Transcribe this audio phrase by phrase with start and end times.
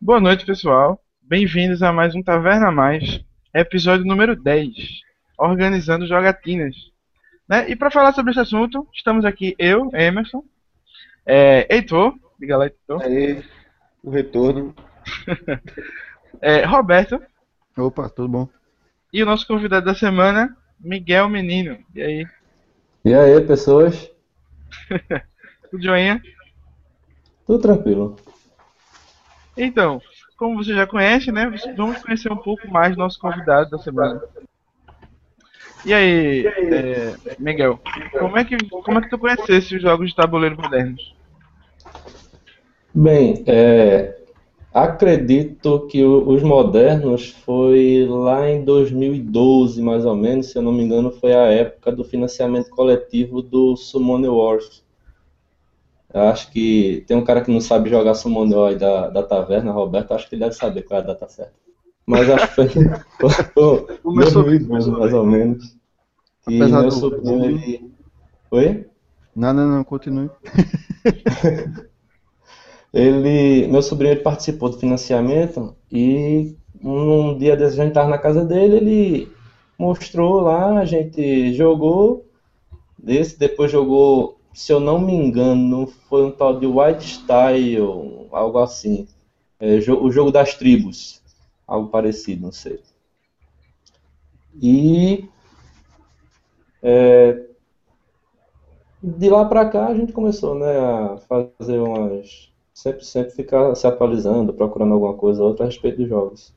[0.00, 1.02] Boa noite, pessoal.
[1.22, 4.70] Bem-vindos a mais um Taverna Mais, episódio número 10,
[5.38, 6.76] organizando jogatinas.
[7.48, 7.70] Né?
[7.70, 10.44] E para falar sobre esse assunto, estamos aqui eu, Emerson,
[11.24, 13.02] é, Heitor, diga lá, Heitor.
[13.02, 13.42] Aí,
[14.04, 14.74] o retorno.
[16.42, 17.20] é, Roberto.
[17.76, 18.48] Opa, tudo bom?
[19.10, 21.78] E o nosso convidado da semana, Miguel Menino.
[21.94, 22.26] E aí?
[23.02, 24.10] E aí, pessoas?
[25.70, 26.22] Tudo joinha?
[27.46, 28.16] Tudo tranquilo.
[29.56, 30.00] Então,
[30.36, 31.50] como você já conhece, né?
[31.76, 34.22] Vamos conhecer um pouco mais do nosso convidado da semana.
[35.84, 37.78] E aí, é, Miguel,
[38.18, 41.14] como é que como é que tu conhecesse os jogos de tabuleiro modernos?
[42.92, 44.16] Bem, é,
[44.74, 50.82] acredito que os modernos foi lá em 2012, mais ou menos, se eu não me
[50.82, 54.82] engano, foi a época do financiamento coletivo do Summon Wars.
[56.16, 59.70] Eu acho que tem um cara que não sabe jogar Summon aí da, da taverna,
[59.70, 61.52] Roberto, acho que ele deve saber qual é a data certa.
[62.06, 62.68] Mas acho que foi,
[63.52, 65.76] foi 2012, mais ou menos.
[66.48, 67.92] E Apesar meu sobrinho, ele...
[68.50, 68.86] Oi?
[69.34, 70.30] Não, não, não, continue.
[72.94, 78.16] Ele, meu sobrinho ele participou do financiamento e um dia desses a gente estava na
[78.16, 79.32] casa dele, ele
[79.78, 82.24] mostrou lá, a gente jogou,
[82.98, 88.58] desse, depois jogou, se eu não me engano, foi um tal de White Style, algo
[88.58, 89.06] assim.
[89.60, 91.22] É, o jogo das tribos,
[91.66, 92.80] algo parecido, não sei.
[94.60, 95.28] E
[96.82, 97.44] é,
[99.02, 103.86] de lá pra cá a gente começou, né, a fazer umas sempre sempre ficar se
[103.86, 106.54] atualizando, procurando alguma coisa ou outra a respeito dos jogos.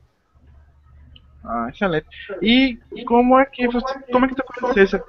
[1.44, 2.06] Ah, excelente.
[2.40, 5.04] E como é que você, como é que tu conheceu essa?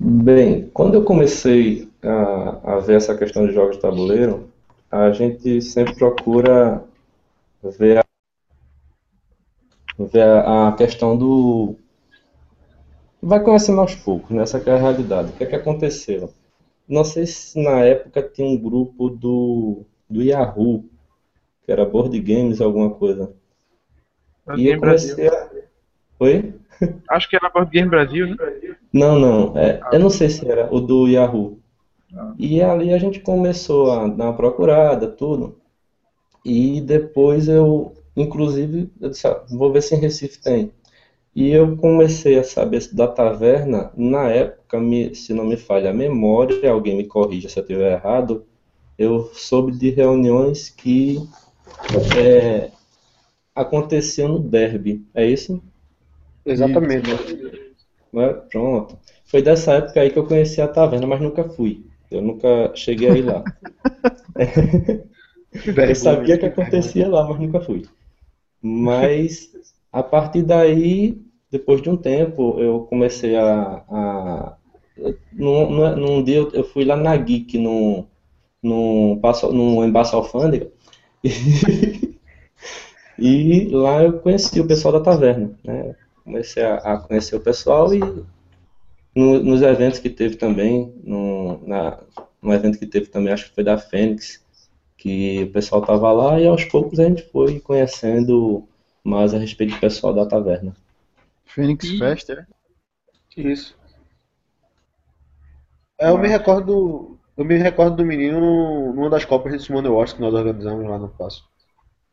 [0.00, 4.48] Bem, quando eu comecei a, a ver essa questão de jogos de tabuleiro,
[4.90, 6.82] a gente sempre procura
[7.62, 8.04] ver a,
[9.98, 11.76] ver a, a questão do.
[13.22, 14.42] Vai conhecendo aos poucos, né?
[14.42, 15.30] Essa que é a realidade.
[15.30, 16.32] O que é que aconteceu?
[16.88, 20.84] Não sei se na época tinha um grupo do, do Yahoo,
[21.64, 23.32] que era Board Games alguma coisa.
[24.56, 25.16] E eu Brasil.
[25.16, 25.50] comecei a.
[26.20, 26.57] Oi?
[27.10, 28.36] Acho que era Board Game Brasil, né?
[28.92, 29.56] Não, não.
[29.58, 31.58] É, eu não sei se era o do Yahoo.
[32.38, 35.56] E ali a gente começou a dar uma procurada, tudo.
[36.44, 40.72] E depois eu, inclusive, eu disse, ah, vou ver se em Recife tem.
[41.34, 45.94] E eu comecei a saber da taverna, na época, me- se não me falha a
[45.94, 48.44] memória, alguém me corrija se eu estiver errado,
[48.98, 51.18] eu soube de reuniões que
[52.16, 52.70] é,
[53.54, 55.04] aconteciam no derby.
[55.14, 55.62] É isso?
[56.48, 57.10] Exatamente.
[58.12, 58.32] Né?
[58.50, 58.98] Pronto.
[59.26, 61.84] Foi dessa época aí que eu conheci a taverna, mas nunca fui.
[62.10, 63.46] Eu nunca cheguei aí lá.
[65.86, 67.82] Eu sabia que acontecia lá, mas nunca fui.
[68.62, 69.50] Mas
[69.92, 71.20] a partir daí,
[71.50, 73.84] depois de um tempo, eu comecei a.
[73.88, 74.56] a
[75.32, 78.06] num, num- dia eu- fui lá na Geek, num,
[78.62, 79.20] num,
[79.52, 80.70] num embaixo alfândega,
[81.24, 82.08] e,
[83.18, 85.52] e lá eu conheci o pessoal da taverna.
[85.64, 85.94] Né?
[86.28, 88.00] Comecei a, a conhecer o pessoal e
[89.14, 91.98] no- nos eventos que teve também, no, na,
[92.42, 94.44] no evento que teve também, acho que foi da Fênix,
[94.96, 98.66] que o pessoal tava lá e aos poucos a gente foi conhecendo
[99.04, 100.76] mais a respeito do pessoal da taverna.
[101.46, 101.98] Phoenix Ih.
[101.98, 102.46] Fest, é?
[103.36, 103.74] Isso.
[106.00, 107.18] É, eu me recordo.
[107.36, 110.88] Eu me recordo do menino no- numa das Copas de Summon Wars que nós organizamos
[110.88, 111.48] lá no Passo.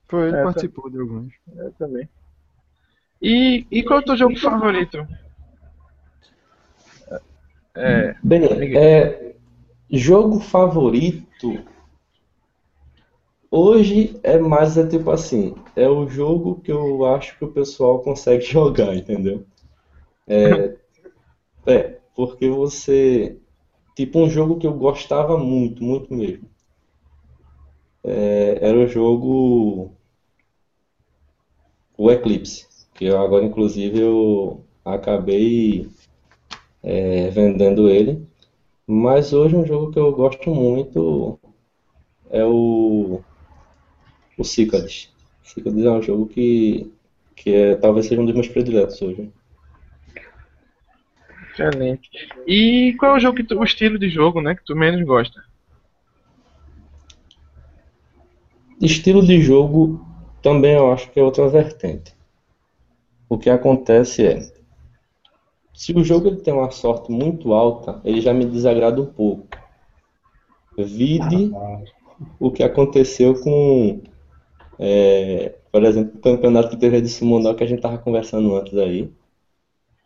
[0.10, 0.44] Foi, ele É, tá.
[0.44, 1.34] participou de alguns.
[1.56, 2.10] Eu também.
[3.22, 5.06] E, e qual é o teu jogo favorito?
[7.76, 8.82] É, Bem, Miguel.
[8.82, 9.36] é,
[9.90, 11.66] jogo favorito
[13.52, 18.02] hoje é mais é tipo assim, é o jogo que eu acho que o pessoal
[18.02, 19.46] consegue jogar, entendeu?
[20.28, 20.76] É,
[21.68, 23.38] é, porque você,
[23.96, 26.50] tipo um jogo que eu gostava muito, muito mesmo,
[28.04, 29.92] é, era o jogo
[31.98, 35.88] o Eclipse, que eu agora inclusive eu acabei
[36.82, 38.26] é, vendendo ele.
[38.88, 41.40] Mas hoje um jogo que eu gosto muito
[42.30, 43.22] é o,
[44.38, 45.14] o Cicades.
[45.44, 46.92] Cicades é um jogo que,
[47.36, 49.32] que é, talvez seja um dos meus prediletos hoje.
[51.52, 52.10] excelente.
[52.48, 55.04] E qual é o jogo que tu, o estilo de jogo, né, que tu menos
[55.04, 55.44] gosta?
[58.80, 60.06] Estilo de jogo
[60.42, 62.16] também eu acho que é outra vertente.
[63.28, 64.40] O que acontece é,
[65.74, 69.46] se o jogo ele tem uma sorte muito alta, ele já me desagrada um pouco.
[70.78, 71.52] Vide
[72.40, 74.02] o que aconteceu com,
[74.80, 78.78] é, por exemplo, o campeonato que teve de Sumonó que a gente tava conversando antes
[78.78, 79.12] aí,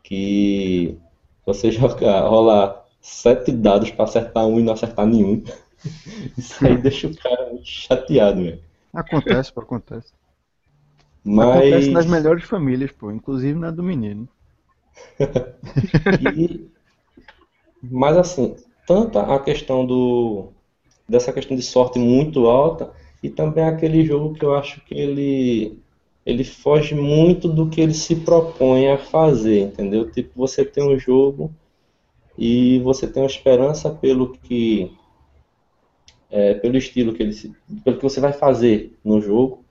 [0.04, 0.98] que
[1.46, 5.44] você jogar, rolar sete dados para acertar um e não acertar nenhum.
[6.38, 8.60] Isso aí deixa o cara muito chateado, velho.
[8.94, 9.62] Acontece, pô,
[11.26, 11.42] acontece.
[11.42, 14.30] Acontece nas Mas melhores famílias, pô, inclusive na do menino.
[16.20, 16.70] E-
[17.82, 18.56] mas assim,
[18.86, 20.52] tanto a questão do
[21.10, 22.94] dessa questão de sorte muito alta
[23.24, 25.80] e também aquele jogo que eu acho que ele
[26.26, 30.12] ele foge muito do que ele se propõe a fazer, entendeu?
[30.12, 31.52] Tipo, você tem um jogo
[32.38, 34.92] e você tem uma esperança pelo que
[36.30, 39.64] é, pelo estilo que ele se, pelo que você vai fazer no jogo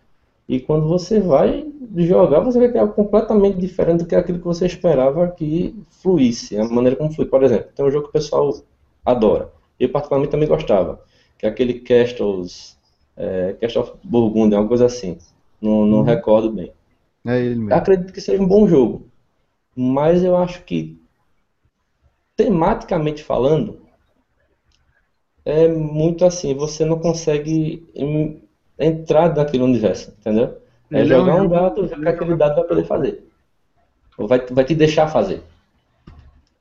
[0.49, 1.67] e quando você vai
[1.97, 6.57] jogar, você vai ter algo completamente diferente do que aquilo que você esperava que fluísse,
[6.59, 7.27] a maneira como flui.
[7.27, 8.53] Por exemplo, tem um jogo que o pessoal
[9.05, 9.53] adora.
[9.79, 11.03] Eu particularmente também gostava,
[11.39, 12.79] que é aquele Castles,
[13.17, 15.19] é, Castle of Burgundy, uma coisa assim.
[15.61, 16.73] Não, não recordo bem.
[17.27, 17.73] É ele Eu mesmo.
[17.77, 19.07] acredito que seja um bom jogo,
[19.77, 20.99] mas eu acho que
[22.37, 23.81] tematicamente falando,
[25.45, 27.87] é muito assim, você não consegue
[28.79, 30.59] entrar naquele universo, entendeu?
[30.91, 33.25] É Ele é um jogar um dado, ver o que aquele dado vai poder fazer.
[34.17, 35.43] Ou vai, vai te deixar fazer.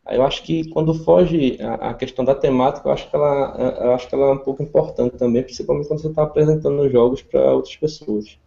[0.06, 3.76] Aí eu acho que quando foge a, a questão da temática, eu acho que ela,
[3.82, 6.92] eu acho que ela é um pouco importante também, principalmente quando você está apresentando os
[6.92, 8.40] jogos para outras pessoas.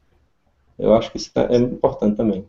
[0.78, 2.46] Eu acho que isso é importante também.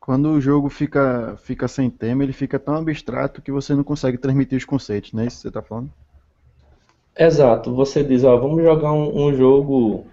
[0.00, 4.16] Quando o jogo fica, fica sem tema, ele fica tão abstrato que você não consegue
[4.16, 5.90] transmitir os conceitos, não é isso que você tá falando?
[7.18, 10.06] Exato, você diz, ó, vamos jogar um, um jogo,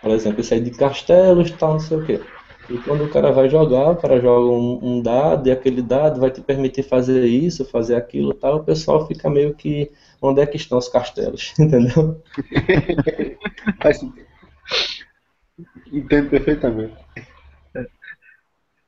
[0.00, 2.20] por exemplo, esse aí de castelos, tal, não sei o quê.
[2.68, 6.20] E quando o cara vai jogar, o cara joga um, um dado e aquele dado
[6.20, 9.90] vai te permitir fazer isso, fazer aquilo, tal, o pessoal fica meio que,
[10.22, 12.22] onde é que estão os castelos, entendeu?
[15.92, 16.94] Entendo perfeitamente.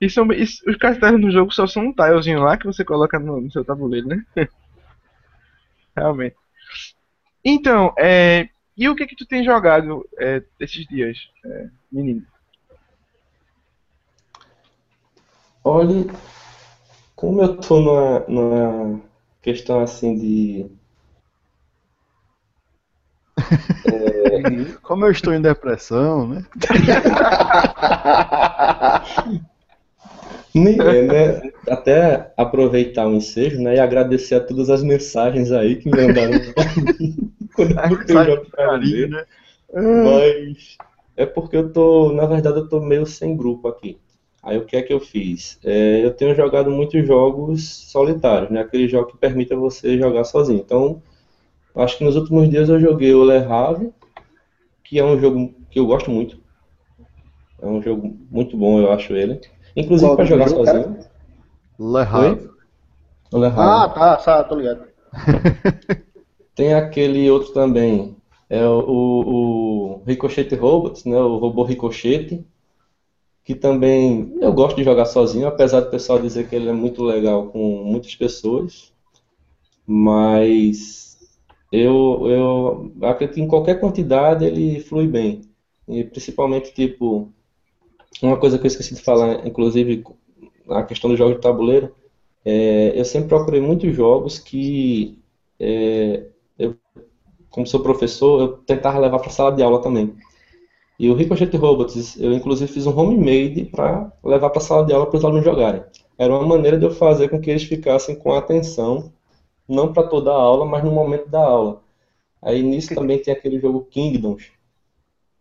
[0.01, 3.19] E são, e os castelos no jogo só são um tilezinho lá que você coloca
[3.19, 4.25] no, no seu tabuleiro, né?
[5.97, 6.37] Realmente.
[7.45, 12.23] Então, é, e o que que tu tem jogado é, esses dias, é, menino?
[15.65, 16.11] Olhe,
[17.15, 19.01] como eu tô numa, numa
[19.41, 20.67] questão assim de.
[24.83, 26.45] Como eu estou em depressão, né?
[30.55, 35.77] Nem- é, né, Até aproveitar o ensejo, né, e agradecer a todas as mensagens aí
[35.77, 36.35] que me mandaram
[37.55, 37.73] quando
[38.29, 39.25] eu Carinho, né?
[39.75, 40.77] Mas
[41.17, 43.99] é porque eu tô, na verdade, eu tô meio sem grupo aqui.
[44.43, 45.59] Aí o que é que eu fiz?
[45.65, 48.61] É, eu tenho jogado muitos jogos solitários, né?
[48.61, 50.59] Aquele jogo que permite você jogar sozinho.
[50.59, 51.01] Então,
[51.77, 53.93] acho que nos últimos dias eu joguei o Le Havre,
[54.83, 56.41] que é um jogo que eu gosto muito.
[57.61, 59.41] É um jogo muito bom, eu acho ele.
[59.77, 60.83] Inclusive Qual para jogar jogo, cara?
[60.83, 60.99] sozinho.
[61.79, 62.51] Le Havre.
[63.33, 63.61] Le Havre.
[63.61, 64.85] Ah, tá, tá, tô ligado.
[66.55, 68.17] Tem aquele outro também,
[68.49, 71.19] é o, o, Ricochet Robots, né?
[71.19, 72.45] O robô Ricochet,
[73.43, 77.03] que também eu gosto de jogar sozinho, apesar do pessoal dizer que ele é muito
[77.03, 78.93] legal com muitas pessoas,
[79.87, 81.19] mas
[81.73, 85.41] eu, eu acredito que em qualquer quantidade ele flui bem.
[85.89, 87.33] E principalmente, tipo,
[88.23, 90.05] uma coisa que eu esqueci de falar, inclusive,
[90.69, 91.95] a questão do jogo de tabuleiro,
[92.45, 95.19] é, eu sempre procurei muitos jogos que
[95.59, 96.27] é,
[97.53, 100.15] como sou professor, eu tentava levar para a sala de aula também.
[100.99, 104.93] E o Ricochet Robots, eu inclusive fiz um homemade para levar para a sala de
[104.93, 105.83] aula para os alunos jogarem.
[106.19, 109.13] Era uma maneira de eu fazer com que eles ficassem com atenção,
[109.69, 111.83] não para toda a aula, mas no momento da aula.
[112.41, 114.51] Aí nisso também tem aquele jogo Kingdoms,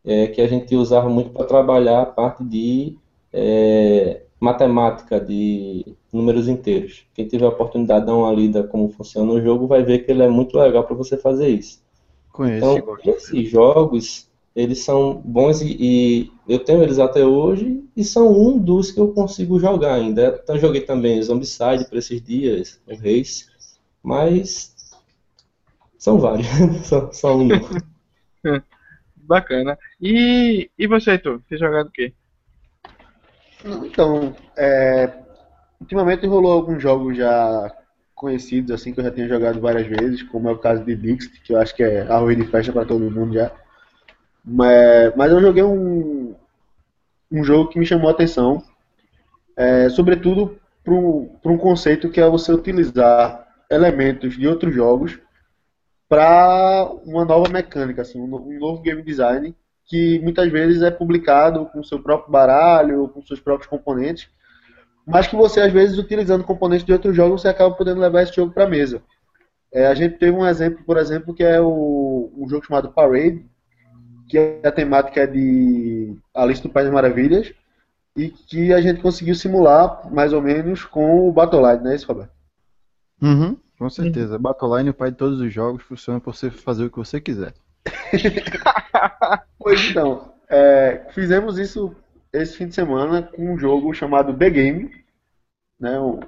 [0.03, 2.97] é, que a gente usava muito para trabalhar a parte de
[3.31, 7.05] é, matemática, de números inteiros.
[7.13, 10.11] Quem tiver a oportunidade de dar uma lida como funciona o jogo, vai ver que
[10.11, 11.81] ele é muito legal para você fazer isso.
[12.31, 12.77] Conheço.
[12.77, 18.31] Então, esses jogos, eles são bons e, e eu tenho eles até hoje e são
[18.31, 20.39] um dos que eu consigo jogar ainda.
[20.43, 23.47] Então, joguei também Zombicide para esses dias, o Race,
[24.03, 24.75] mas
[25.97, 26.47] são vários,
[26.83, 27.59] só, só um não.
[29.15, 29.77] Bacana.
[30.01, 31.41] E, e você, Heitor?
[31.47, 32.13] Tem jogado o quê?
[33.63, 35.13] Então, é,
[35.79, 37.71] ultimamente rolou alguns jogos já
[38.21, 41.41] conhecidos, assim, que eu já tenho jogado várias vezes, como é o caso de Dixit,
[41.41, 43.51] que eu acho que é arroz de festa para todo mundo já.
[44.45, 46.35] Mas, mas eu joguei um,
[47.31, 48.63] um jogo que me chamou a atenção,
[49.57, 50.93] é, sobretudo para
[51.51, 55.19] um conceito que é você utilizar elementos de outros jogos
[56.07, 61.65] para uma nova mecânica, assim, um um novo game design que muitas vezes é publicado
[61.65, 64.29] com seu próprio baralho, com seus próprios componentes,
[65.05, 68.35] mas que você às vezes utilizando componentes de outros jogos você acaba podendo levar esse
[68.35, 69.01] jogo para mesa.
[69.73, 73.45] É, a gente teve um exemplo, por exemplo, que é o, um jogo chamado Parade,
[74.27, 77.53] que a temática é de Alice no País das Maravilhas,
[78.15, 82.07] e que a gente conseguiu simular mais ou menos com o Battleline, não é isso,
[82.07, 82.31] Roberto?
[83.21, 84.37] Uhum, com certeza.
[84.37, 87.53] Battleline, o pai de todos os jogos, funciona pra você fazer o que você quiser.
[89.57, 91.95] Pois então, é, fizemos isso
[92.33, 94.91] esse fim de semana com um jogo chamado The Game,
[95.79, 96.19] né, um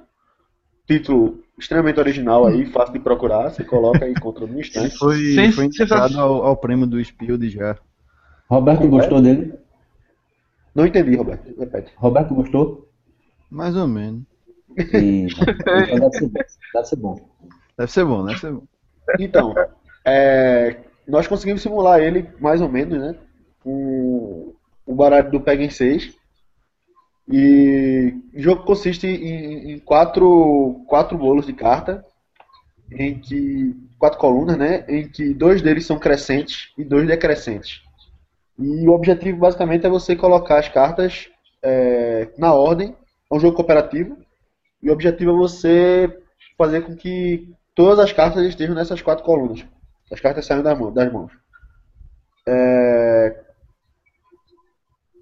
[0.86, 4.96] título extremamente original aí, fácil de procurar, você coloca e encontra no instante.
[4.98, 7.76] foi, foi indicado ao, ao prêmio do Spield já.
[8.48, 9.54] Roberto gostou dele?
[10.74, 11.92] Não entendi, Roberto, repete.
[11.96, 12.88] Roberto gostou?
[13.50, 14.24] Mais ou menos.
[14.76, 15.26] E...
[15.26, 16.44] Então deve ser bom.
[16.74, 17.30] Deve ser bom.
[17.76, 18.62] Deve ser bom, deve ser bom.
[19.20, 19.54] Então,
[20.04, 23.14] é, nós conseguimos simular ele mais ou menos, né?
[23.62, 24.53] Com
[24.86, 26.14] o baralho do Pega em 6.
[27.28, 32.04] E o jogo consiste em, em quatro, quatro bolos de carta,
[32.92, 33.74] em que.
[33.98, 34.84] quatro colunas, né?
[34.88, 37.82] Em que dois deles são crescentes e dois decrescentes.
[38.58, 41.28] E o objetivo basicamente é você colocar as cartas
[41.62, 42.94] é, na ordem.
[43.30, 44.18] É um jogo cooperativo.
[44.82, 46.18] E o objetivo é você
[46.58, 49.64] fazer com que todas as cartas estejam nessas quatro colunas.
[50.12, 51.32] As cartas saem das mãos.
[52.46, 53.43] É,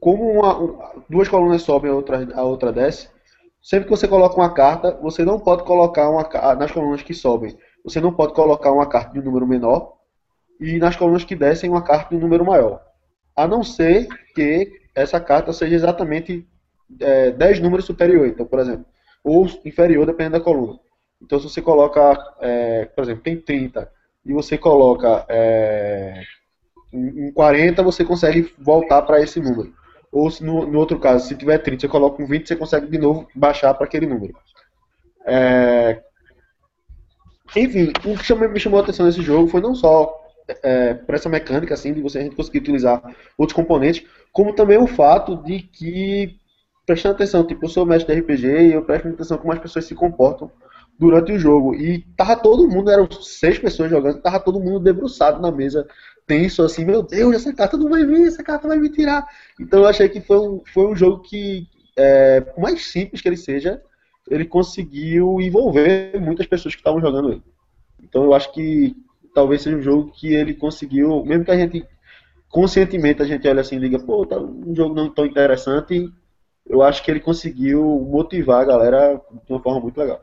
[0.02, 0.78] Como uma- um-
[1.09, 3.09] duas colunas sobem a outra, a outra desce,
[3.62, 7.56] sempre que você coloca uma carta, você não pode colocar uma nas colunas que sobem,
[7.85, 9.92] você não pode colocar uma carta de um número menor
[10.59, 12.82] e nas colunas que descem uma carta de um número maior.
[13.37, 16.44] A não ser que essa carta seja exatamente
[16.99, 18.85] é, 10 números superior, então, por exemplo,
[19.23, 20.80] ou inferior, dependendo da coluna.
[21.23, 23.88] Então, se você coloca, é, por exemplo, tem 30
[24.26, 26.23] e você coloca é,
[26.92, 29.80] em 40, você consegue voltar para esse número.
[30.12, 32.99] Ou no, no outro caso, se tiver 30, você coloca um 20, você consegue de
[32.99, 34.35] novo baixar para aquele número.
[35.26, 36.02] É,
[37.57, 40.19] enfim, o que chamou- me chamou a atenção nesse jogo foi não só
[40.62, 43.02] é, por essa mecânica assim, de você a gente conseguir utilizar
[43.38, 46.37] outros componentes, como também o fato de que,
[46.87, 49.85] prestando atenção, tipo, eu sou mestre de RPG e eu presto atenção como as pessoas
[49.85, 50.50] se comportam
[50.99, 51.75] durante o jogo.
[51.75, 55.87] E tava todo mundo, eram seis pessoas jogando, tava todo mundo debruçado na mesa,
[56.26, 59.26] tenso assim, meu Deus, essa carta não vai vir, essa carta vai me tirar.
[59.60, 63.28] Então eu achei que foi um, foi um jogo que, é, por mais simples que
[63.28, 63.82] ele seja,
[64.30, 67.42] ele conseguiu envolver muitas pessoas que estavam jogando ele.
[68.02, 68.96] Então eu acho que
[69.34, 71.86] talvez seja um jogo que ele conseguiu, mesmo que a gente
[72.48, 76.12] conscientemente a gente olha assim e diga, pô, tá um jogo não tão interessante,
[76.66, 80.22] eu acho que ele conseguiu motivar a galera de uma forma muito legal.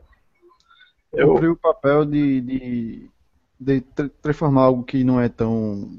[1.12, 3.10] Eu- Cumpriu o papel de, de,
[3.60, 5.90] de tra- transformar algo que não é tão.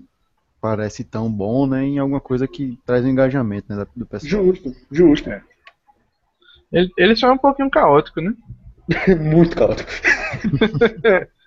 [0.60, 4.46] parece tão bom, né, em alguma coisa que traz engajamento né, do pessoal.
[4.46, 5.30] Justo, justo.
[6.72, 8.34] Ele, ele só é um pouquinho caótico, né?
[9.20, 9.90] Muito caótico.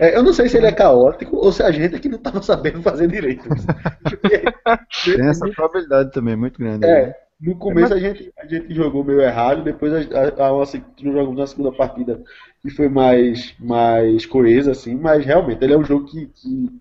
[0.00, 2.18] É, eu não sei se ele é caótico ou se a gente é que não
[2.18, 3.48] estava sabendo fazer direito.
[5.04, 6.86] Tem essa probabilidade também, muito grande.
[6.86, 7.12] né?
[7.40, 10.82] É, no começo a gente, a gente jogou meio errado, depois a, a, a nossa,
[11.00, 12.22] jogamos na segunda partida
[12.60, 16.80] que foi mais, mais coesa, assim, mas realmente ele é um jogo que, que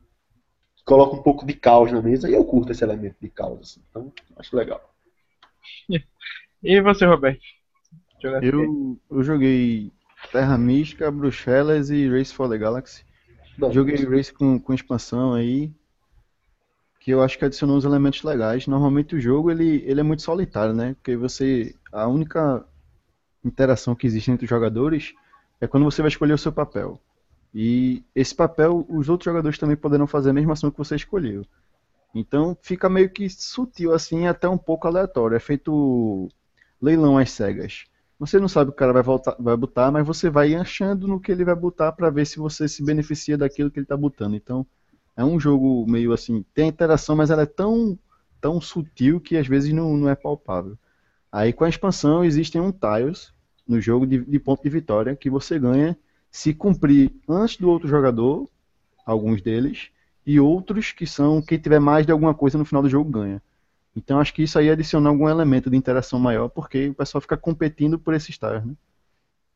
[0.84, 3.82] coloca um pouco de caos na mesa e eu curto esse elemento de caos, assim,
[3.90, 4.82] então acho legal.
[6.64, 7.40] E você, Roberto?
[8.22, 8.56] Jogasse quê?
[8.56, 9.92] Eu, eu joguei
[10.32, 13.06] Terra Mística, Bruxelas e Race for the Galaxy.
[13.58, 15.72] Bom, Joguei Race com, com expansão aí,
[17.08, 18.68] que eu acho que adicionou uns elementos legais.
[18.68, 20.94] Normalmente o jogo ele, ele é muito solitário, né?
[20.96, 21.74] Porque você.
[21.90, 22.66] A única
[23.46, 25.14] interação que existe entre os jogadores
[25.62, 27.00] é quando você vai escolher o seu papel.
[27.56, 31.46] E esse papel os outros jogadores também poderão fazer a mesma ação que você escolheu.
[32.14, 35.38] Então fica meio que sutil assim, até um pouco aleatório.
[35.38, 36.28] É feito
[36.82, 37.86] leilão às cegas.
[38.20, 41.08] Você não sabe o que o cara vai, voltar, vai botar, mas você vai achando
[41.08, 43.96] no que ele vai botar para ver se você se beneficia daquilo que ele está
[43.96, 44.36] botando.
[44.36, 44.68] Então,
[45.18, 47.98] é um jogo meio assim, tem interação, mas ela é tão,
[48.40, 50.78] tão sutil que às vezes não, não é palpável.
[51.32, 53.34] Aí com a expansão existem um tiles
[53.68, 55.98] no jogo de, de ponto de vitória que você ganha
[56.32, 58.48] se cumprir antes do outro jogador,
[59.04, 59.90] alguns deles,
[60.24, 63.42] e outros que são quem tiver mais de alguma coisa no final do jogo ganha.
[63.96, 67.36] Então acho que isso aí adiciona algum elemento de interação maior, porque o pessoal fica
[67.36, 68.76] competindo por esses tiles, né?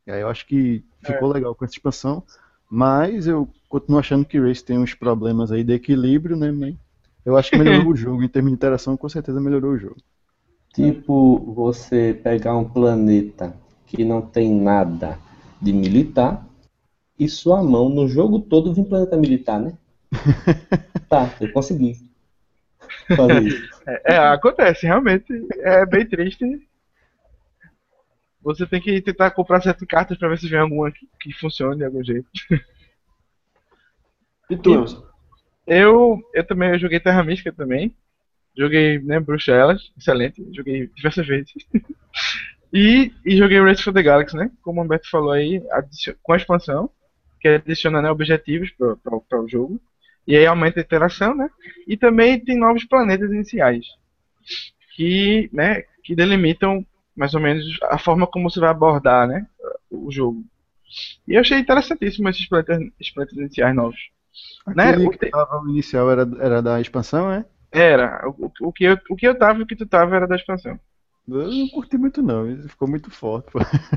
[0.07, 2.23] E aí eu acho que ficou legal com essa expansão,
[2.67, 6.51] mas eu continuo achando que Race tem uns problemas aí de equilíbrio, né?
[6.51, 6.75] Mas
[7.25, 9.95] eu acho que melhorou o jogo, em termos de interação, com certeza melhorou o jogo.
[10.73, 13.55] Tipo, você pegar um planeta
[13.87, 15.17] que não tem nada
[15.61, 16.45] de militar
[17.17, 19.77] e sua mão no jogo todo vir planeta militar, né?
[21.07, 21.97] tá, eu consegui.
[23.15, 23.69] Fazer isso.
[23.87, 25.25] É, é, acontece, realmente.
[25.59, 26.45] É bem triste.
[28.41, 31.77] Você tem que tentar comprar sete cartas pra ver se vem alguma que, que funcione
[31.77, 32.27] de algum jeito.
[34.51, 34.85] E tu?
[35.65, 37.95] Eu, eu também eu joguei Terra Mística também.
[38.57, 40.45] Joguei, né, Bruxelas, excelente.
[40.53, 41.53] Joguei diversas vezes.
[42.73, 44.51] e, e joguei Race for the Galaxy, né?
[44.61, 45.63] Como o Humberto falou aí,
[46.21, 46.89] com a expansão,
[47.39, 49.79] que adiciona né, objetivos para o jogo.
[50.27, 51.49] E aí aumenta a interação, né?
[51.87, 53.85] E também tem novos planetas iniciais.
[54.97, 59.47] Que, né, que delimitam mais ou menos a forma como você vai abordar, né?
[59.89, 60.43] O jogo.
[61.25, 64.11] E eu achei interessantíssimo esses planetas, esses planetas iniciais novos.
[64.75, 64.89] Né?
[64.91, 67.45] Aquele O que te- tava o inicial era, era da expansão, é?
[67.71, 68.27] Era.
[68.29, 70.35] O, o- que eu, o que eu tava e o que tu tava era da
[70.35, 70.79] expansão.
[71.27, 73.51] Eu não curti muito não, ficou muito forte.
[73.51, 73.59] pô.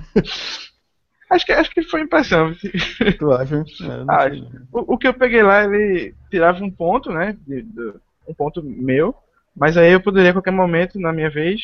[1.30, 2.54] Acho que, acho que foi impressão.
[3.18, 3.56] Tu acha?
[3.82, 4.34] É.
[4.72, 7.36] O, o que eu peguei lá, ele tirava um ponto, né?
[7.46, 9.14] de- do- um ponto meu.
[9.56, 11.60] Mas aí eu poderia, a qualquer momento, na minha vez,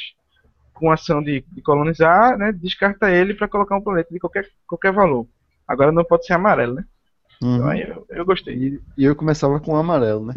[0.75, 2.53] com ação de, de colonizar, né?
[2.53, 5.27] Descartar ele para colocar um planeta de qualquer, qualquer valor.
[5.69, 6.85] Agora não pode ser amarelo, né?
[7.42, 7.66] Uhum.
[7.66, 8.54] aí eu, eu gostei.
[8.54, 10.35] E, e eu começava com o amarelo, né?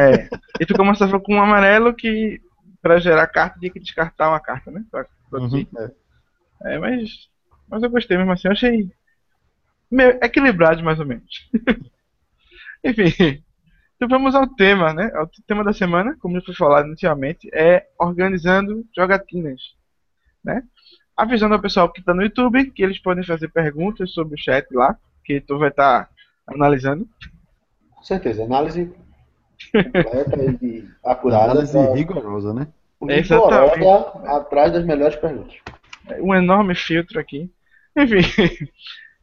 [0.00, 0.28] É.
[0.58, 2.40] E tu começava com um amarelo que,
[2.82, 4.84] para gerar carta, tinha que descartar uma carta, né?
[4.90, 5.68] Pra produzir.
[5.72, 6.74] Uhum, é.
[6.74, 7.28] É, mas,
[7.68, 8.48] mas eu gostei mesmo assim.
[8.48, 8.90] Eu achei
[9.90, 11.48] meio equilibrado, mais ou menos.
[12.84, 13.42] Enfim,
[13.96, 15.10] então vamos ao tema, né?
[15.18, 19.60] O tema da semana, como já foi falado inicialmente, é organizando jogatinas,
[20.42, 20.62] né?
[21.16, 24.66] Avisando ao pessoal que está no YouTube que eles podem fazer perguntas sobre o chat
[24.72, 26.08] lá, que tu vai estar
[26.50, 27.08] analisando.
[27.94, 28.44] Com certeza.
[28.44, 28.92] Análise
[29.72, 31.52] completa e acurada.
[31.52, 32.66] Análise pra- rigorosa, né?
[33.08, 33.78] Exatamente.
[33.78, 35.54] rigorosa atrás das melhores perguntas.
[36.20, 37.50] um enorme filtro aqui.
[37.96, 38.20] Enfim.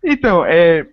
[0.04, 0.88] Então, é,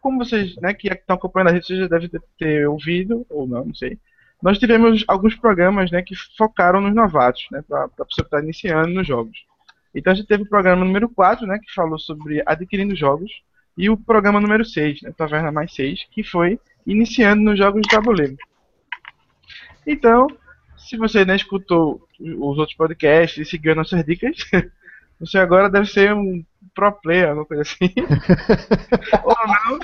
[0.00, 3.46] como vocês né, que estão acompanhando a gente, vocês já devem ter, ter ouvido, ou
[3.46, 3.98] não, não sei.
[4.42, 8.40] Nós tivemos alguns programas né, que focaram nos novatos, né, para a pessoa que está
[8.40, 9.36] iniciando nos jogos.
[9.94, 13.30] Então a gente teve o programa número 4, né, que falou sobre adquirindo jogos,
[13.76, 17.88] e o programa número 6, né, Taverna Mais 6, que foi iniciando nos jogos de
[17.88, 18.36] tabuleiro.
[19.86, 20.26] Então,
[20.76, 24.36] se você não escutou os outros podcasts e seguiu nossas dicas,
[25.18, 27.92] você agora deve ser um pro player, alguma coisa assim.
[29.24, 29.78] ou não.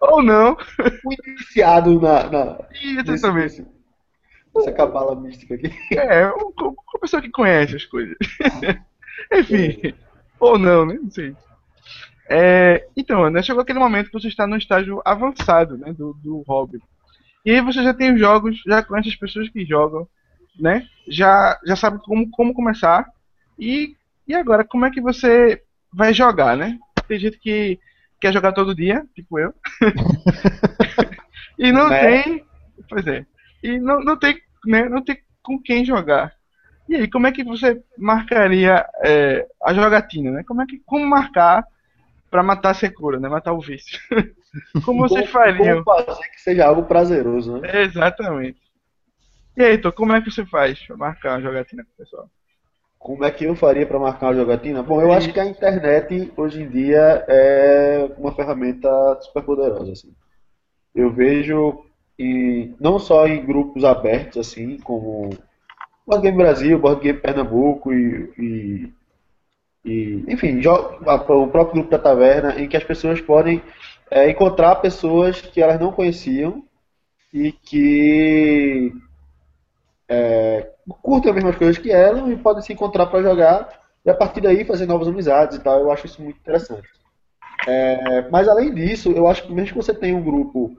[0.00, 0.56] Ou não.
[1.02, 3.66] Fui iniciado na, na, E nesse- nesse-
[4.54, 5.70] nessa cabala mística aqui.
[5.96, 8.16] É, um- com com a pessoa que conhece as coisas.
[9.32, 9.94] Enfim.
[10.38, 10.98] Ou não, né?
[11.02, 11.34] Não sei.
[12.28, 16.42] É, então, né, chegou aquele momento que você está no estágio avançado né, do, do
[16.46, 16.80] hobby.
[17.44, 20.08] E aí você já tem os jogos, já conhece as pessoas que jogam,
[20.58, 20.86] né?
[21.08, 23.06] Já, já sabe como, como começar.
[23.58, 23.94] E,
[24.26, 26.78] e agora, como é que você vai jogar, né?
[27.06, 27.78] Tem gente que
[28.18, 29.52] quer jogar todo dia, tipo eu.
[31.58, 32.22] e não Né?
[32.22, 32.44] tem.
[32.88, 33.26] Pois é.
[33.62, 36.32] E não, não tem, né, não tem com quem jogar.
[36.88, 40.44] E aí, como é que você marcaria é, a jogatina, né?
[40.46, 41.64] Como é que como marcar
[42.34, 43.28] pra matar a secura, né?
[43.28, 43.96] Matar o vício?
[44.84, 45.84] como vocês fariam?
[45.84, 47.84] Como fazer que seja algo prazeroso, né?
[47.84, 48.58] Exatamente.
[49.56, 52.28] E aí, Heitor, como é que você faz pra marcar a jogatina com o pessoal?
[52.98, 54.82] Como é que eu faria para marcar uma jogatina?
[54.82, 60.12] Bom, eu acho que a internet hoje em dia é uma ferramenta super poderosa, assim.
[60.92, 61.84] Eu vejo
[62.18, 65.30] em, não só em grupos abertos, assim, como
[66.04, 68.92] Board Game Brasil, Board Game Pernambuco e, e,
[69.84, 73.62] e, enfim, o próprio grupo da taverna, em que as pessoas podem
[74.10, 76.64] é, encontrar pessoas que elas não conheciam
[77.32, 78.92] e que
[80.08, 80.70] é,
[81.02, 83.68] curtem as mesmas coisas que elas e podem se encontrar para jogar
[84.04, 85.80] e a partir daí fazer novas amizades e tal.
[85.80, 86.88] Eu acho isso muito interessante.
[87.66, 90.76] É, mas além disso, eu acho que mesmo que você tenha um grupo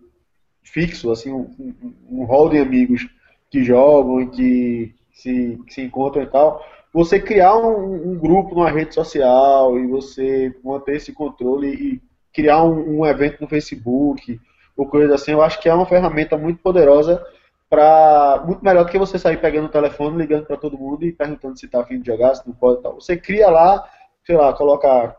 [0.63, 3.07] fixo, assim, um, um, um hall de amigos
[3.49, 6.63] que jogam e que se, que se encontram e tal,
[6.95, 12.01] você criar um, um grupo numa rede social e você manter esse controle e
[12.33, 14.39] criar um, um evento no Facebook
[14.77, 17.21] ou coisa assim, eu acho que é uma ferramenta muito poderosa
[17.69, 21.11] para muito melhor do que você sair pegando o telefone, ligando para todo mundo e
[21.11, 22.93] perguntando se está afim de jogar, se não pode tal.
[22.95, 23.83] Você cria lá,
[24.25, 25.17] sei lá, coloca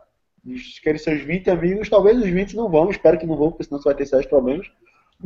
[0.81, 3.79] querem seus 20 amigos, talvez os 20 não vão, espero que não vão, porque senão
[3.79, 4.65] você vai ter sérios problemas.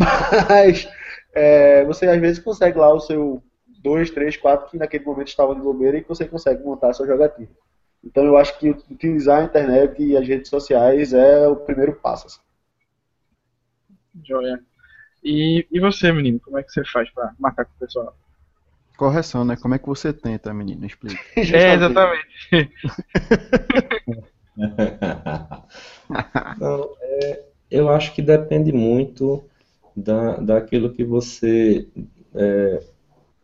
[0.50, 0.90] Mas
[1.34, 3.42] é, você às vezes consegue lá o seu
[3.82, 6.94] 2, 3, 4 que naquele momento estavam de bobeira e que você consegue montar a
[6.94, 7.50] sua jogatina.
[8.04, 12.28] Então eu acho que utilizar a internet e as redes sociais é o primeiro passo.
[12.28, 12.40] assim.
[14.24, 14.60] Joia.
[15.24, 18.16] E, e você, menino, como é que você faz pra marcar com o pessoal?
[18.98, 19.56] Correção, né?
[19.56, 20.86] Como é que você tenta, menino?
[20.86, 21.20] Explica.
[21.38, 22.72] É, exatamente.
[26.60, 29.44] Não, é, eu acho que depende muito
[29.96, 31.88] da, daquilo que você.
[32.36, 32.84] É,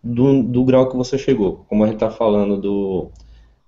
[0.08, 1.66] do, do grau que você chegou.
[1.68, 3.12] Como a gente está falando do.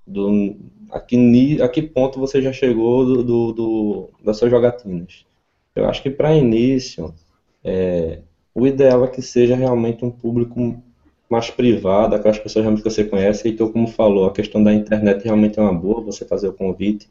[0.05, 0.55] do
[0.91, 5.25] a, que, a que ponto você já chegou do, do, do das suas jogatinas.
[5.75, 7.13] Eu acho que para início,
[7.63, 8.19] é,
[8.53, 10.81] o ideal é que seja realmente um público
[11.29, 13.49] mais privado, aquelas pessoas realmente que você conhece.
[13.49, 17.07] Então, como falou, a questão da internet realmente é uma boa, você fazer o convite.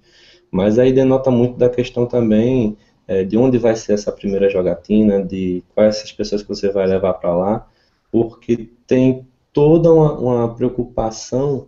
[0.50, 5.22] Mas aí denota muito da questão também é, de onde vai ser essa primeira jogatina,
[5.24, 7.66] de quais essas pessoas que você vai levar para lá,
[8.10, 11.66] porque tem toda uma, uma, preocupação,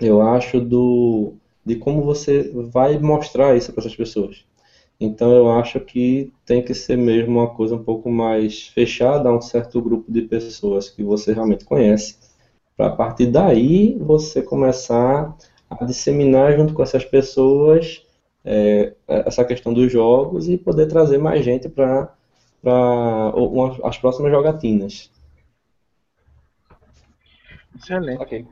[0.00, 4.44] eu acho, do, de como você vai mostrar isso para essas pessoas.
[5.00, 9.36] Então eu acho que tem que ser mesmo uma coisa um pouco mais fechada a
[9.36, 12.16] um certo grupo de pessoas que você realmente conhece,
[12.76, 15.36] para a partir daí você começar
[15.68, 18.02] a disseminar junto com essas pessoas
[18.44, 22.12] é, essa questão dos jogos e poder trazer mais gente para
[23.84, 25.10] as próximas jogatinas.
[27.76, 28.22] Excelente.
[28.22, 28.46] Okay.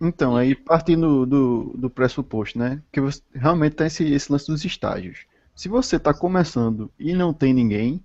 [0.00, 2.82] Então, aí partindo do, do pressuposto, né?
[2.92, 5.26] Que você, realmente tem esse, esse lance dos estágios.
[5.54, 8.04] Se você está começando e não tem ninguém,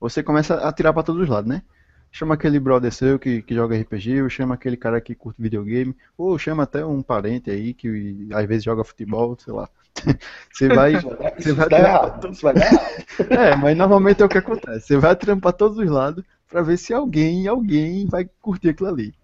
[0.00, 1.62] você começa a tirar para todos os lados, né?
[2.12, 5.96] chama aquele brother seu que, que joga RPG, ou chama aquele cara que curte videogame,
[6.16, 9.68] ou chama até um parente aí que às vezes joga futebol, sei lá.
[10.52, 10.94] Você vai.
[10.94, 12.90] você vai errado, isso vai dar errado.
[13.30, 14.86] É, mas normalmente é o que acontece.
[14.86, 19.14] Você vai trampar todos os lados para ver se alguém, alguém vai curtir aquilo ali.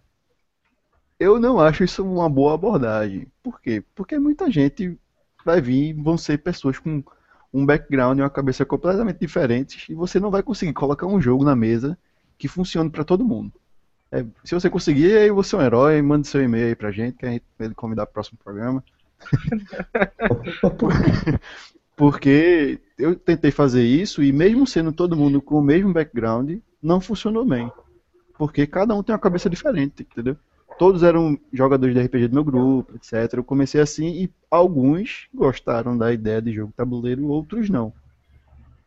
[1.19, 3.27] Eu não acho isso uma boa abordagem.
[3.43, 3.83] Por quê?
[3.95, 4.97] Porque muita gente
[5.45, 7.03] vai vir, vão ser pessoas com
[7.53, 11.45] um background e uma cabeça completamente diferentes, e você não vai conseguir colocar um jogo
[11.45, 11.99] na mesa
[12.37, 13.53] que funcione para todo mundo.
[14.13, 17.17] É, se você conseguir, aí você é um herói, manda seu e-mail aí pra gente,
[17.17, 18.85] que a gente vai convidar pro próximo programa.
[21.97, 27.01] Porque eu tentei fazer isso e mesmo sendo todo mundo com o mesmo background, não
[27.01, 27.71] funcionou bem.
[28.39, 30.37] Porque cada um tem uma cabeça diferente, entendeu?
[30.79, 33.35] Todos eram jogadores de RPG do meu grupo, etc.
[33.35, 37.93] Eu comecei assim e alguns gostaram da ideia de jogo tabuleiro, outros não.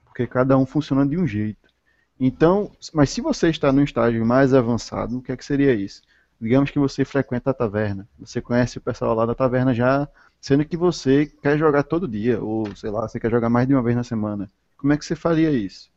[0.05, 1.69] Porque cada um funciona de um jeito.
[2.17, 6.01] Então, mas se você está num estágio mais avançado, o que é que seria isso?
[6.39, 10.07] Digamos que você frequenta a taverna, você conhece o pessoal lá da taverna já,
[10.39, 13.73] sendo que você quer jogar todo dia, ou sei lá, você quer jogar mais de
[13.73, 14.49] uma vez na semana.
[14.77, 15.91] Como é que você faria isso?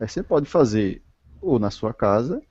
[0.00, 1.02] Aí você pode fazer
[1.40, 2.42] ou na sua casa,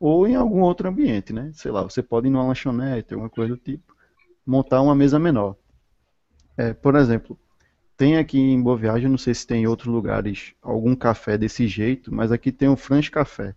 [0.00, 1.50] ou em algum outro ambiente, né?
[1.52, 3.94] Sei lá, você pode ir numa lanchonete, alguma coisa do tipo,
[4.46, 5.54] montar uma mesa menor.
[6.56, 7.38] É, por exemplo,
[7.98, 11.68] tem aqui em Boa Viagem, não sei se tem em outros lugares algum café desse
[11.68, 13.54] jeito, mas aqui tem o France Café.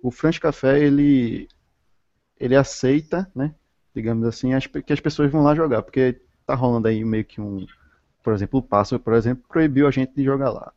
[0.00, 1.48] O France Café, ele,
[2.38, 3.52] ele aceita, né,
[3.92, 7.40] digamos assim, as, que as pessoas vão lá jogar, porque tá rolando aí meio que
[7.40, 7.66] um,
[8.22, 10.72] por exemplo, o Pássaro, por exemplo, proibiu a gente de jogar lá.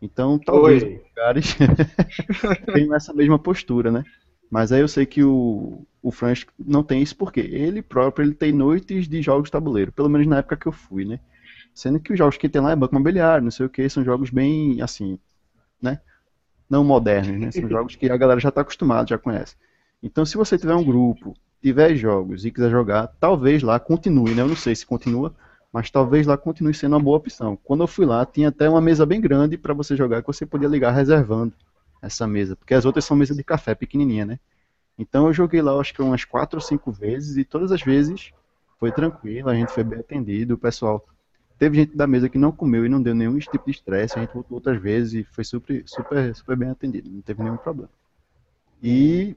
[0.00, 1.02] Então, talvez Oi.
[1.08, 1.56] lugares
[2.72, 4.04] tenham essa mesma postura, né?
[4.50, 8.34] Mas aí eu sei que o, o France não tem isso porque ele próprio ele
[8.34, 11.18] tem noites de jogos de tabuleiro, pelo menos na época que eu fui, né?
[11.74, 14.04] Sendo que os jogos que tem lá é banco imobiliário, não sei o que, são
[14.04, 15.18] jogos bem, assim,
[15.82, 16.00] né?
[16.70, 17.50] Não modernos, né?
[17.50, 19.56] São jogos que a galera já está acostumada, já conhece.
[20.02, 24.42] Então, se você tiver um grupo, tiver jogos e quiser jogar, talvez lá continue, né?
[24.42, 25.34] Eu não sei se continua,
[25.72, 27.58] mas talvez lá continue sendo uma boa opção.
[27.64, 30.46] Quando eu fui lá, tinha até uma mesa bem grande para você jogar, que você
[30.46, 31.52] podia ligar reservando
[32.06, 34.38] essa mesa, porque as outras são mesas de café pequenininha, né?
[34.98, 38.32] Então eu joguei lá, acho que umas quatro ou cinco vezes e todas as vezes
[38.78, 41.04] foi tranquilo, a gente foi bem atendido, o pessoal
[41.58, 44.18] Teve gente da mesa que não comeu e não deu nenhum tipo de estresse.
[44.18, 47.10] A gente voltou outras vezes e foi super, super, super bem atendido.
[47.10, 47.88] Não teve nenhum problema.
[48.82, 49.34] E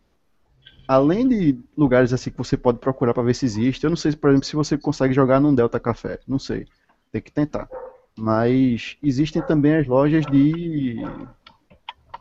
[0.86, 4.13] além de lugares assim que você pode procurar para ver se existe, eu não sei,
[4.15, 6.19] por exemplo, se você consegue jogar num Delta Café.
[6.27, 6.67] Não sei.
[7.10, 7.69] Tem que tentar.
[8.17, 10.97] Mas existem também as lojas de,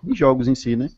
[0.02, 0.88] de jogos em si, né?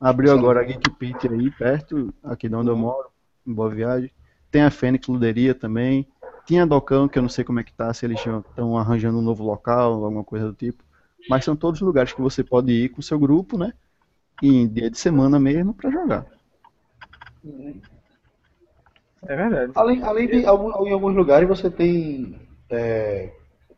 [0.00, 0.38] Abriu Sim.
[0.38, 3.08] agora a Geek Pit aí, perto, aqui de onde eu moro,
[3.46, 4.10] em Boa Viagem.
[4.50, 6.06] Tem a Fênix Luderia também.
[6.46, 9.22] Tinha Docão, que eu não sei como é que tá, se eles estão arranjando um
[9.22, 10.82] novo local, alguma coisa do tipo.
[11.28, 13.72] Mas são todos lugares que você pode ir com o seu grupo, né?
[14.42, 16.26] em dia de semana mesmo para jogar.
[19.26, 19.72] É verdade.
[19.74, 22.36] Além, além de algum, em alguns lugares você tem.
[22.70, 23.32] É,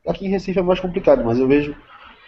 [0.07, 1.75] aqui em Recife é mais complicado, mas eu vejo,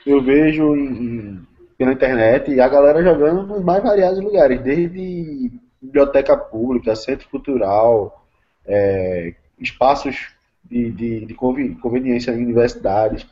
[0.06, 1.46] eu vejo em, em,
[1.82, 8.24] pela internet a galera jogando nos mais variados lugares, desde biblioteca pública, centro cultural,
[8.64, 10.32] é, espaços
[10.64, 13.26] de, de, de conveniência em universidades.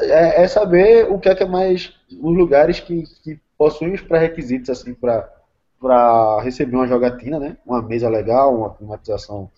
[0.00, 4.00] É, é, saber o que é que é mais os lugares que, que possuem os
[4.00, 5.30] pré-requisitos assim para
[5.78, 7.58] para receber uma jogatina, né?
[7.66, 9.50] Uma mesa legal, uma climatização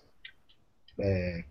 [0.99, 1.45] é,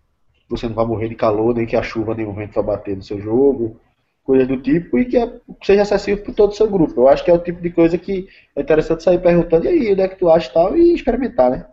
[0.47, 2.95] você não vai morrer de calor, nem que a chuva nem o vento vai bater
[2.95, 3.79] no seu jogo.
[4.27, 7.01] Coisas do tipo, e que é- seja acessível para todo o seu grupo.
[7.01, 9.93] Eu acho que é o tipo de coisa que é interessante sair perguntando, e aí,
[9.93, 11.65] onde é que tu acha e tal, e experimentar, né?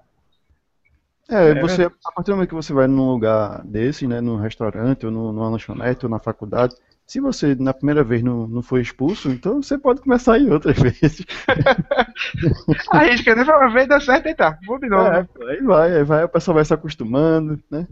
[1.30, 4.36] É, É você, a partir do momento que você vai num lugar desse, né, num
[4.36, 6.74] restaurante, ou num- numa lanchonete, ou na faculdade,
[7.06, 10.76] se você na primeira vez não, não foi expulso, então você pode começar em outras
[10.80, 11.24] vezes.
[12.92, 13.44] Arrisca, né?
[13.44, 14.58] Fala, vez deu certo e tá.
[14.66, 15.18] Vou de novo.
[15.18, 17.86] É, aí vai, aí vai, o pessoal vai se acostumando, né?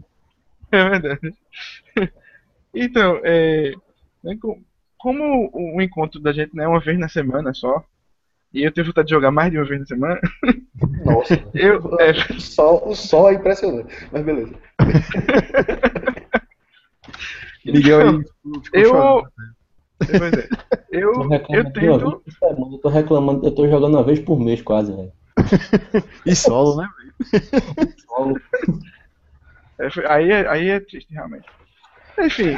[0.71, 1.33] É verdade.
[2.73, 3.73] Então, é,
[4.23, 4.59] né, co-
[4.97, 7.83] como o encontro da gente né, é uma vez na semana só,
[8.53, 10.19] e eu tenho vontade de jogar mais de uma vez na semana,
[11.05, 14.53] Nossa, eu, é, o, sol, o sol é impressionante, mas beleza.
[17.65, 18.23] Miguel aí
[18.63, 19.23] ficou eu, chorando.
[20.17, 20.49] pois é,
[20.91, 24.61] eu, Tô eu tento, semana, eu tô reclamando, eu tô jogando uma vez por mês
[24.61, 25.11] quase, velho.
[26.25, 26.87] E solo, né?
[28.05, 28.39] Solo.
[29.79, 31.45] é, aí, é- aí é triste realmente.
[32.19, 32.55] Enfim,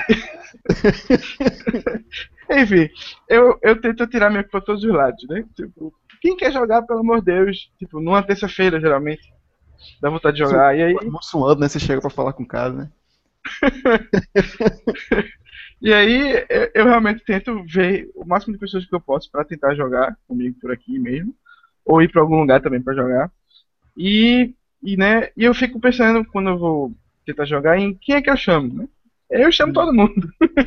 [2.51, 2.89] enfim,
[3.29, 5.45] eu, eu tento tirar minha para todos os lados, né?
[5.55, 9.21] Tipo, quem quer jogar, pelo amor de Deus, tipo, numa terça-feira geralmente,
[10.01, 11.67] dá vontade de jogar, e aí Mó suando, né?
[11.67, 12.91] Você chega pra falar com o cara, né?
[15.81, 19.43] E aí eu, eu realmente tento ver o máximo de pessoas que eu posso pra
[19.43, 21.33] tentar jogar comigo por aqui mesmo,
[21.85, 23.31] ou ir pra algum lugar também pra jogar.
[23.95, 26.93] E, e né, e eu fico pensando quando eu vou
[27.25, 28.87] tentar jogar em quem é que eu chamo, né?
[29.29, 30.29] Eu chamo todo mundo.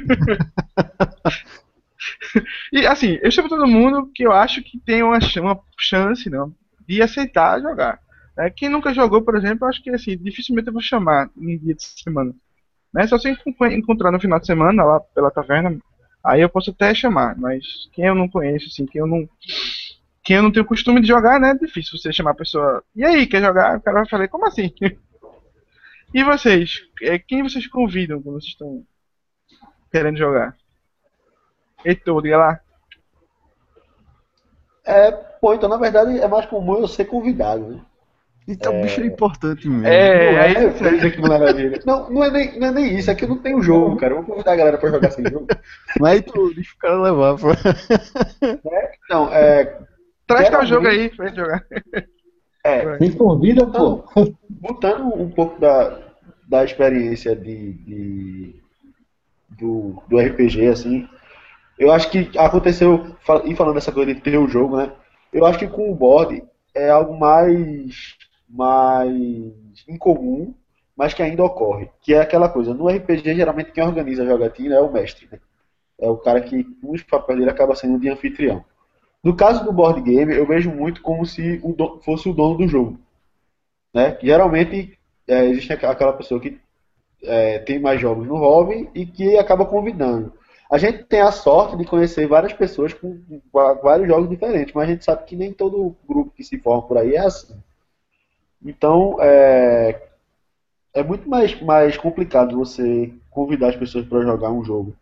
[2.73, 6.55] e assim, eu chamo todo mundo que eu acho que tem uma, uma chance, não,
[6.87, 8.01] de aceitar jogar.
[8.37, 8.51] né?
[8.51, 11.75] Quem nunca jogou, por exemplo, eu acho que assim, dificilmente eu vou chamar em dia
[11.75, 12.35] de semana
[12.93, 13.07] né?
[13.07, 13.29] Só se
[13.73, 15.79] encontrar no final de semana lá pela taverna,
[16.25, 19.29] aí eu posso até chamar, mas quem eu não conheço, assim, quem eu não
[20.25, 21.53] quem eu não tenho costume de jogar, né?
[21.53, 22.85] É difícil você chamar a pessoa.
[22.95, 23.79] E aí, quer jogar?
[23.79, 24.71] O cara vai falar, como assim?
[26.13, 26.83] E vocês?
[27.03, 28.85] É, Quem vocês convidam quando vocês estão
[29.91, 30.57] querendo jogar?
[31.85, 32.61] Heitor, diga lá.
[34.85, 37.81] É, pô, então na verdade é mais comum eu ser convidado, né?
[38.49, 39.87] Então o bicho é importante mesmo.
[39.87, 41.81] É, não aí é você dizer que não é maravilha.
[41.85, 44.15] Não, não é, nem, não é nem isso, é que eu não tenho jogo, cara.
[44.15, 45.47] Eu vou convidar a galera pra jogar sem jogo.
[46.01, 47.49] Mas aí tu deixa o cara levar, pô.
[49.11, 49.79] Não, é.
[50.27, 51.63] Traz teu jogo aí pra gente jogar.
[52.65, 54.05] É, Me convida, pô.
[54.61, 55.99] Voltando um pouco da,
[56.49, 58.55] da experiência de, de-
[59.51, 61.09] do, do RPG, assim,
[61.79, 64.93] eu acho que aconteceu, e falando dessa coisa de ter o jogo, né?
[65.33, 66.43] Eu acho que com o board
[66.75, 68.17] é algo mais,
[68.49, 70.55] mais incomum,
[70.97, 71.91] mas que ainda ocorre.
[72.03, 75.39] Que é aquela coisa, no RPG, geralmente quem organiza a jogatina é o mestre, né?
[76.01, 78.65] É o cara que, um dos papéis dele acaba sendo de anfitrião.
[79.23, 82.69] No caso do board game, eu vejo muito como se o fosse o dono do
[82.69, 82.99] jogo
[83.93, 84.17] né?
[84.23, 86.61] Geralmente é, existe aquela pessoa que
[87.23, 90.33] é, tem mais jogos no hobby e que acaba convidando.
[90.71, 93.19] A gente tem a sorte de conhecer várias pessoas com,
[93.83, 96.99] vários jogos diferentes, mas a gente sabe que nem todo grupo que se forma por
[96.99, 97.57] aí é assim.
[98.63, 100.09] Então, é,
[100.93, 104.95] é muito mais, mais complicado você convidar as pessoas para jogar um jogo.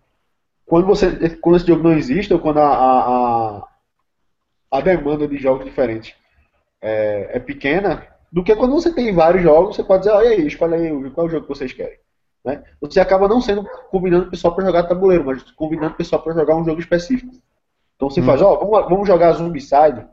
[0.64, 3.68] Quando, você, quando esse jogo não existe, ou quando a, a,
[4.77, 6.15] a demanda de jogos diferentes
[6.81, 10.47] é, é pequena, do que quando você tem vários jogos, você pode dizer, olha aí,
[10.47, 11.99] escolhe aí qual é o jogo que vocês querem.
[12.45, 12.62] Né?
[12.81, 16.35] Você acaba não sendo convidando o pessoal para jogar tabuleiro, mas convidando o pessoal para
[16.35, 17.33] jogar um jogo específico.
[17.97, 20.07] Então você faz, ó, vamos, vamos jogar Zombicide,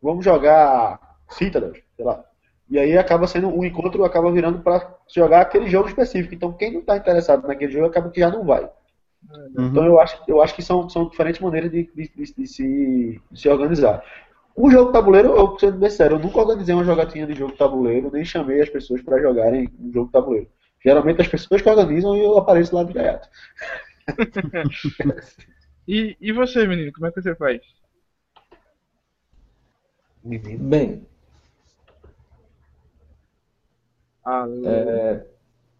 [0.00, 2.24] vamos jogar Citadel, sei lá.
[2.70, 6.34] E aí acaba sendo um encontro, acaba virando para jogar aquele jogo específico.
[6.34, 8.70] Então quem não está interessado naquele jogo acaba que já não vai.
[9.58, 13.20] Então eu acho, eu acho que são, são diferentes maneiras de, de- de- de se,
[13.30, 14.02] de se organizar.
[14.54, 18.10] O jogo tabuleiro, eu sendo bem sério, eu nunca organizei uma jogatinha de jogo tabuleiro,
[18.12, 20.48] nem chamei as pessoas para jogarem um jogo tabuleiro.
[20.84, 23.28] Geralmente as pessoas que organizam e eu apareço lá de gaiato.
[25.88, 27.60] E, e você, menino, como é que você faz?
[30.24, 31.06] Bem,
[34.24, 35.26] Ah, é,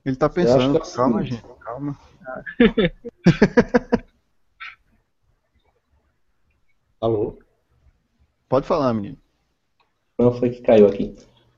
[0.05, 1.97] Ele tá pensando, é o calma, gente, calma.
[7.01, 7.39] Alô?
[8.49, 9.19] Pode falar, menino.
[10.19, 11.15] não foi que caiu aqui.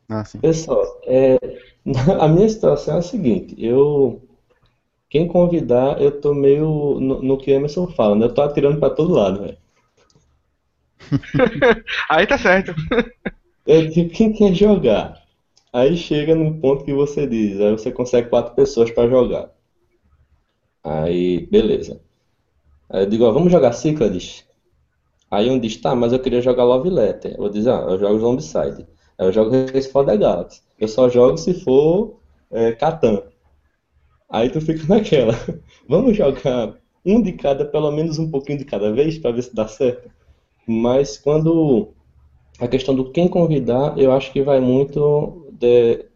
[0.08, 0.40] Ah, sim.
[0.40, 1.38] Pessoal, é,
[2.20, 4.22] a minha situação é a seguinte, eu
[5.08, 8.26] quem convidar, eu tô meio no, no que o Emerson fala, né?
[8.26, 9.58] Eu tô atirando pra todo lado, velho.
[12.08, 12.74] Aí tá certo.
[13.66, 15.20] Eu digo, quem quer jogar?
[15.72, 19.50] Aí chega num ponto que você diz, aí você consegue quatro pessoas pra jogar.
[20.82, 22.00] Aí, beleza.
[22.88, 24.44] Aí eu digo, ó, vamos jogar Cyclades?
[25.30, 27.36] Aí um diz, tá, mas eu queria jogar Love Letter.
[27.38, 28.86] Eu diz, ah, eu jogo Zombicide.
[29.18, 30.60] Aí eu jogo Race for the Galaxy.
[30.78, 32.18] Eu só jogo se for
[32.50, 33.22] é, Catan.
[34.28, 35.34] Aí tu fica naquela.
[35.88, 39.54] Vamos jogar um de cada, pelo menos um pouquinho de cada vez, para ver se
[39.54, 40.10] dá certo.
[40.66, 41.88] Mas quando
[42.58, 46.06] a questão do quem convidar, eu acho que vai muito de,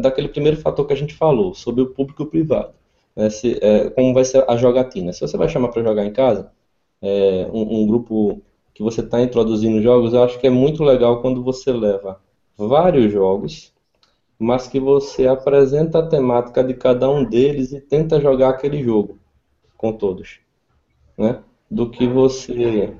[0.00, 2.74] daquele primeiro fator que a gente falou, sobre o público privado.
[3.16, 3.30] Né?
[3.30, 5.12] Se, é, como vai ser a jogatina.
[5.12, 6.50] Se você vai chamar para jogar em casa,
[7.02, 11.20] é, um, um, grupo que você está introduzindo jogos, eu acho que é muito legal
[11.20, 12.20] quando você leva
[12.56, 13.72] vários jogos,
[14.38, 19.18] mas que você apresenta a temática de cada um deles e tenta jogar aquele jogo
[19.76, 20.40] com todos.
[21.16, 21.40] Né?
[21.70, 22.94] Do que você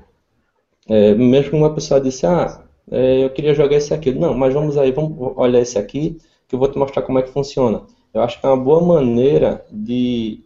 [0.87, 4.13] é, mesmo uma pessoa disse, ah, é, eu queria jogar esse aqui.
[4.13, 7.23] Não, mas vamos aí, vamos olhar esse aqui, que eu vou te mostrar como é
[7.23, 7.83] que funciona.
[8.15, 10.41] Eu acho que é uma boa maneira de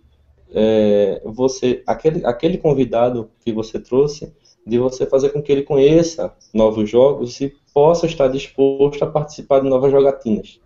[0.51, 4.34] é, você, aquele, aquele convidado que você trouxe,
[4.65, 9.60] de você fazer com que ele conheça novos jogos e possa estar disposto a participar
[9.60, 10.60] de novas jogatinas.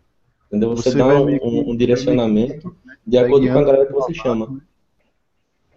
[0.48, 0.70] Entendeu?
[0.70, 2.74] Você, você dá um, um, um, direcionamento
[3.06, 4.62] de acordo com a galera que você chama.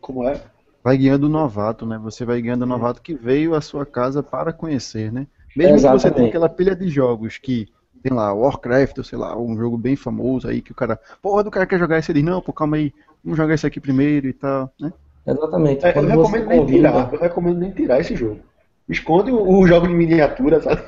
[0.00, 0.40] Como é?
[0.84, 1.98] vai guiando o novato, né?
[2.04, 5.26] Você vai guiando o novato que veio à sua casa para conhecer, né?
[5.56, 6.02] Mesmo Exatamente.
[6.02, 7.66] que você tenha aquela pilha de jogos que
[8.02, 11.44] tem lá, Warcraft, ou sei lá, um jogo bem famoso aí que o cara, porra,
[11.44, 13.80] do cara quer jogar esse, ele diz, não, pô, calma aí, vamos jogar esse aqui
[13.80, 14.92] primeiro e tal, né?
[15.26, 15.84] Exatamente.
[15.84, 18.40] É, eu, recomendo nem tirar, eu recomendo nem tirar esse jogo.
[18.88, 20.82] Esconde o, o jogo de miniatura, sabe?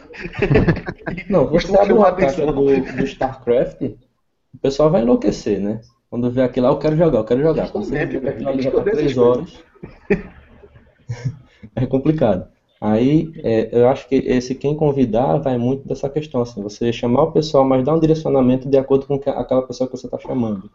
[1.29, 5.81] Não, você abre uma caixa do, do StarCraft, o pessoal vai enlouquecer, né?
[6.09, 7.71] Quando vê aquilo lá, eu quero jogar, eu quero jogar.
[7.71, 9.62] Quando você vê aquilo ali já tá três horas.
[11.75, 12.49] é complicado.
[12.81, 17.25] Aí, é, eu acho que esse quem convidar vai muito dessa questão, assim, você chamar
[17.25, 20.71] o pessoal, mas dar um direcionamento de acordo com aquela pessoa que você está chamando.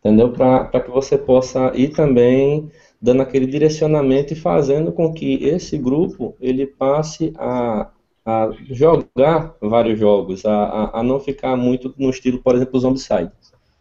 [0.00, 0.32] Entendeu?
[0.32, 6.36] Para que você possa ir também dando aquele direcionamento e fazendo com que esse grupo
[6.38, 7.90] ele passe a,
[8.24, 13.32] a jogar vários jogos, a, a, a não ficar muito no estilo, por exemplo, Zombicide.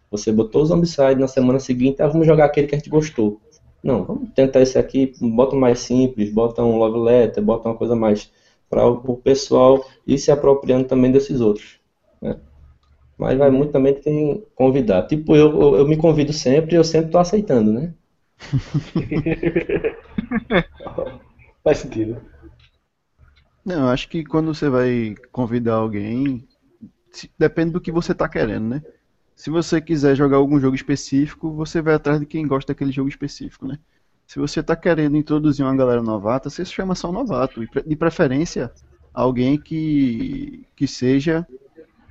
[0.09, 3.41] Você botou o Zombicide na semana seguinte, ah, vamos jogar aquele que a gente gostou.
[3.83, 7.77] Não, vamos tentar esse aqui, bota um mais simples, bota um love letter, bota uma
[7.77, 8.31] coisa mais
[8.69, 11.79] para o pessoal ir se apropriando também desses outros.
[12.21, 12.39] Né?
[13.17, 15.03] Mas vai muito também tem convidar.
[15.03, 17.93] Tipo, eu, eu, eu me convido sempre e eu sempre estou aceitando, né?
[21.63, 22.21] Faz sentido.
[23.65, 26.45] Não, acho que quando você vai convidar alguém,
[27.37, 28.83] depende do que você está querendo, né?
[29.35, 33.09] Se você quiser jogar algum jogo específico, você vai atrás de quem gosta daquele jogo
[33.09, 33.79] específico, né?
[34.25, 37.61] Se você está querendo introduzir uma galera novata, você chama só novato.
[37.85, 38.71] De preferência,
[39.13, 41.45] alguém que, que seja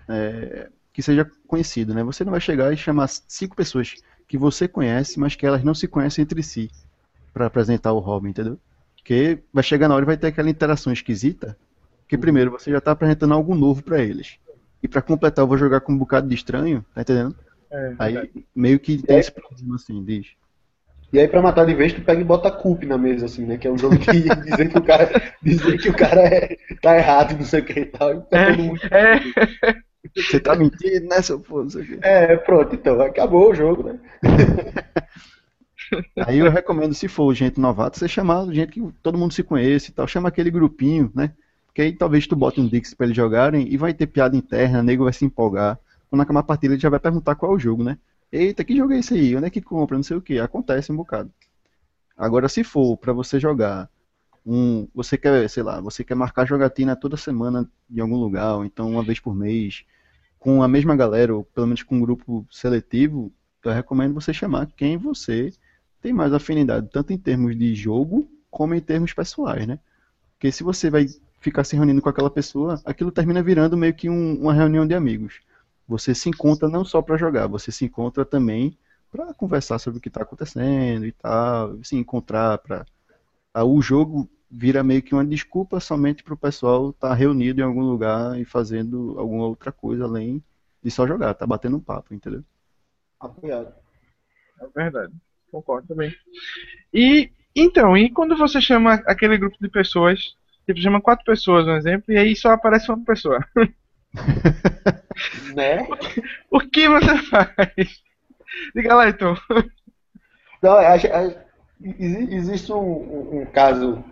[0.08, 2.04] é, que seja conhecido, né?
[2.04, 3.94] Você não vai chegar e chamar cinco pessoas
[4.28, 6.70] que você conhece, mas que elas não se conhecem entre si
[7.32, 8.58] para apresentar o hobby, entendeu?
[8.96, 11.56] Porque vai chegar na hora e vai ter aquela interação esquisita,
[12.06, 14.38] que primeiro você já está apresentando algo novo para eles.
[14.82, 17.36] E pra completar, eu vou jogar com um bocado de estranho, tá entendendo?
[17.70, 18.44] É, aí verdade.
[18.54, 20.26] meio que tem esse problema assim, diz.
[21.12, 23.58] E aí pra matar de vez, tu pega e bota culp na mesa, assim, né?
[23.58, 24.10] Que é um jogo que
[24.44, 25.10] dizer que o cara,
[25.42, 28.22] dizer que o cara é, tá errado, não sei o que e tal.
[28.22, 28.80] tá é, mundo...
[28.90, 29.20] é.
[30.16, 31.64] Você tá mentindo, né, seu pô?
[32.02, 34.00] É, pronto, então, acabou o jogo, né?
[36.26, 39.90] Aí eu recomendo, se for gente novato, você chamar gente que todo mundo se conhece
[39.90, 40.08] e tal.
[40.08, 41.32] Chama aquele grupinho, né?
[41.72, 44.82] Porque aí talvez tu bote um Dix pra eles jogarem e vai ter piada interna,
[44.82, 45.78] nego vai se empolgar.
[46.10, 47.96] Quando acabar a partida, ele já vai perguntar qual é o jogo, né?
[48.30, 49.34] Eita, que jogo é esse aí?
[49.34, 49.96] Onde é que compra?
[49.96, 50.38] Não sei o que.
[50.38, 51.32] Acontece um bocado.
[52.14, 53.88] Agora, se for para você jogar
[54.44, 54.86] um.
[54.94, 58.90] Você quer, sei lá, você quer marcar jogatina toda semana em algum lugar, ou então
[58.90, 59.84] uma vez por mês,
[60.38, 63.32] com a mesma galera, ou pelo menos com um grupo seletivo,
[63.64, 65.50] eu recomendo você chamar quem você
[66.02, 69.78] tem mais afinidade, tanto em termos de jogo como em termos pessoais, né?
[70.34, 71.06] Porque se você vai
[71.42, 74.94] ficar se reunindo com aquela pessoa, aquilo termina virando meio que um, uma reunião de
[74.94, 75.40] amigos.
[75.88, 78.78] Você se encontra não só para jogar, você se encontra também
[79.10, 82.86] para conversar sobre o que está acontecendo e tal, se encontrar para
[83.64, 87.64] o jogo vira meio que uma desculpa somente para o pessoal estar tá reunido em
[87.64, 90.42] algum lugar e fazendo alguma outra coisa além
[90.82, 92.44] de só jogar, tá batendo um papo, entendeu?
[93.18, 93.74] Apoiado.
[94.60, 95.12] É verdade,
[95.50, 96.14] concordo também.
[96.94, 100.36] E então, e quando você chama aquele grupo de pessoas
[100.66, 103.44] Tipo, chama quatro pessoas, um exemplo, e aí só aparece uma pessoa.
[105.54, 105.86] né?
[106.50, 108.02] O que você faz?
[108.74, 109.34] Diga lá, então.
[110.62, 111.34] Não, a, a,
[111.98, 114.04] existe um, um, caso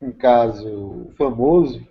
[0.00, 1.86] um caso famoso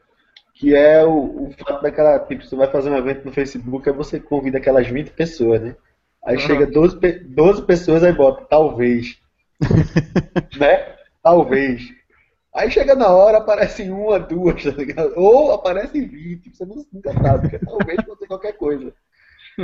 [0.55, 3.95] que é o, o fato daquela, tipo, você vai fazer um evento no Facebook, aí
[3.95, 5.75] você convida aquelas 20 pessoas, né?
[6.25, 6.41] Aí uhum.
[6.41, 9.19] chega 12, 12 pessoas, aí bota, talvez.
[10.57, 10.95] né?
[11.21, 11.93] Talvez.
[12.55, 15.13] Aí chega na hora, aparecem uma, duas, tá ligado?
[15.17, 18.93] Ou aparecem 20, você nunca sabe, porque talvez ser qualquer coisa.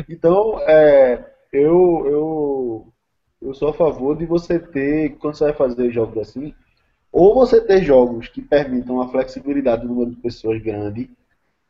[0.10, 2.94] Então, é, eu, eu
[3.42, 6.54] eu sou a favor de você ter, quando você vai fazer jogos assim,
[7.12, 11.10] ou você ter jogos que permitam a flexibilidade do número de pessoas grande,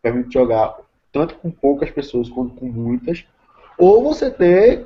[0.01, 0.76] permite jogar
[1.11, 3.26] tanto com poucas pessoas quanto com muitas,
[3.78, 4.86] ou você ter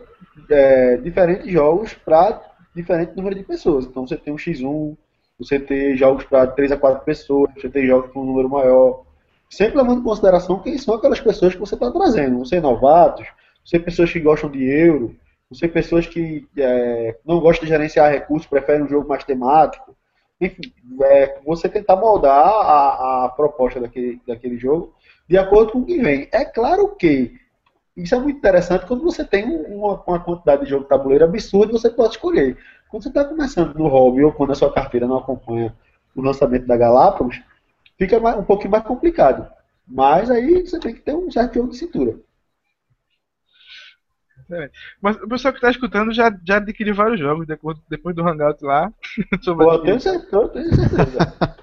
[0.49, 2.41] é, diferentes jogos para
[2.75, 3.85] diferente número de pessoas.
[3.85, 4.95] Então você tem um X1,
[5.37, 9.03] você tem jogos para 3 a 4 pessoas, você tem jogos com um número maior.
[9.49, 12.39] Sempre levando em consideração quem são aquelas pessoas que você está trazendo.
[12.39, 13.27] Você novatos,
[13.63, 15.15] você pessoas que gostam de euro,
[15.49, 19.95] você pessoas que é, não gostam de gerenciar recursos, preferem um jogo mais temático.
[20.39, 20.73] Enfim,
[21.03, 24.93] é, você tentar moldar a, a proposta daquele, daquele jogo
[25.27, 26.27] de acordo com o que vem.
[26.31, 27.33] É claro que
[27.95, 31.71] isso é muito interessante quando você tem uma, uma quantidade de jogo de tabuleiro absurda
[31.71, 32.57] e você pode escolher.
[32.89, 35.75] Quando você está começando no hobby ou quando a sua carteira não acompanha
[36.15, 37.41] o lançamento da Galápagos,
[37.97, 39.51] fica mais, um pouquinho mais complicado.
[39.87, 42.17] Mas aí você tem que ter um certo jogo de cintura.
[44.51, 44.69] É.
[45.01, 48.63] Mas o pessoal que está escutando já, já adquiriu vários jogos depois, depois do Hangout
[48.63, 48.91] lá.
[49.43, 51.55] Pô, eu tenho certeza, tenho certeza.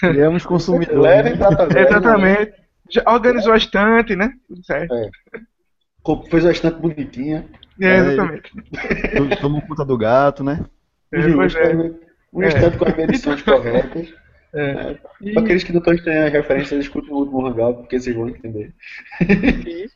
[0.00, 1.02] Criamos consumidores.
[1.02, 2.62] Levem tabela, Exatamente.
[2.90, 4.34] Já organizou a estante, né?
[4.46, 4.94] Tudo certo.
[4.94, 5.10] É.
[6.28, 7.46] Fez a estante bonitinha.
[7.80, 8.52] É, exatamente.
[9.40, 10.64] Tomou conta do gato, né?
[11.12, 11.74] É, pois é.
[12.32, 14.12] Um estante com as medições corretas.
[14.54, 14.98] É.
[15.24, 15.32] É.
[15.32, 18.28] Para aqueles que não estão entendendo as referências, escutem o último Hangout, porque vocês vão
[18.28, 18.74] entender.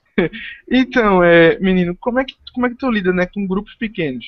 [0.67, 4.25] Então, é, menino, como é que, como é que tu lida né, com grupos pequenos?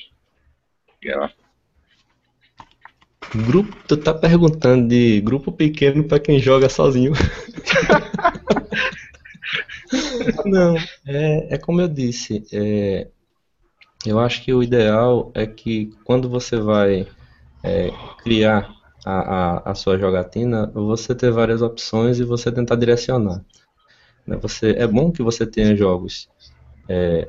[3.33, 7.13] Grupo, tu tá perguntando de grupo pequeno pra quem joga sozinho.
[10.45, 10.75] Não,
[11.07, 13.07] é, é como eu disse, é,
[14.05, 17.07] eu acho que o ideal é que quando você vai
[17.63, 17.91] é,
[18.23, 18.73] criar
[19.05, 23.43] a, a, a sua jogatina, você ter várias opções e você tentar direcionar.
[24.25, 24.37] né?
[24.41, 26.29] Você, é bom que você tenha jogos
[26.87, 27.27] é,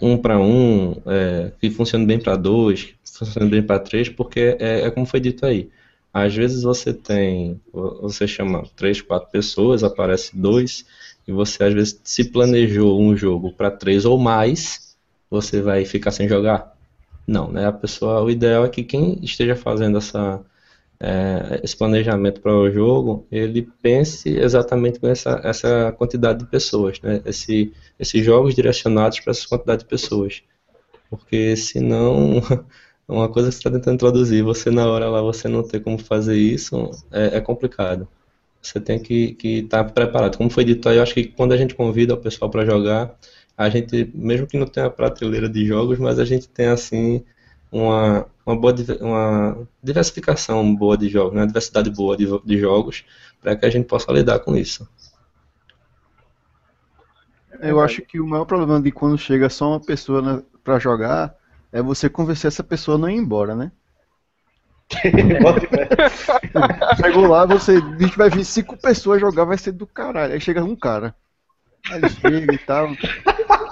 [0.00, 4.56] um para um, é, que funcionem bem para dois, que funcionem bem para três, porque
[4.58, 5.70] é, é como foi dito aí.
[6.12, 10.84] Às vezes você tem, você chama três, quatro pessoas, aparece dois,
[11.26, 14.83] e você às vezes se planejou um jogo para três ou mais,
[15.34, 16.74] você vai ficar sem jogar?
[17.26, 17.66] Não, né?
[17.66, 20.40] A pessoa, o ideal é que quem esteja fazendo essa,
[21.00, 27.00] é, esse planejamento para o jogo, ele pense exatamente com essa, essa quantidade de pessoas,
[27.00, 27.22] né?
[27.24, 30.42] Esse, esses jogos direcionados para essa quantidade de pessoas.
[31.10, 32.42] Porque senão,
[33.08, 35.98] uma coisa que você está tentando introduzir, você na hora lá você não ter como
[35.98, 38.08] fazer isso, é, é complicado.
[38.62, 40.38] Você tem que estar preparado.
[40.38, 43.14] Como foi dito aí, eu acho que quando a gente convida o pessoal para jogar,
[43.56, 47.24] a gente, mesmo que não tenha prateleira de jogos, mas a gente tem assim
[47.70, 51.40] uma, uma boa uma diversificação boa de jogos, né?
[51.40, 53.04] uma diversidade boa de, de jogos,
[53.40, 54.88] para que a gente possa lidar com isso.
[57.60, 61.34] Eu acho que o maior problema de quando chega só uma pessoa na, pra jogar
[61.72, 63.72] é você convencer essa pessoa a não ir embora, né?
[67.00, 70.34] Chegou lá, você diz que vai vir cinco pessoas jogar, vai ser do caralho.
[70.34, 71.14] Aí chega um cara.
[71.90, 72.88] Aí ele chega e tal.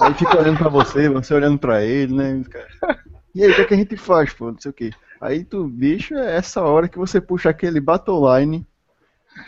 [0.00, 2.42] Aí fica olhando pra você, você olhando pra ele, né?
[3.34, 4.50] E aí, o que, é que a gente faz, pô?
[4.52, 4.90] Não sei o quê.
[5.20, 8.66] Aí tu, bicho, é essa hora que você puxa aquele Battle Line,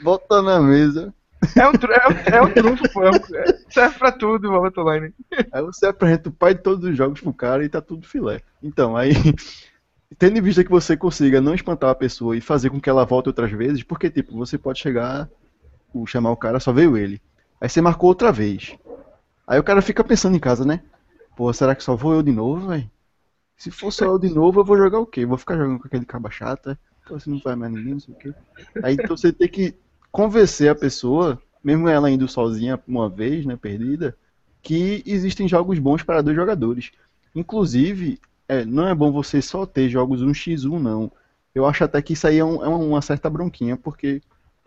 [0.02, 1.12] bota na mesa,
[1.56, 3.02] É um, tru- é um, é um trunfo, pô.
[3.04, 5.12] é um- é- serve pra tudo o Online.
[5.52, 8.40] Aí você apresenta o pai de todos os jogos pro cara e tá tudo filé.
[8.62, 9.12] Então, aí,
[10.18, 13.04] tendo em vista que você consiga não espantar a pessoa e fazer com que ela
[13.04, 15.28] volte outras vezes, porque, tipo, você pode chegar,
[16.06, 17.20] chamar o cara, só veio ele.
[17.64, 18.76] Aí você marcou outra vez.
[19.46, 20.82] Aí o cara fica pensando em casa, né?
[21.34, 22.90] Pô, será que só vou eu de novo, velho?
[23.56, 25.24] Se for só eu de novo, eu vou jogar o quê?
[25.24, 26.78] Vou ficar jogando com aquele caba chata?
[27.08, 28.34] Pô, se não vai mais ninguém, não sei o quê.
[28.82, 29.74] Aí então você tem que
[30.12, 34.14] convencer a pessoa, mesmo ela indo sozinha uma vez, né, perdida,
[34.62, 36.90] que existem jogos bons para dois jogadores.
[37.34, 41.10] Inclusive, é, não é bom você só ter jogos 1x1, não.
[41.54, 44.20] Eu acho até que isso aí é, um- é uma certa bronquinha, porque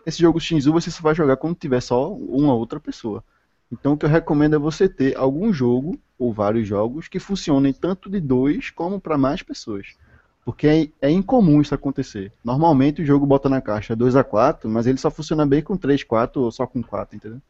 [0.07, 3.21] esse jogo X1 você só vai jogar quando tiver só uma outra pessoa.
[3.69, 7.73] Então o que eu recomendo é você ter algum jogo, ou vários jogos, que funcionem
[7.73, 9.97] tanto de dois como para mais pessoas.
[10.45, 10.65] Porque
[11.01, 12.31] é, é incomum isso acontecer.
[12.41, 15.75] Normalmente o jogo bota na caixa 2 a 4 mas ele só funciona bem com
[15.75, 17.41] 3, 4 ou só com 4, entendeu?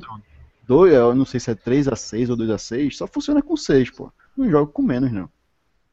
[0.00, 0.24] Thrones.
[0.66, 3.40] Dois, eu não sei se é 3 a 6 ou 2 a 6 só funciona
[3.40, 4.12] com 6, pô.
[4.36, 5.30] Não jogo com menos, não.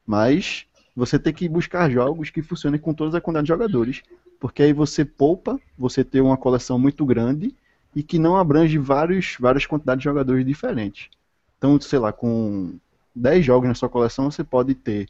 [0.03, 4.01] Mas você tem que buscar jogos que funcionem com toda a quantidade de jogadores.
[4.43, 7.55] Porque aí você poupa, você tem uma coleção muito grande
[7.95, 11.07] e que não abrange vários, várias quantidades de jogadores diferentes.
[11.57, 12.77] Então, sei lá, com
[13.15, 15.07] 10 jogos na sua coleção, você pode ter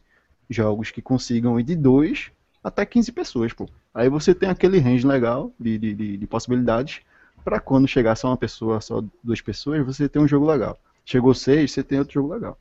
[0.47, 2.31] jogos que consigam ir de 2
[2.63, 3.67] até 15 pessoas, pô.
[3.91, 7.01] Aí você tem aquele range legal de, de, de, de possibilidades
[7.43, 10.77] para quando chegar só uma pessoa, só duas pessoas, você tem um jogo legal.
[11.03, 12.55] Chegou seis, você tem outro jogo legal.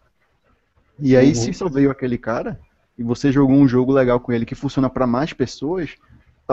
[0.98, 1.34] E aí, Uhum.
[1.34, 2.58] se só veio aquele cara,
[2.96, 5.96] e você jogou um jogo legal com ele que funciona pra mais pessoas,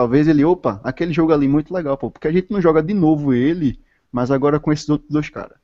[0.00, 2.94] talvez ele, opa, aquele jogo ali muito legal, pô, porque a gente não joga de
[2.94, 3.78] novo ele,
[4.10, 5.58] mas agora com esses outros dois caras.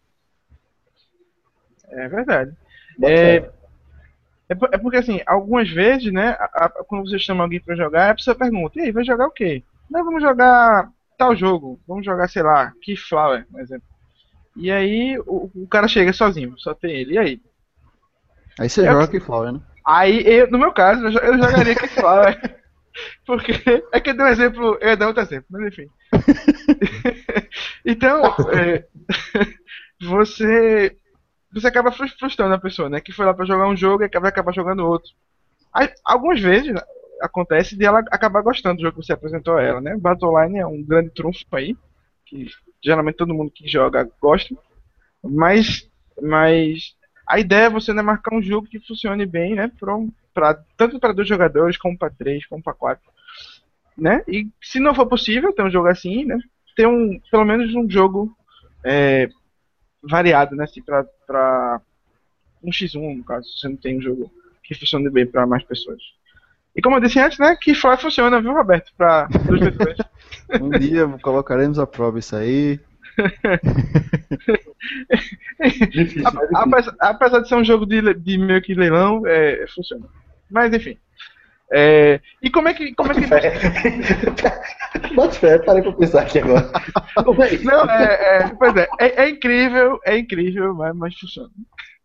[1.88, 2.52] É verdade.
[3.02, 7.74] É, é, é porque assim, algumas vezes, né, a- a- quando você chama alguém pra
[7.74, 9.62] jogar, a pessoa pergunta, e aí, vai jogar o quê?
[9.90, 13.86] Não, vamos jogar tal jogo, vamos jogar, sei lá, Keyflower, por exemplo.
[14.54, 17.40] E aí o, o cara chega sozinho, só tem ele, e aí?
[18.60, 19.60] Aí você Eu- joga que Flower, né?
[19.86, 22.60] Aí, eu, no meu caso, eu, eu jogaria Keyflower.
[23.26, 23.52] Porque
[23.92, 25.88] é que eu dei um exemplo, eu ia dar outro exemplo, mas enfim.
[27.84, 28.22] então,
[28.52, 28.86] é,
[30.00, 30.96] você
[31.52, 33.00] você acaba frus- frustrando a pessoa, né?
[33.00, 35.10] Que foi lá pra jogar um jogo e vai acabar jogando outro.
[36.04, 36.74] Algumas vezes
[37.20, 39.96] acontece de ela acabar gostando do jogo que você apresentou a ela, né?
[39.96, 41.74] Battleline é um grande trunfo aí,
[42.26, 42.46] que
[42.84, 44.54] geralmente todo mundo que joga gosta.
[45.22, 45.88] Mas,
[46.20, 46.94] mas
[47.26, 49.70] a ideia é você né, marcar um jogo que funcione bem, né?
[49.78, 53.10] Pra, um- pra- tanto para dois jogadores, como para três, como para quatro.
[53.96, 54.22] Né?
[54.28, 56.38] E se não for possível ter um jogo assim, né?
[56.76, 58.36] Ter um, pelo menos um jogo
[58.84, 59.30] é,
[60.02, 60.64] variado, né?
[60.64, 61.80] Assim, pra, pra
[62.62, 64.30] um x1, no caso, se você não tem um jogo
[64.62, 66.02] que funcione bem para mais pessoas.
[66.76, 67.56] E como eu disse antes, né?
[67.58, 68.92] Que Fly funciona, viu, Roberto?
[68.98, 69.96] Para duas pessoas.
[70.60, 72.78] Um dia colocaremos à prova isso aí.
[76.24, 80.06] A- apesar, apesar de ser um jogo de, de meio que leilão, é, funciona.
[80.50, 80.98] Mas enfim.
[81.72, 82.94] É, e como é que.
[82.94, 83.26] Como é que
[85.14, 86.70] Bota fé, parei pra pensar aqui agora.
[87.18, 91.50] É não, é, é, pois é, é, é incrível, é incrível, mas, mas funciona.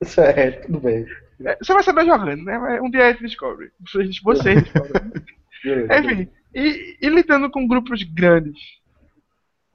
[0.03, 1.05] Certo, tudo bem.
[1.45, 2.81] É, você vai saber jogando, né?
[2.81, 3.71] Um dia a gente descobre.
[3.85, 5.11] Vocês, vocês descobrem.
[5.63, 8.59] Enfim, e, e lidando com grupos grandes.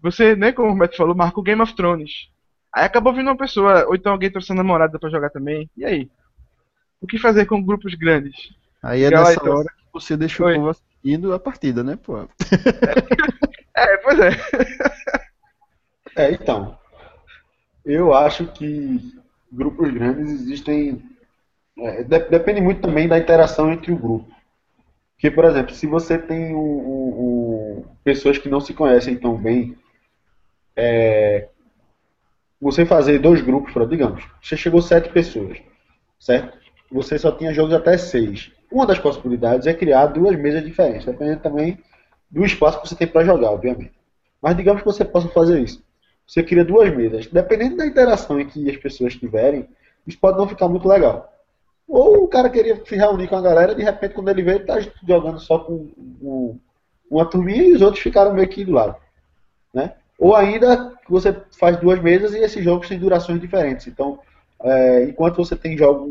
[0.03, 2.29] Você, né, como o Roberto falou, marca o Game of Thrones.
[2.75, 5.71] Aí acabou vindo uma pessoa, ou então alguém trouxe a namorada pra jogar também.
[5.77, 6.11] E aí?
[7.01, 8.35] O que fazer com grupos grandes?
[8.83, 9.57] Aí é Legal, nessa então.
[9.57, 10.53] hora que você deixa Oi.
[10.53, 12.27] o povo assistindo a partida, né, pô?
[13.79, 14.31] É, pois é.
[16.17, 16.79] É, então.
[17.85, 19.15] Eu acho que
[19.53, 21.03] grupos grandes existem.
[21.79, 24.35] é, de- depende muito também da interação entre o grupo.
[25.15, 29.37] Porque, por exemplo, se você tem um- um- um- pessoas que não se conhecem tão
[29.37, 29.77] bem,
[30.77, 31.49] é,
[32.61, 35.59] você fazer dois grupos, digamos, você chegou sete pessoas,
[36.19, 36.59] certo?
[36.91, 38.53] Você só tinha jogos até seis.
[38.71, 41.79] Uma das possibilidades é criar duas mesas diferentes, dependendo também
[42.31, 43.93] do espaço que você tem para jogar, obviamente.
[44.41, 45.85] Mas digamos que você possa fazer isso.
[46.27, 47.27] Você cria duas mesas.
[47.27, 49.69] Dependendo da interação em que as pessoas tiverem,
[50.07, 51.33] isso pode não ficar muito legal.
[51.89, 54.65] Ou o cara queria se reunir com a galera, de repente, quando ele vê, ele
[54.65, 55.89] tá jogando só com
[56.21, 56.59] um-
[57.09, 58.97] uma turminha e os outros ficaram meio que do lado.
[59.73, 59.95] Né?
[60.19, 63.87] Ou ainda você faz duas mesas e esses jogos têm durações diferentes.
[63.87, 64.19] Então,
[64.63, 66.07] é, enquanto você tem jogo,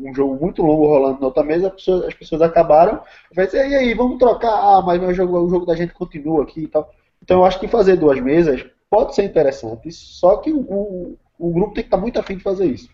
[0.00, 3.00] um, jogo muito longo rolando na outra mesa, as pessoas, as pessoas acabaram.
[3.34, 4.52] Vai dizer, e aí, vamos trocar?
[4.52, 6.92] Ah, mas meu jogo, o jogo da gente continua aqui e tal.
[7.22, 11.52] Então, eu acho que fazer duas mesas pode ser interessante, só que o, o, o
[11.52, 12.88] grupo tem que estar muito afim de fazer isso.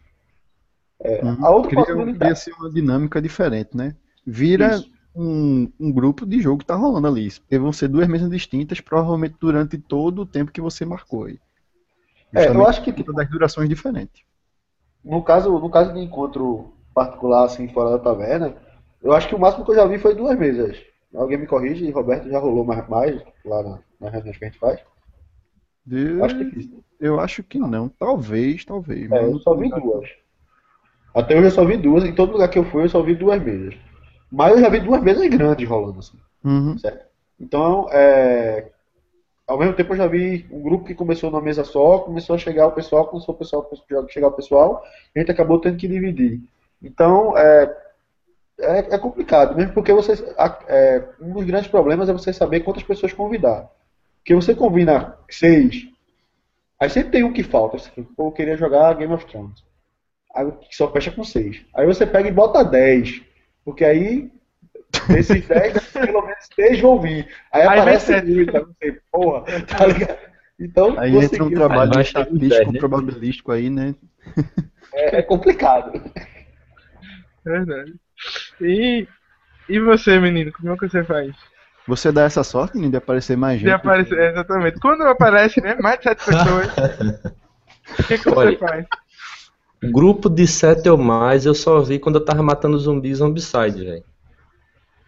[1.05, 1.45] Uhum.
[1.45, 2.39] A outra possibilidade.
[2.41, 3.95] ser uma dinâmica diferente, né?
[4.27, 4.83] Vira
[5.15, 7.31] um, um grupo de jogo que tá rolando ali.
[7.31, 11.39] Porque vão ser duas mesas distintas, provavelmente durante todo o tempo que você marcou aí.
[12.35, 14.23] É, eu Justamente acho que conta das durações diferentes.
[15.07, 18.55] No caso, no caso de encontro particular, assim, fora da taverna,
[19.01, 20.77] eu acho que o máximo que eu já vi foi duas mesas.
[21.15, 24.59] Alguém me corrige, Roberto, já rolou mais, mais lá na, nas reuniões que a gente
[24.59, 24.81] faz?
[25.89, 26.37] Eu Acho
[26.99, 27.89] eu acho que não.
[27.89, 29.11] Talvez, talvez.
[29.13, 30.09] É, eu só vi duas.
[31.15, 33.15] Até hoje eu só vi duas, em todo lugar que eu fui eu só vi
[33.15, 33.75] duas mesas.
[34.33, 36.19] Mas eu já vi duas mesas grandes rolando, assim.
[36.45, 36.77] Uhum.
[37.39, 38.71] Então, é,
[39.47, 42.39] ao mesmo tempo eu já vi um grupo que começou numa mesa só, começou a
[42.39, 43.71] chegar o pessoal, começou o pessoal
[44.09, 44.83] chegar o pessoal,
[45.15, 46.41] a gente acabou tendo que dividir.
[46.83, 47.77] Então, é,
[48.59, 50.13] é, é complicado, mesmo porque você,
[50.69, 53.71] é, um dos grandes problemas é você saber quantas pessoas convidar.
[54.19, 55.89] Porque você combina seis,
[56.81, 57.79] aí sempre tem um que falta.
[57.79, 59.65] Você, Pô, eu queria jogar Game of Thrones.
[60.35, 61.65] Aí só fecha com seis.
[61.73, 63.23] Aí você pega e bota dez.
[63.65, 64.31] Porque aí,
[65.09, 67.27] desses dez, pelo menos três vão vir.
[67.53, 68.31] Aí, Aí aparece sete.
[68.31, 70.19] muito, aí você, porra, tá ligado?
[70.59, 71.23] Então, Aí conseguiu.
[71.23, 72.79] entra um trabalho Aí vai estatístico, né?
[72.79, 73.95] probabilístico aí, né?
[74.95, 75.93] É, é complicado.
[77.45, 77.95] É verdade.
[78.61, 79.07] E,
[79.69, 81.35] e você, menino, como é que você faz?
[81.87, 83.69] Você dá essa sorte menino, de aparecer mais gente.
[83.69, 84.81] De aparecer, é, exatamente.
[84.81, 86.67] Quando aparece, né, mais de sete pessoas,
[87.99, 88.59] o que, que você Olha.
[88.59, 88.87] faz?
[89.93, 94.05] Grupo de sete ou mais eu só vi quando eu tava matando zumbi zombicide, velho.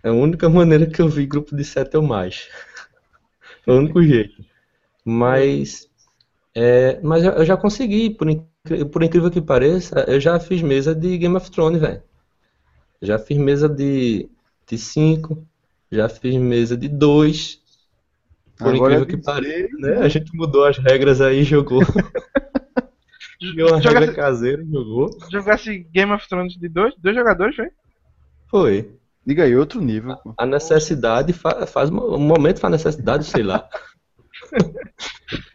[0.03, 2.49] É a única maneira que eu vi grupo de sete ou mais.
[3.67, 4.45] É o único jeito.
[5.05, 5.89] Mas.
[6.55, 8.27] É, mas eu já consegui, por,
[8.91, 12.03] por incrível que pareça, eu já fiz mesa de Game of Thrones, velho.
[13.01, 14.29] Já fiz mesa de,
[14.67, 15.47] de 5,
[15.91, 17.61] já fiz mesa de 2.
[18.57, 19.99] Por Agora incrível é que pareça, né?
[19.99, 21.81] A gente mudou as regras aí e jogou.
[23.41, 25.11] Jogou uma regra Jogasse, caseira, jogou.
[25.31, 27.71] jogasse Game of Thrones de dois, dois jogadores, foi?
[28.49, 28.99] Foi.
[29.29, 30.33] Diga aí, outro nível, pô.
[30.39, 31.91] A necessidade fa- faz.
[31.91, 33.69] Um momento faz necessidade, sei lá.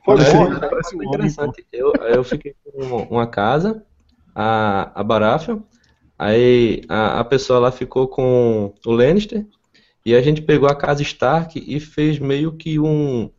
[0.05, 0.59] Foi bom, né?
[0.69, 1.03] um homem, pô.
[1.03, 1.65] interessante.
[1.73, 3.83] Eu, eu fiquei com uma casa,
[4.35, 5.61] a, a Baratheon,
[6.19, 9.43] aí a, a pessoa lá ficou com o Lannister,
[10.05, 13.31] e a gente pegou a casa Stark e fez meio que um.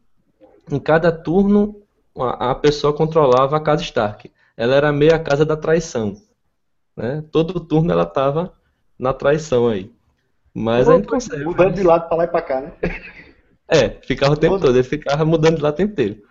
[0.68, 1.80] Em cada turno,
[2.18, 4.32] a, a pessoa controlava a casa Stark.
[4.56, 6.16] Ela era meio a casa da traição.
[6.96, 7.22] Né?
[7.30, 8.52] Todo turno ela tava
[8.98, 9.93] na traição aí.
[10.54, 11.44] Mas a gente consegue.
[11.44, 12.72] Mudando de lado pra lá e pra cá, né?
[13.68, 16.22] É, ficava o tempo todo, ele ficava mudando de lá o tempo inteiro.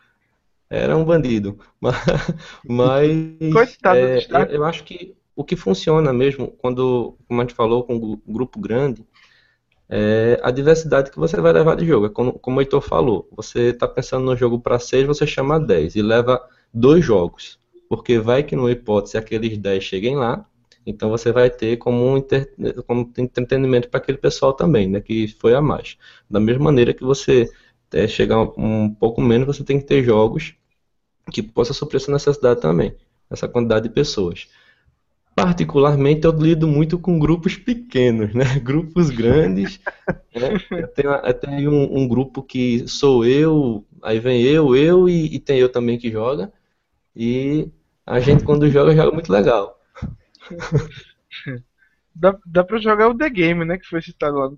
[0.69, 1.59] Era um bandido.
[2.67, 7.53] Mas, mas é, eu, eu acho que o que funciona mesmo, quando, como a gente
[7.53, 9.05] falou, com um grupo grande,
[9.89, 12.07] é a diversidade que você vai levar de jogo.
[12.07, 15.59] É como, como o Heitor falou, você está pensando no jogo para 6, você chama
[15.59, 16.41] 10 e leva
[16.73, 17.59] dois jogos.
[17.89, 20.45] Porque vai que, numa hipótese, aqueles 10 cheguem lá,
[20.85, 22.53] então você vai ter como um inter-
[22.87, 25.97] como entretenimento para aquele pessoal também, né, que foi a mais.
[26.29, 27.49] Da mesma maneira que você
[27.93, 30.55] é, chegar um, pouco menos, você tem que ter jogos
[31.31, 32.95] que possa suprir essa necessidade também,
[33.29, 34.47] essa quantidade de pessoas.
[35.35, 38.43] Particularmente, eu lido muito com grupos pequenos, né?
[38.61, 39.79] Grupos grandes.
[40.35, 40.59] né?
[40.77, 45.35] Eu tenho, eu tenho um, um grupo que sou eu, aí vem eu, eu e,
[45.35, 46.51] e tem eu também que joga.
[47.15, 47.69] E
[48.05, 49.79] a gente, quando joga, joga muito legal.
[52.15, 53.77] Dá, dá pra jogar o The Game, né?
[53.77, 54.55] Que foi citado lá no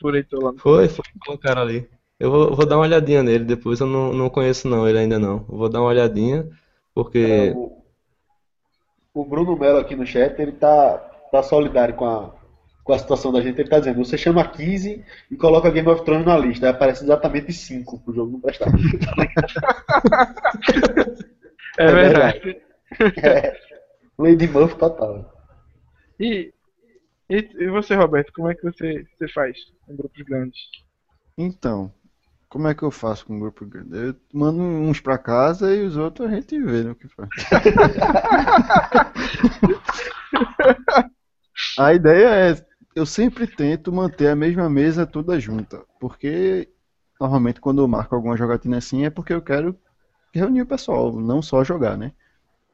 [0.00, 1.86] por Heitor lá no Foi, foi, colocaram ali.
[2.18, 5.18] Eu vou, vou dar uma olhadinha nele depois, eu não, não conheço não ele ainda
[5.18, 5.44] não.
[5.50, 6.48] Eu vou dar uma olhadinha,
[6.94, 7.82] porque É, o,
[9.12, 10.96] o Bruno Melo aqui no chat, ele tá,
[11.30, 12.34] tá solidário com a,
[12.82, 13.60] com a situação da gente.
[13.60, 16.66] Ele tá dizendo, você chama 15 e coloca Game of Thrones na lista.
[16.66, 18.70] Aí aparece exatamente 5 pro jogo não prestar.
[21.76, 22.60] É verdade.
[23.20, 23.56] É,
[24.18, 25.32] Lady Muff total.
[26.18, 26.52] E,
[27.28, 29.56] e, e você, Roberto, como é que você, você faz
[29.88, 30.58] em grupos grandes?
[31.36, 31.92] Então,
[32.48, 33.96] como é que eu faço com um grupo grande?
[33.96, 37.28] Eu mando uns pra casa e os outros a gente vê no que faz.
[41.78, 46.68] A ideia é, eu sempre tento manter a mesma mesa toda junta, porque
[47.20, 49.76] normalmente quando eu marco alguma jogatina assim é porque eu quero
[50.32, 52.12] reunir o pessoal, não só jogar, né?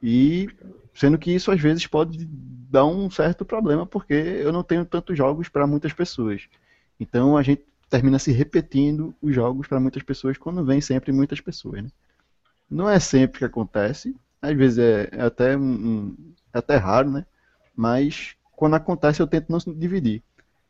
[0.01, 0.49] E
[0.93, 5.17] sendo que isso às vezes pode dar um certo problema, porque eu não tenho tantos
[5.17, 6.47] jogos para muitas pessoas.
[6.99, 11.41] Então a gente termina se repetindo os jogos para muitas pessoas quando vem sempre muitas
[11.41, 11.89] pessoas, né?
[12.69, 16.15] Não é sempre que acontece, às vezes é, é até um,
[16.53, 17.25] é até raro, né?
[17.75, 20.23] Mas quando acontece eu tento não dividir.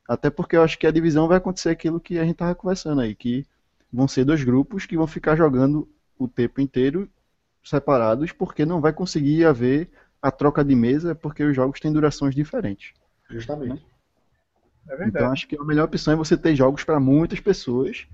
[0.07, 3.01] Até porque eu acho que a divisão vai acontecer aquilo que a gente tava conversando
[3.01, 3.45] aí, que
[3.93, 7.07] vão ser dois grupos que vão ficar jogando o tempo inteiro
[7.63, 9.89] separados, porque não vai conseguir haver
[10.21, 12.93] a troca de mesa, porque os jogos têm durações diferentes.
[13.29, 13.85] Justamente.
[14.87, 15.09] É verdade.
[15.09, 18.07] Então acho que a melhor opção é você ter jogos para muitas pessoas.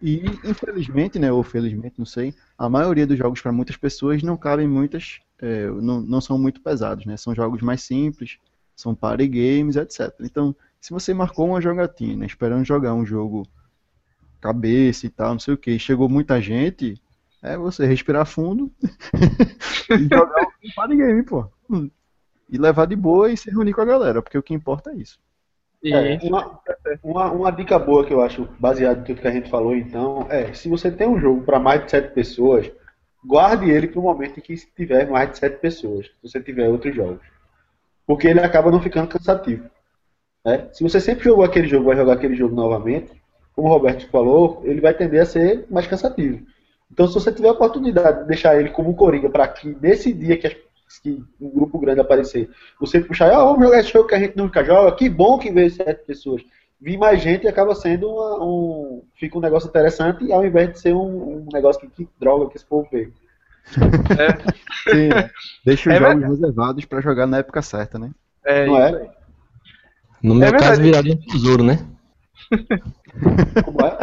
[0.00, 4.36] E infelizmente, né, ou felizmente, não sei, a maioria dos jogos para muitas pessoas não
[4.36, 7.16] cabem muitas, é, não, não são muito pesados, né?
[7.16, 8.38] São jogos mais simples,
[8.74, 10.12] são party games, etc.
[10.20, 13.46] Então, se você marcou uma jogatina esperando jogar um jogo
[14.38, 17.00] cabeça e tal, não sei o que, chegou muita gente,
[17.46, 18.70] é você respirar fundo
[19.90, 21.48] e jogar um party game, pô.
[22.50, 24.96] E levar de boa e se reunir com a galera, porque o que importa é
[24.96, 25.18] isso.
[25.82, 26.60] E É, uma,
[27.02, 30.26] uma, uma dica boa que eu acho, baseado em tudo que a gente falou, então,
[30.28, 32.70] é, se você tem um jogo para mais de 7 pessoas,
[33.24, 36.68] guarde ele para o momento em que tiver mais de 7 pessoas, se você tiver
[36.68, 37.24] outros jogos.
[38.06, 39.68] Porque ele acaba não ficando cansativo.
[40.44, 40.68] né?
[40.72, 43.10] Se você sempre jogou aquele jogo, vai jogar aquele jogo novamente,
[43.54, 46.44] como o Roberto falou, ele vai tender a ser mais cansativo.
[46.92, 50.36] Então, se você tiver a oportunidade de deixar ele como coringa para que nesse dia
[50.38, 50.48] que,
[51.02, 52.48] que um grupo grande aparecer,
[52.80, 55.50] você puxar, ah, vamos jogar esse jogo que a gente nunca joga, que bom que
[55.52, 56.42] veio sete pessoas.
[56.80, 59.02] Vir mais gente acaba sendo uma- um.
[59.14, 62.56] Fica um negócio interessante, ao invés de ser um, um negócio que, que droga que
[62.56, 63.12] esse povo veio.
[64.88, 65.30] Sim, né?
[65.64, 68.10] Deixa os É jogos reservados pra jogar na época certa, né?
[68.44, 69.10] é, Não é?
[70.22, 71.78] no meu É caso viraria um tesouro, né?
[73.64, 73.98] Como é?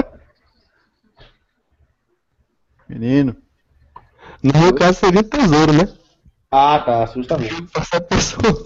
[2.87, 3.35] Menino,
[4.43, 5.87] No meu caso seria um tesouro, né?
[6.51, 7.55] Ah, tá, justamente.
[7.75, 8.63] Essa pessoa.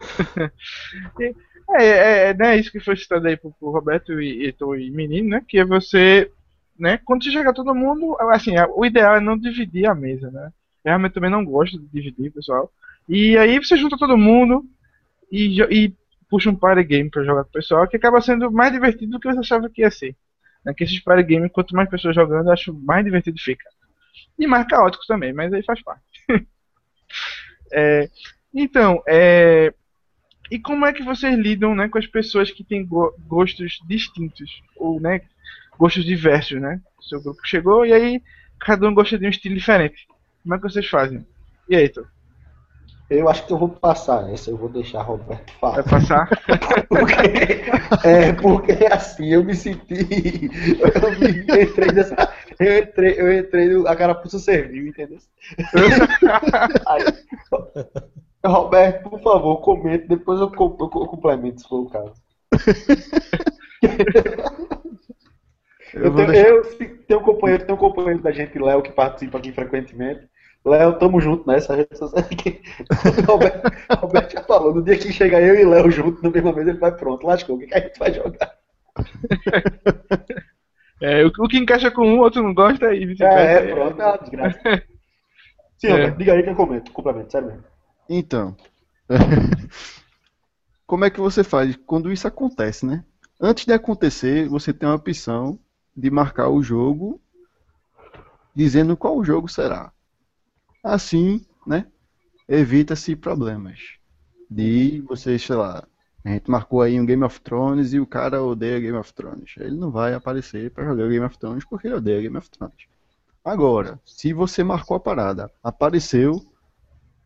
[1.68, 4.90] É, é, é, né, isso que foi citado aí pro, pro Roberto e, e, e
[4.92, 5.44] Menino, né?
[5.48, 6.30] Que é você,
[6.78, 6.96] né?
[7.04, 10.52] Quando você joga todo mundo, assim, o ideal é não dividir a mesa, né?
[10.84, 12.70] Eu realmente também não gosto de dividir, pessoal.
[13.08, 14.64] E aí você junta todo mundo
[15.30, 15.92] e, e
[16.30, 19.20] puxa um party game pra jogar com o pessoal, que acaba sendo mais divertido do
[19.20, 20.16] que você achava que ia ser.
[20.66, 20.74] Né?
[20.74, 23.66] Que esses party games, quanto mais pessoas jogando, eu acho mais divertido fica.
[24.38, 26.02] E mais caótico também, mas aí faz parte.
[27.72, 28.08] É,
[28.54, 29.72] então, é,
[30.50, 34.62] e como é que vocês lidam né, com as pessoas que têm go- gostos distintos?
[34.76, 35.22] Ou né,
[35.78, 36.80] gostos diversos, né?
[37.02, 38.22] Seu grupo chegou e aí
[38.60, 40.06] cada um gosta de um estilo diferente.
[40.42, 41.26] Como é que vocês fazem?
[41.68, 42.08] E aí, Heitor?
[43.08, 45.84] Eu acho que eu vou passar essa, eu vou deixar Roberto Vai falar.
[45.84, 46.28] passar?
[46.88, 50.50] Porque, é, porque assim, eu me senti.
[50.80, 52.16] Eu me entrei nessa.
[52.58, 53.86] Eu entrei, eu entrei no.
[53.86, 55.18] A carapuça serviu, entendeu?
[56.86, 57.04] Aí,
[58.44, 62.14] Roberto, por favor, comente, depois eu, com- eu complemento se for o caso.
[65.94, 66.64] Eu Eu, tenho, deixar- eu
[67.06, 70.28] tenho um companheiro, tenho um companheiro da gente, Léo, que participa aqui frequentemente.
[70.66, 72.24] Léo, tamo junto nessa rede social.
[72.26, 72.60] aqui.
[73.22, 76.52] O Roberto, Roberto já falou, no dia que chegar eu e Léo junto na mesma
[76.52, 78.56] mesa, ele vai pronto, lascou, o que, que a gente vai jogar?
[80.98, 83.38] É, o, o que encaixa com um, o outro não gosta e vice-versa.
[83.38, 84.58] É, é, pronto, é uma desgraça.
[85.76, 85.90] Sim, É.
[85.92, 87.64] Roberto, diga aí que eu comento, complemento, sério mesmo.
[88.08, 88.56] Então,
[90.86, 93.04] como é que você faz quando isso acontece, né?
[93.38, 95.58] Antes de acontecer, você tem a opção
[95.94, 97.20] de marcar o jogo
[98.54, 99.92] dizendo qual jogo será.
[100.94, 101.86] Assim, né?
[102.48, 103.78] Evita-se problemas.
[104.48, 105.84] De você, sei lá,
[106.24, 109.54] a gente marcou aí um Game of Thrones e o cara odeia Game of Thrones.
[109.58, 112.86] Ele não vai aparecer para jogar Game of Thrones porque ele odeia Game of Thrones.
[113.44, 116.40] Agora, se você marcou a parada, apareceu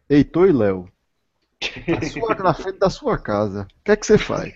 [0.09, 0.89] Heitor e Léo.
[2.11, 3.63] Sua- na frente da sua casa.
[3.63, 4.55] O que é que você faz?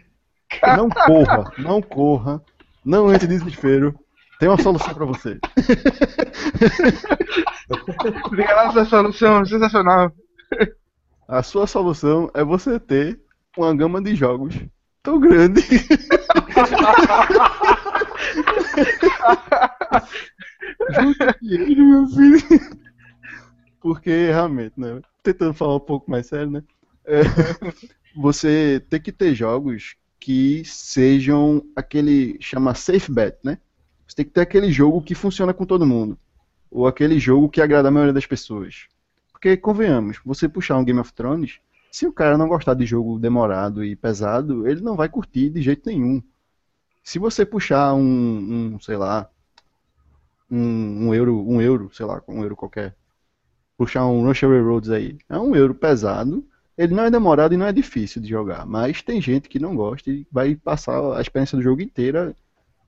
[0.77, 2.41] Não corra, não corra,
[2.85, 3.99] não entre em desespero.
[4.39, 5.39] Tem uma solução pra você.
[8.73, 10.13] Sua solução sensacional.
[11.27, 13.19] A sua solução é você ter
[13.57, 14.55] uma gama de jogos
[15.03, 15.63] tão grande.
[23.81, 25.01] Porque realmente, né?
[25.23, 26.63] Tentando falar um pouco mais sério, né?
[27.07, 27.23] É,
[28.17, 33.59] você tem que ter jogos que sejam aquele chama safe bet, né?
[34.07, 36.19] Você tem que ter aquele jogo que funciona com todo mundo,
[36.71, 38.87] ou aquele jogo que agrada a maioria das pessoas.
[39.33, 43.19] Porque convenhamos, você puxar um Game of Thrones, se o cara não gostar de jogo
[43.19, 46.23] demorado e pesado, ele não vai curtir de jeito nenhum.
[47.03, 49.31] Se você puxar um, um sei lá,
[50.51, 52.97] um, um euro, um euro, sei lá, um euro qualquer,
[53.77, 56.45] puxar um Rush Away Roads aí, é um euro pesado,
[56.77, 59.77] ele não é demorado e não é difícil de jogar, mas tem gente que não
[59.77, 62.35] gosta e vai passar a experiência do jogo inteira,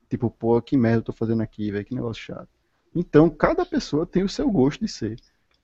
[0.09, 2.49] tipo, pô, que merda eu tô fazendo aqui, velho, que negócio chato.
[2.95, 5.19] Então, cada pessoa tem o seu gosto de ser,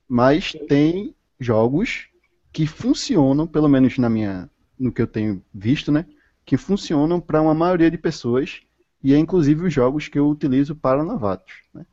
[0.08, 2.08] mas tem jogos
[2.52, 6.06] que funcionam, pelo menos na minha, no que eu tenho visto, né,
[6.44, 8.60] que funcionam para uma maioria de pessoas
[9.02, 11.84] e é inclusive os jogos que eu utilizo para novatos, né?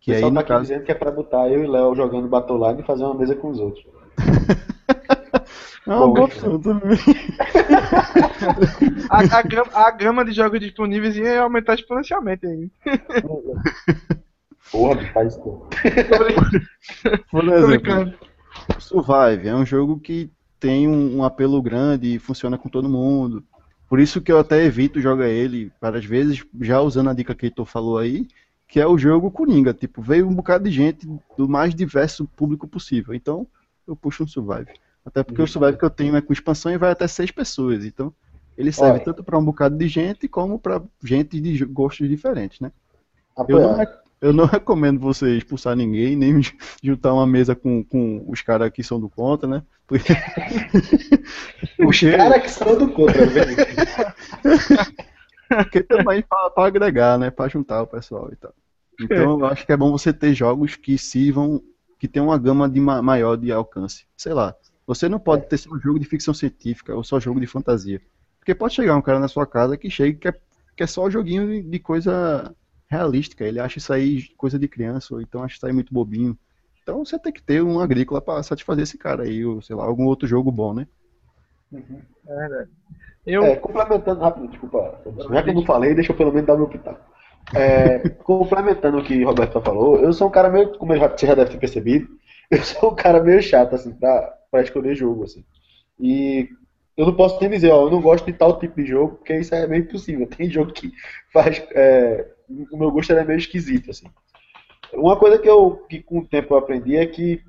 [0.00, 2.28] Que aí no tá aqui caso dizendo que é pra botar eu e Léo jogando
[2.28, 3.84] Battleline e fazer uma mesa com os outros.
[5.86, 6.98] é uma boa opção também.
[9.10, 12.70] A, a, gama, a gama de jogos disponíveis ia aumentar exponencialmente aí.
[14.70, 15.68] Porra, faz isso.
[17.30, 18.14] Por exemplo.
[18.78, 23.44] Survive é um jogo que tem um, um apelo grande e funciona com todo mundo.
[23.88, 27.44] Por isso que eu até evito jogar ele várias vezes, já usando a dica que
[27.44, 28.26] o Heitor falou aí,
[28.66, 29.72] que é o jogo Coringa.
[29.72, 31.06] Tipo, veio um bocado de gente
[31.36, 33.14] do mais diverso público possível.
[33.14, 33.46] Então,
[33.86, 34.72] eu puxo um Survive.
[35.06, 37.84] Até porque o Survive que eu tenho é com expansão e vai até seis pessoas.
[37.84, 38.12] Então,
[38.58, 39.04] ele serve Olha.
[39.04, 42.72] tanto para um bocado de gente como para gente de gostos diferentes, né?
[43.48, 43.88] Eu não, re-
[44.20, 46.40] eu não recomendo você expulsar ninguém, nem
[46.82, 49.62] juntar uma mesa com, com os caras que são do contra, né?
[49.86, 50.12] Porque,
[51.78, 53.56] Os caras que são do contra, velho.
[55.48, 57.30] porque também para agregar, né?
[57.30, 58.52] Para juntar o pessoal e tal.
[58.98, 61.62] Então eu acho que é bom você ter jogos que sirvam,
[61.98, 64.06] que tenham uma gama de ma- maior de alcance.
[64.16, 64.54] Sei lá,
[64.86, 68.00] você não pode ter só um jogo de ficção científica ou só jogo de fantasia.
[68.38, 70.40] Porque pode chegar um cara na sua casa que chega e quer,
[70.76, 72.54] quer só joguinho de, de coisa
[72.88, 73.44] realística.
[73.44, 76.38] Ele acha isso aí coisa de criança, ou então acha isso aí muito bobinho.
[76.82, 79.84] Então você tem que ter um agrícola para satisfazer esse cara aí, ou sei lá,
[79.84, 80.86] algum outro jogo bom, né?
[81.72, 82.70] É verdade.
[83.26, 85.00] Eu, É, complementando rápido, desculpa.
[85.28, 87.00] Já que eu não falei, deixa eu pelo menos dar meu pitaco.
[87.52, 91.34] É, complementando o que o Roberto falou, eu sou um cara meio, como você já
[91.34, 92.06] deve ter percebido,
[92.50, 95.44] eu sou um cara meio chato, assim, pra, pra escolher jogo, assim.
[95.98, 96.48] E
[96.96, 99.36] eu não posso nem dizer, ó, eu não gosto de tal tipo de jogo, porque
[99.36, 100.26] isso é meio impossível.
[100.34, 100.92] Tem jogo que
[101.32, 101.62] faz.
[101.72, 102.26] é,
[102.70, 104.06] o meu gosto era meio esquisito, assim.
[104.92, 107.42] Uma coisa que eu, que com o tempo eu aprendi é que,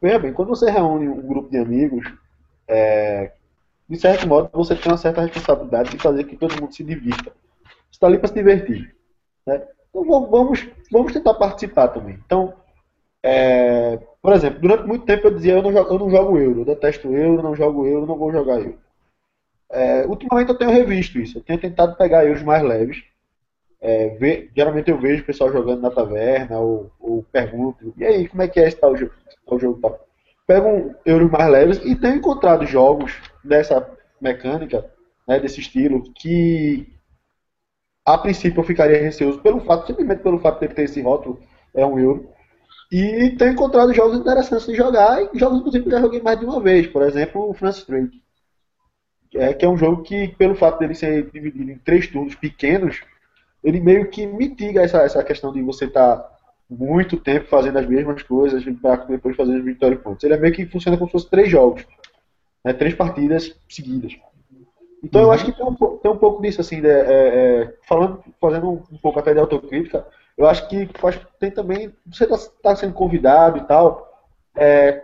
[0.00, 2.10] veja bem, quando você reúne um grupo de amigos,
[2.66, 3.32] é,
[3.88, 7.30] de certo modo, você tem uma certa responsabilidade de fazer que todo mundo se divirta.
[7.90, 8.96] Você está ali para se divertir.
[9.46, 9.62] Né?
[9.90, 12.18] Então vamos, vamos tentar participar também.
[12.24, 12.54] Então,
[13.22, 16.60] é, por exemplo, durante muito tempo eu dizia eu não jogo, eu não jogo euro,
[16.60, 18.78] eu detesto euro, não jogo euro, não vou jogar euro.
[19.70, 23.02] É, ultimamente eu tenho revisto isso, eu tenho tentado pegar euros mais leves.
[23.80, 28.28] É, ver, geralmente eu vejo o pessoal jogando na taverna ou, ou pergunto, e aí,
[28.28, 29.12] como é que é esse tal jogo?
[29.46, 30.06] Tal jogo tal?
[30.46, 33.12] Pego euros mais leves e tenho encontrado jogos
[33.42, 33.88] dessa
[34.20, 34.88] mecânica,
[35.26, 36.86] né, desse estilo, que
[38.04, 41.40] a princípio eu ficaria receoso pelo fato, simplesmente pelo fato de ter esse rótulo,
[41.74, 42.28] é um euro.
[42.92, 46.38] E tenho encontrado jogos interessantes de jogar, e jogos inclusive que eu já joguei mais
[46.38, 48.20] de uma vez, por exemplo, o France Drake.
[49.34, 53.00] É, que é um jogo que, pelo fato dele ser dividido em três turnos pequenos,
[53.64, 56.32] ele meio que mitiga essa, essa questão de você estar tá
[56.68, 60.22] muito tempo fazendo as mesmas coisas para depois fazer os victory points.
[60.22, 61.86] Ele é meio que funciona como se fosse três jogos,
[62.62, 64.14] né, três partidas seguidas.
[65.02, 65.28] Então uhum.
[65.28, 67.00] eu acho que tem um, tem um pouco disso, assim, de, é,
[67.62, 70.06] é, falando, fazendo um, um, pouco até de autocrítica,
[70.42, 74.08] eu acho que faz, tem também, você está tá sendo convidado e tal,
[74.56, 75.02] é,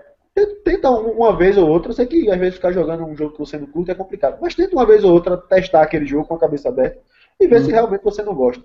[0.65, 3.39] tenta uma vez ou outra, eu sei que às vezes ficar jogando um jogo que
[3.39, 6.35] você não curte é complicado, mas tenta uma vez ou outra testar aquele jogo com
[6.35, 6.99] a cabeça aberta
[7.41, 7.65] e ver uhum.
[7.65, 8.65] se realmente você não gosta.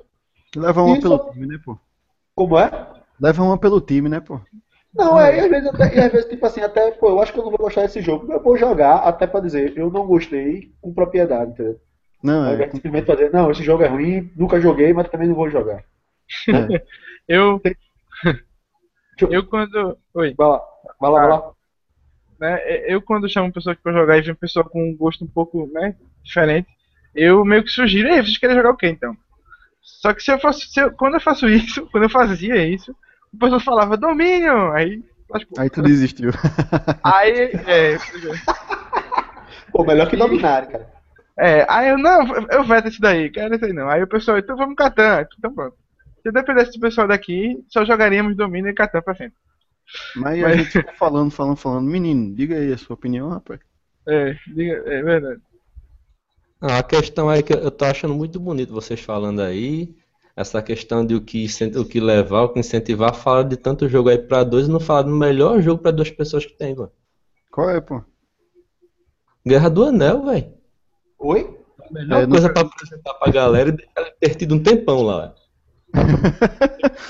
[0.56, 1.78] Leva uma pelo time, né, pô?
[2.36, 2.88] Como é?
[3.20, 4.40] Leva uma pelo time, né, pô?
[4.94, 7.40] Não, é, e às vezes, até, às vezes, tipo assim, até, pô, eu acho que
[7.40, 8.32] eu não vou gostar desse jogo.
[8.32, 11.80] Eu vou jogar até pra dizer, eu não gostei com propriedade, entendeu?
[12.22, 12.70] Não, é.
[12.70, 15.84] simplesmente fazer, não, esse jogo é ruim, nunca joguei, mas também não vou jogar.
[16.50, 16.84] É.
[17.28, 17.62] eu.
[19.30, 19.98] eu quando.
[20.14, 20.34] Oi.
[20.38, 20.62] Vai lá,
[21.00, 21.52] vai lá, vai lá.
[22.40, 24.98] Né, eu quando chamo uma pessoa aqui pra jogar e vem uma pessoa com um
[24.98, 26.68] gosto um pouco, né, diferente,
[27.16, 29.16] eu meio que sugiro, ei, vocês querem jogar o quê então?
[29.82, 32.94] Só que se eu faço, se eu, quando eu faço isso, quando eu fazia isso,
[33.34, 35.02] o pessoal falava domínio, aí.
[35.38, 36.32] Tipo, aí tu desistiu.
[37.02, 37.98] aí, é.
[39.72, 40.92] Pô, melhor que dominar, cara.
[41.40, 43.90] É, aí eu não, eu veto isso daí, quero isso aí não.
[43.90, 45.76] Aí o pessoal, então vamos Catan, então pronto.
[46.24, 49.36] Se dependesse do pessoal daqui, só jogaríamos domínio e Catan pra sempre.
[50.16, 50.54] Mas, Mas...
[50.54, 51.86] a gente fica falando, falando, falando.
[51.86, 53.60] Menino, diga aí a sua opinião, rapaz.
[54.08, 55.42] É, diga, é verdade.
[56.62, 59.96] a questão é que eu tô achando muito bonito vocês falando aí
[60.36, 61.46] essa questão de o que,
[61.78, 64.80] o que levar, o que incentivar, fala de tanto jogo aí pra dois e não
[64.80, 66.92] fala do melhor jogo pra duas pessoas que tem, mano.
[67.52, 68.02] Qual é, pô?
[69.46, 70.54] Guerra do Anel, velho.
[71.20, 71.60] Oi?
[71.82, 72.54] A melhor é, coisa não...
[72.54, 75.36] pra apresentar pra galera e deixar ter tido um tempão lá.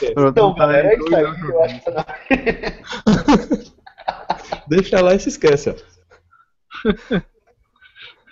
[0.01, 1.23] Então, galera, é isso aí.
[1.23, 1.91] Eu acho que
[4.67, 5.75] Deixa lá e se esquece, ó.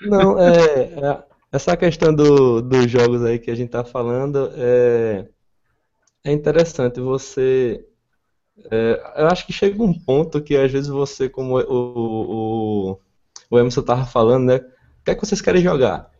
[0.01, 5.27] Não, é, é essa questão do, dos jogos aí que a gente tá falando é,
[6.23, 6.99] é interessante.
[6.99, 7.85] Você.
[8.69, 12.99] É, eu acho que chega um ponto que às vezes você, como o, o,
[13.49, 14.57] o Emerson tava falando, né?
[14.57, 16.11] O que é que vocês querem jogar?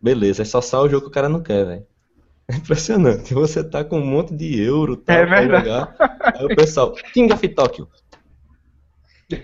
[0.00, 1.86] Beleza, é só só o jogo que o cara não quer, velho.
[2.48, 3.32] É impressionante.
[3.32, 5.96] Você tá com um monte de euro tá, é pra jogar.
[6.20, 7.88] Aí o pessoal, King of Tokyo.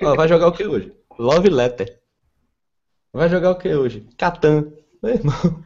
[0.02, 0.92] Ó, vai jogar o que hoje?
[1.18, 1.98] Love Letter.
[3.12, 4.06] Vai jogar o que hoje?
[4.16, 4.70] Catan.
[5.02, 5.64] Meu irmão,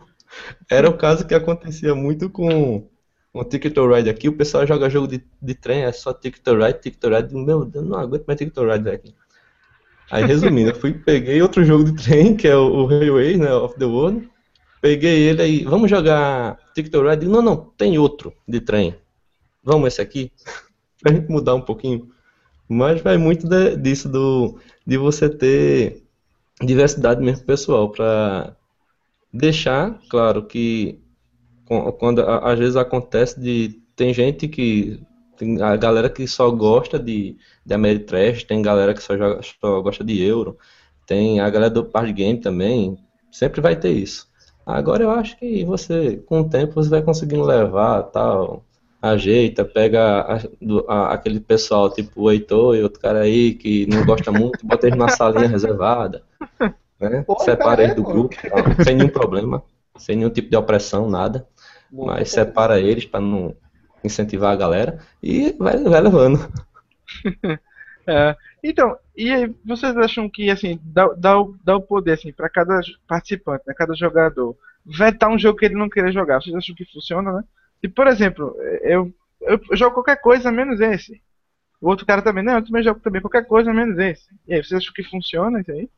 [0.70, 2.89] era o caso que acontecia muito com
[3.32, 4.28] o Ticket to Ride aqui.
[4.28, 7.35] O pessoal joga jogo de, de trem, é só Ticket to Ride, Ticket to Ride.
[7.35, 9.14] Meu Deus, não aguento mais Ticket to Ride aqui.
[10.11, 13.53] Aí, resumindo, eu fui, peguei outro jogo de trem, que é o, o Railway, né,
[13.53, 14.28] of the World.
[14.85, 17.26] Peguei ele aí, vamos jogar Ticket to Ride?
[17.26, 18.95] Não, não, tem outro de trem.
[19.62, 20.30] Vamos esse aqui?
[21.01, 22.11] pra gente mudar um pouquinho.
[22.68, 26.05] Mas vai muito de, disso, do, de você ter
[26.61, 28.55] diversidade mesmo pessoal, para
[29.32, 31.01] deixar claro que
[31.99, 35.01] quando às vezes acontece de tem gente que
[35.39, 39.80] tem a galera que só gosta de, de Ameritrash, tem galera que só, joga, só
[39.80, 40.59] gosta de Euro,
[41.07, 42.99] tem a galera do Party Game também,
[43.32, 44.34] sempre vai ter isso.
[44.67, 48.65] Agora eu acho que você, com o tempo, você vai conseguindo levar, tal,
[49.01, 50.39] ajeita, pega a,
[50.89, 54.87] a, aquele pessoal, tipo o Heitor e outro cara aí que não gosta muito, bota
[54.87, 56.23] eles na salinha reservada
[57.11, 57.23] né?
[57.23, 58.35] Pô, separa eles do grupo,
[58.85, 59.62] sem nenhum problema,
[59.97, 61.47] sem nenhum tipo de opressão, nada.
[61.91, 63.55] mas separa eles para não
[64.03, 66.39] incentivar a galera e vai, vai levando.
[68.07, 73.65] É, então, e aí, vocês acham que assim dá, o, poder assim para cada participante,
[73.67, 76.41] né, cada jogador, vetar um jogo que ele não queira jogar?
[76.41, 77.45] Vocês acham que funciona, né?
[77.83, 81.21] E por exemplo, eu, eu, jogo qualquer coisa menos esse.
[81.81, 84.27] O outro cara também, não, eu também jogo também qualquer coisa menos esse.
[84.47, 85.89] E aí, vocês acham que funciona isso aí?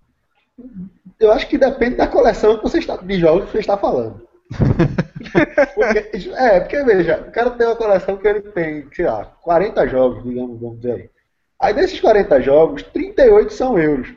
[1.20, 4.26] Eu acho que depende da coleção que você está, de jogos que você está falando.
[5.74, 9.88] porque, é, porque veja, o cara tem uma coleção que ele tem, sei lá, 40
[9.88, 11.15] jogos, digamos, vamos dizer aí.
[11.60, 14.12] Aí desses 40 jogos, 38 são euros.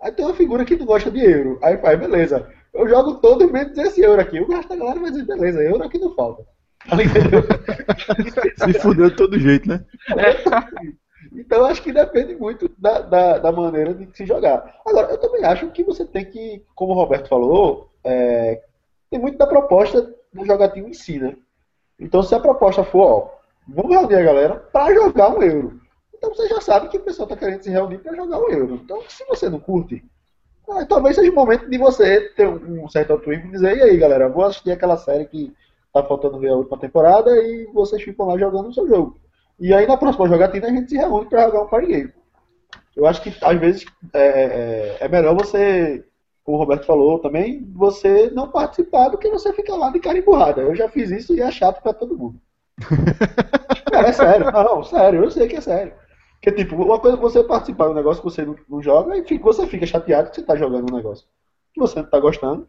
[0.00, 1.58] Aí tem uma figura que não gosta de euro.
[1.62, 2.48] Aí faz, beleza.
[2.72, 4.40] Eu jogo todo menos esse euro aqui.
[4.40, 6.44] O resto da galera vai dizer, beleza, euro aqui não falta.
[6.88, 6.96] Tá?
[8.66, 9.84] Se fudeu de todo jeito, né?
[11.32, 14.80] Então acho que depende muito da, da, da maneira de se jogar.
[14.84, 18.60] Agora, eu também acho que você tem que, como o Roberto falou, é,
[19.08, 21.36] tem muito da proposta do jogatinho em si, né?
[21.98, 23.30] Então se a proposta for, ó,
[23.68, 25.79] vamos reunir a galera para jogar um euro.
[26.20, 28.74] Então você já sabe que o pessoal está querendo se reunir para jogar um euro.
[28.84, 30.04] Então se você não curte,
[30.68, 33.96] ah, talvez seja o momento de você ter um certo altruísmo e dizer, e aí
[33.96, 35.50] galera, vou assistir aquela série que
[35.90, 39.18] tá faltando ver a última temporada e vocês ficam lá jogando o seu jogo.
[39.58, 42.12] E aí na próxima jogatina a gente se reúne para jogar um party game.
[42.94, 46.04] Eu acho que às vezes é, é, é, melhor você,
[46.44, 50.18] como o Roberto falou também, você não participar do que você ficar lá de cara
[50.18, 50.60] emburrada.
[50.60, 52.38] Eu já fiz isso e é chato para todo mundo.
[53.90, 55.94] é, é sério, não, sério, eu sei que é sério.
[56.40, 59.16] Porque, tipo, uma coisa é você participar de um negócio que você não, não joga
[59.16, 61.26] e você fica chateado que você está jogando um negócio
[61.72, 62.66] que você não está gostando.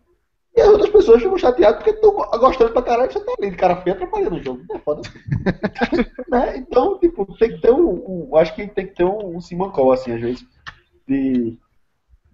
[0.56, 3.52] E as outras pessoas ficam chateadas porque estão gostando pra caralho e você tá ali
[3.52, 4.62] de cara feia atrapalhando o jogo.
[4.70, 5.02] É foda.
[6.30, 6.58] né?
[6.58, 9.94] Então, tipo, tem que ter um, um, Acho que tem que ter um, um simancol,
[9.94, 10.46] assim, às vezes,
[11.08, 11.58] de,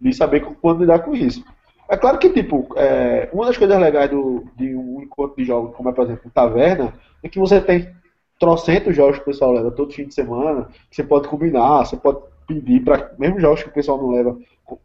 [0.01, 1.45] de saber quando lidar com isso.
[1.88, 5.75] É claro que, tipo, é, uma das coisas legais do, de um encontro de jogos,
[5.75, 7.95] como é, por exemplo, Taverna, é que você tem
[8.39, 12.19] trocentos jogos que o pessoal leva todo fim de semana, você pode combinar, você pode
[12.47, 14.38] pedir para mesmo jogos que o pessoal não leva,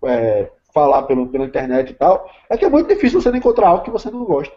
[0.05, 3.84] é, falar pelo, pela internet e tal, é que é muito difícil você encontrar algo
[3.84, 4.55] que você não gosta.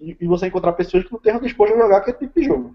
[0.00, 2.74] E, e você encontrar pessoas que não estejam dispostas a jogar aquele tipo de jogo.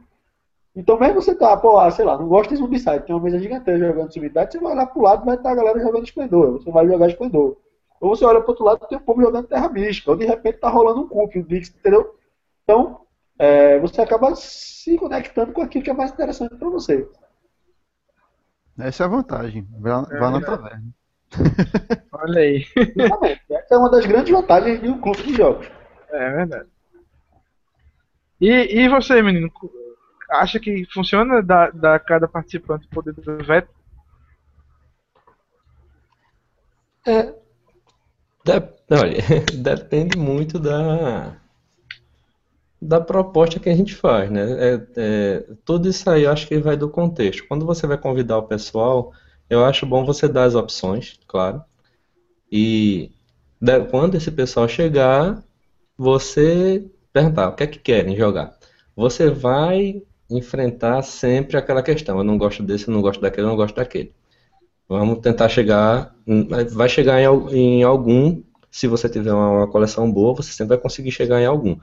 [0.75, 3.39] Então, mesmo você tá, pô, ah, sei lá, não gosta de Zombicide, tem uma mesa
[3.39, 6.51] gigantesca jogando Zombicide, você vai olhar pro lado e vai estar a galera jogando Esplendor,
[6.53, 7.57] você vai jogar Esplendor.
[7.99, 10.25] Ou você olha pro outro lado e tem um povo jogando Terra Mística, ou de
[10.25, 12.15] repente tá rolando um cup, um Dix, entendeu?
[12.63, 13.01] Então,
[13.39, 17.07] é, você acaba se conectando com aquilo que é mais interessante para você.
[18.79, 19.67] Essa é a vantagem.
[19.79, 20.89] Vá, vá na taverna.
[22.13, 22.65] Olha aí.
[23.49, 25.67] Essa é uma das grandes vantagens de um clube de jogos.
[26.09, 26.69] É verdade.
[28.39, 29.51] E, e você, menino?
[30.29, 33.69] Acha que funciona dar, dar cada participante o poder do veto?
[37.05, 37.23] É.
[38.43, 38.53] De,
[38.91, 39.17] olha,
[39.57, 41.37] depende muito da,
[42.87, 44.45] da proposta que a gente faz, né?
[44.59, 47.45] É, é, tudo isso aí eu acho que vai do contexto.
[47.47, 49.11] Quando você vai convidar o pessoal,
[49.49, 51.61] eu acho bom você dar as opções, claro.
[52.51, 53.11] E
[53.91, 55.43] quando esse pessoal chegar,
[55.97, 58.57] você perguntar o que é que querem jogar.
[58.95, 62.17] Você vai enfrentar sempre aquela questão.
[62.17, 64.13] Eu não gosto desse, eu não gosto daquele, eu não gosto daquele.
[64.87, 66.15] Vamos tentar chegar.
[66.71, 68.41] Vai chegar em, algum.
[68.71, 71.77] Se você tiver uma coleção boa, você sempre vai conseguir chegar em algum.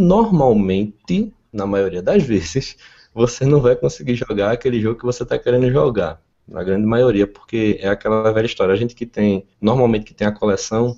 [0.00, 2.76] Normalmente, na maioria das vezes,
[3.12, 7.26] você não vai conseguir jogar aquele jogo que você está querendo jogar na grande maioria,
[7.26, 8.72] porque é aquela velha história.
[8.72, 10.96] A gente que tem, normalmente que tem a coleção,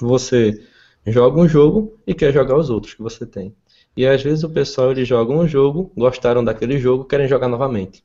[0.00, 0.64] você
[1.04, 3.52] joga um jogo e quer jogar os outros que você tem.
[3.96, 8.04] E às vezes o pessoal ele joga um jogo, gostaram daquele jogo, querem jogar novamente.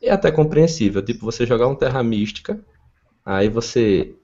[0.00, 2.64] É até compreensível, tipo você jogar um Terra Mística,
[3.24, 4.14] aí você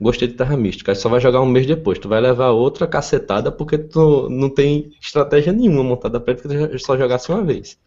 [0.00, 2.86] gostei de Terra Mística, aí só vai jogar um mês depois, tu vai levar outra
[2.86, 7.78] cacetada porque tu não tem estratégia nenhuma montada para porque tu só jogasse uma vez.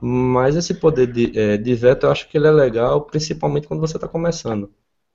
[0.00, 3.80] Mas esse poder de, é, de veto eu acho que ele é legal, principalmente quando
[3.80, 4.70] você está começando.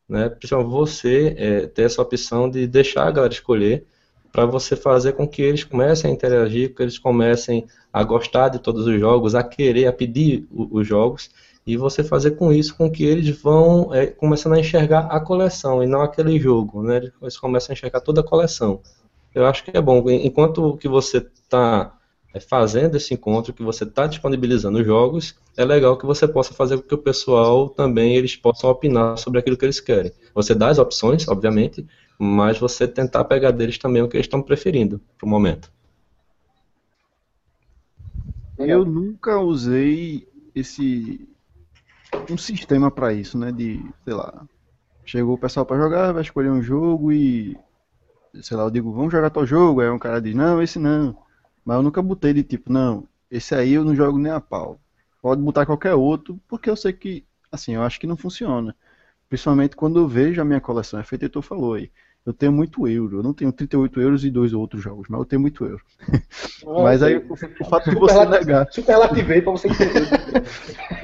[0.08, 0.30] Né?
[0.30, 3.86] Principalmente você é, ter essa opção de deixar a galera escolher
[4.32, 8.60] para você fazer com que eles comecem a interagir, que eles comecem a gostar de
[8.60, 11.30] todos os jogos, a querer, a pedir os jogos,
[11.68, 15.84] e você fazer com isso com que eles vão é, começando a enxergar a coleção
[15.84, 17.12] e não aquele jogo, né?
[17.22, 18.82] Eles começam a enxergar toda a coleção.
[19.36, 20.02] Eu acho que é bom.
[20.10, 21.94] Enquanto que você está
[22.34, 26.78] é, fazendo esse encontro, que você está disponibilizando jogos, é legal que você possa fazer
[26.78, 30.14] com que o pessoal também eles possam opinar sobre aquilo que eles querem.
[30.34, 31.86] Você dá as opções, obviamente,
[32.18, 35.70] mas você tentar pegar deles também o que eles estão preferindo para o momento.
[38.58, 41.28] Eu nunca usei esse
[42.30, 43.52] um sistema para isso, né?
[43.52, 44.46] De, sei lá,
[45.06, 47.58] chegou o pessoal para jogar, vai escolher um jogo e
[48.42, 51.18] sei lá, eu digo, vamos jogar tal jogo, aí um cara diz, não, esse não.
[51.66, 54.80] Mas eu nunca botei de tipo, não, esse aí eu não jogo nem a pau.
[55.22, 58.76] Pode botar qualquer outro, porque eu sei que, assim, eu acho que não funciona.
[59.30, 61.92] Principalmente quando eu vejo a minha coleção, é feito o tu falou aí.
[62.28, 65.26] Eu tenho muito euro, eu não tenho 38 euros e dois outros jogos, mas eu
[65.26, 65.82] tenho muito euro.
[66.68, 68.68] Ah, mas aí o, o, fato de você negar.
[68.70, 70.10] Superlativei pra você entender.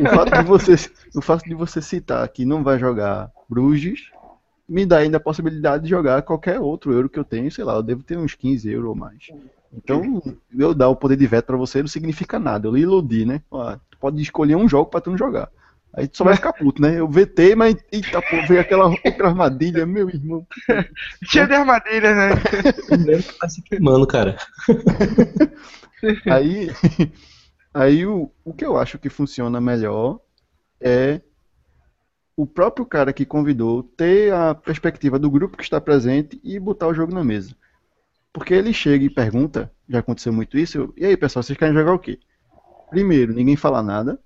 [0.01, 4.11] o, fato de você, o fato de você citar que não vai jogar Bruges
[4.67, 7.75] me dá ainda a possibilidade de jogar qualquer outro euro que eu tenho, sei lá,
[7.75, 9.29] eu devo ter uns 15 euros ou mais.
[9.71, 10.21] Então,
[10.53, 12.67] eu dar o poder de veto para você não significa nada.
[12.67, 13.41] Eu lhe iludi, né?
[13.89, 15.49] tu pode escolher um jogo para tu não jogar.
[15.95, 16.99] Aí tu só vai ficar puto, né?
[16.99, 20.45] Eu vetei, mas eita, pô, veio aquela outra armadilha, meu irmão.
[21.23, 22.29] Cheio de armadilhas, né?
[23.39, 24.35] Tá se queimando, cara.
[26.29, 26.69] Aí,
[27.73, 30.19] aí o, o que eu acho que funciona melhor
[30.81, 31.21] é
[32.35, 36.87] o próprio cara que convidou ter a perspectiva do grupo que está presente e botar
[36.87, 37.55] o jogo na mesa.
[38.33, 41.75] Porque ele chega e pergunta, já aconteceu muito isso, eu, e aí pessoal, vocês querem
[41.75, 42.19] jogar o quê?
[42.89, 44.19] Primeiro, ninguém fala nada.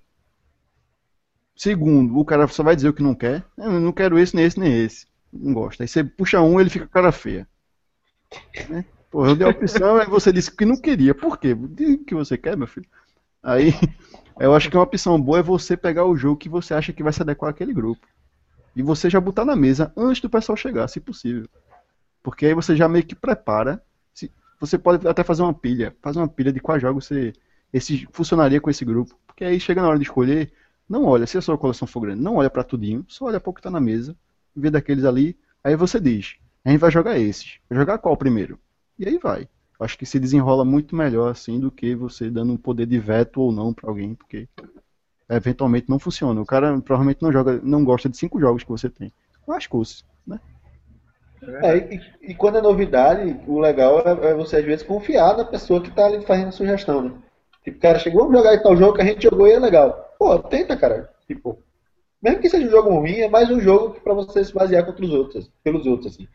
[1.58, 3.44] Segundo, o cara só vai dizer o que não quer.
[3.58, 5.08] Eu não quero esse, nem esse, nem esse.
[5.32, 5.82] Não gosta.
[5.82, 7.48] Aí você puxa um, ele fica com cara feia.
[8.70, 8.84] Né?
[9.10, 11.16] Pô, eu dei a opção, aí você disse que não queria.
[11.16, 11.54] Por quê?
[11.54, 12.86] O que você quer, meu filho.
[13.42, 13.74] Aí,
[14.38, 17.02] eu acho que uma opção boa é você pegar o jogo que você acha que
[17.02, 18.06] vai se adequar àquele grupo.
[18.76, 21.48] E você já botar na mesa antes do pessoal chegar, se possível.
[22.22, 23.82] Porque aí você já meio que prepara.
[24.60, 25.96] Você pode até fazer uma pilha.
[26.00, 27.32] Fazer uma pilha de quais jogos você
[27.72, 29.18] esse, funcionaria com esse grupo.
[29.26, 30.52] Porque aí chega na hora de escolher,
[30.88, 33.50] não olha, se a sua coleção for grande, não olha para tudinho, só olha para
[33.50, 34.16] o que tá na mesa,
[34.56, 37.58] vê daqueles ali, aí você diz, a gente vai jogar esses.
[37.68, 38.58] Vai jogar qual primeiro?
[38.98, 39.48] E aí vai.
[39.78, 43.40] Acho que se desenrola muito melhor assim do que você dando um poder de veto
[43.40, 44.48] ou não para alguém, porque
[45.28, 46.40] eventualmente não funciona.
[46.40, 49.12] O cara provavelmente não joga, não gosta de cinco jogos que você tem.
[49.46, 50.40] Lascou-se, né?
[51.62, 52.00] É, e,
[52.32, 55.88] e quando é novidade, o legal é, é você às vezes confiar na pessoa que
[55.88, 57.12] está ali fazendo a sugestão, né?
[57.62, 60.07] Tipo, cara chegou, vamos jogar tal jogo que a gente jogou e é legal.
[60.18, 61.10] Pô, tenta, cara.
[61.26, 61.62] Tipo,
[62.20, 65.04] mesmo que seja um jogo ruim, é mais um jogo para você se basear contra
[65.04, 66.26] os outros, pelos outros, assim.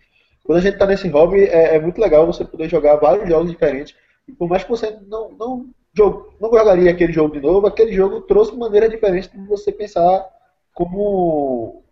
[0.44, 3.50] Quando a gente tá nesse hobby, é, é muito legal você poder jogar vários jogos
[3.50, 3.96] diferentes.
[4.28, 7.94] E por mais que você não, não, jogo, não jogaria aquele jogo de novo, aquele
[7.94, 10.26] jogo trouxe maneira diferente de você pensar
[10.74, 11.84] como.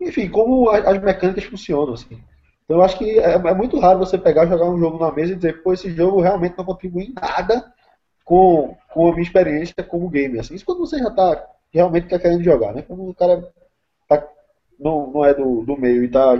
[0.00, 2.22] Enfim, como as mecânicas funcionam, assim.
[2.64, 5.32] Então eu acho que é, é muito raro você pegar jogar um jogo na mesa
[5.32, 7.70] e dizer, pô, esse jogo realmente não contribui em nada
[8.24, 10.40] com, com a minha experiência como gamer.
[10.40, 10.54] Assim.
[10.54, 12.82] Isso quando você já está realmente tá querendo jogar, né?
[12.82, 13.48] Quando o cara
[14.08, 14.26] tá,
[14.78, 16.36] não, não é do, do meio e está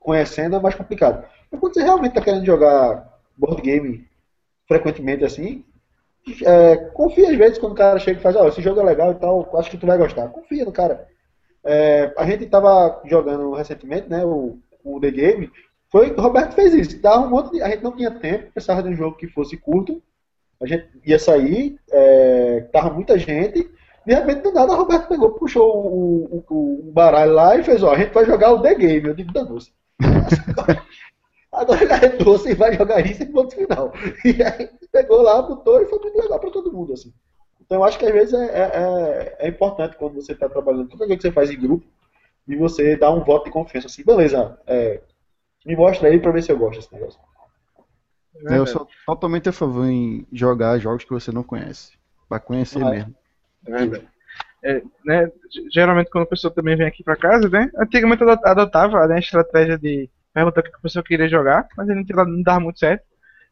[0.00, 1.26] conhecendo, é mais complicado.
[1.50, 4.08] Mas quando você realmente está querendo jogar board game
[4.66, 5.64] frequentemente assim,
[6.44, 8.84] é, confia às vezes quando o cara chega e faz, ó, oh, esse jogo é
[8.84, 10.28] legal e tal, acho que tu vai gostar.
[10.28, 11.06] Confia no cara.
[11.64, 15.50] É, a gente estava jogando recentemente, né, o, o The Game,
[15.90, 17.00] foi o Roberto fez isso.
[17.00, 19.56] Dava um monte de, a gente não tinha tempo, precisava de um jogo que fosse
[19.56, 20.02] curto,
[20.60, 23.70] a gente ia sair, é, tava muita gente,
[24.06, 27.82] de repente do nada o Roberto pegou, puxou o, o, o baralho lá e fez,
[27.82, 29.08] ó, a gente vai jogar o The Game.
[29.08, 29.72] Eu digo, danou-se.
[31.52, 33.92] Agora a gente trouxe e vai jogar isso em ponto final.
[34.24, 37.12] E aí pegou lá, botou e foi muito legal para todo mundo, assim.
[37.60, 40.88] Então eu acho que às vezes é, é, é, é importante quando você está trabalhando,
[40.88, 41.84] qualquer coisa que você faz em grupo,
[42.46, 45.00] e você dá um voto de confiança, assim, beleza, é,
[45.64, 47.18] me mostra aí para ver se eu gosto desse negócio.
[48.46, 51.92] É eu sou totalmente a favor em jogar jogos que você não conhece.
[52.28, 53.14] Pra conhecer ah, mesmo.
[53.66, 54.08] É verdade.
[54.62, 55.30] É, né,
[55.72, 57.70] geralmente quando a pessoa também vem aqui pra casa, né?
[57.78, 61.88] Antigamente eu adotava né, a estratégia de perguntar o que a pessoa queria jogar, mas
[61.88, 63.04] ele não dava muito certo.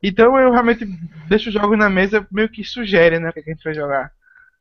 [0.03, 0.85] Então eu realmente
[1.29, 4.13] deixo os jogos na mesa, meio que sugere, né, o que a gente vai jogar.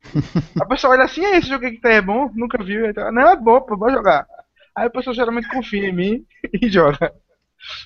[0.61, 3.29] A pessoa olha assim, é esse jogo que tá é bom, nunca viu, então, não
[3.29, 4.27] é bom, pô, vou jogar.
[4.75, 6.25] Aí a pessoa geralmente confia em mim
[6.61, 7.13] e joga.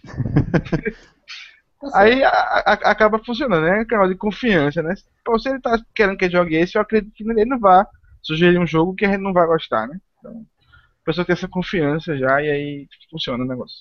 [1.80, 3.86] Tá Aí a, a, acaba funcionando, né?
[3.86, 4.96] Canal de confiança, né?
[5.24, 7.86] Pô, se ele tá querendo que jogue esse, eu acredito que ele não vai
[8.22, 10.00] sugerir um jogo que a gente não vai gostar, né?
[10.20, 10.44] Então,
[11.02, 13.78] a pessoa tem essa confiança já e aí funciona o negócio.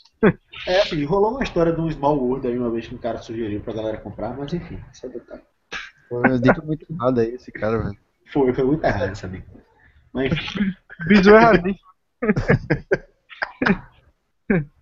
[0.67, 3.19] É, assim, rolou uma história de um Small World aí uma vez que um cara
[3.19, 5.43] sugeriu pra galera comprar, mas enfim, isso é detalhe.
[6.09, 7.99] Foi dica muito errada aí, esse cara, velho.
[8.33, 9.51] Foi, foi muito errado essa dica.
[10.13, 10.73] Mas enfim.
[11.09, 11.77] Bisu erradinho.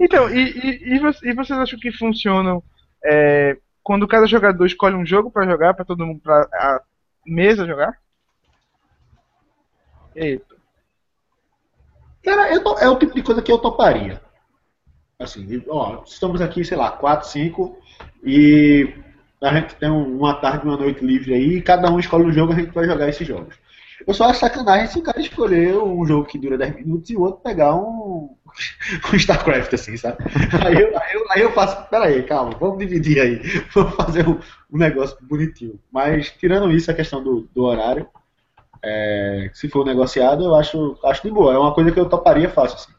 [0.00, 2.62] Então, e, e, e, vocês acham que funcionam
[3.04, 6.80] é, quando cada jogador escolhe um jogo para jogar, para todo mundo, para a
[7.26, 7.98] mesa jogar?
[10.14, 10.54] Eita.
[12.22, 14.20] Cara, eu, é o tipo de coisa que eu toparia.
[15.18, 17.78] Assim, ó, estamos aqui, sei lá, 4, 5
[18.24, 18.94] e
[19.42, 22.52] a gente tem uma tarde, uma noite livre aí, e cada um escolhe um jogo
[22.52, 23.54] e a gente vai jogar esses jogos.
[24.06, 27.16] Eu só acho sacanagem se o cara escolher um jogo que dura 10 minutos e
[27.16, 28.34] o outro pegar um,
[29.12, 30.18] um StarCraft, assim, sabe?
[30.64, 31.88] Aí eu, aí eu, aí eu faço,
[32.26, 33.36] calma, vamos dividir aí,
[33.72, 34.38] vamos fazer um,
[34.72, 35.78] um negócio bonitinho.
[35.92, 38.08] Mas, tirando isso, a questão do, do horário,
[38.82, 41.54] é, se for negociado, eu acho, acho de boa.
[41.54, 42.92] É uma coisa que eu toparia fácil, assim.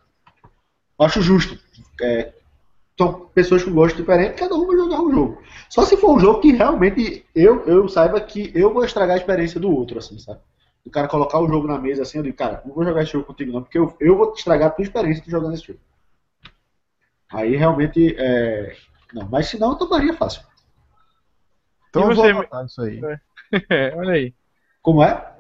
[0.98, 1.60] Eu acho justo.
[2.02, 2.34] É,
[2.98, 5.42] são pessoas com gosto diferente, cada um vai jogar um jogo.
[5.70, 9.20] Só se for um jogo que realmente eu, eu saiba que eu vou estragar a
[9.20, 10.40] experiência do outro, assim, sabe?
[10.86, 13.14] O cara colocar o jogo na mesa assim, eu digo, cara, não vou jogar esse
[13.14, 15.80] jogo contigo não, porque eu, eu vou estragar a tua experiência de jogando esse jogo.
[17.32, 18.76] Aí realmente, é...
[19.14, 20.44] não, mas se não, eu tomaria fácil.
[21.90, 22.34] Então e você...
[22.34, 23.02] vou isso aí.
[23.70, 24.34] É, olha aí.
[24.82, 25.36] Como é?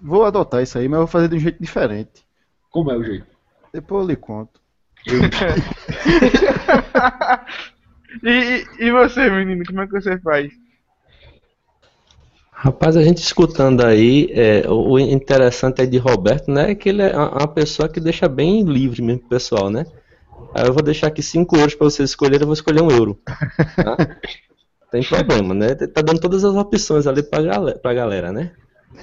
[0.00, 2.24] vou adotar isso aí, mas eu vou fazer de um jeito diferente.
[2.70, 3.26] Como é o jeito?
[3.72, 4.60] Depois eu lhe conto.
[8.22, 10.52] e, e você, menino, como é que você faz?
[12.62, 17.00] Rapaz, a gente escutando aí, é, o interessante aí de Roberto, né, é que ele
[17.00, 19.86] é uma pessoa que deixa bem livre mesmo pro pessoal, né?
[20.54, 23.18] Aí eu vou deixar aqui 5 euros pra vocês escolherem, eu vou escolher um euro.
[23.76, 23.96] Tá?
[24.92, 25.74] Tem problema, né?
[25.74, 28.52] Tá dando todas as opções ali pra, galera, pra galera, né?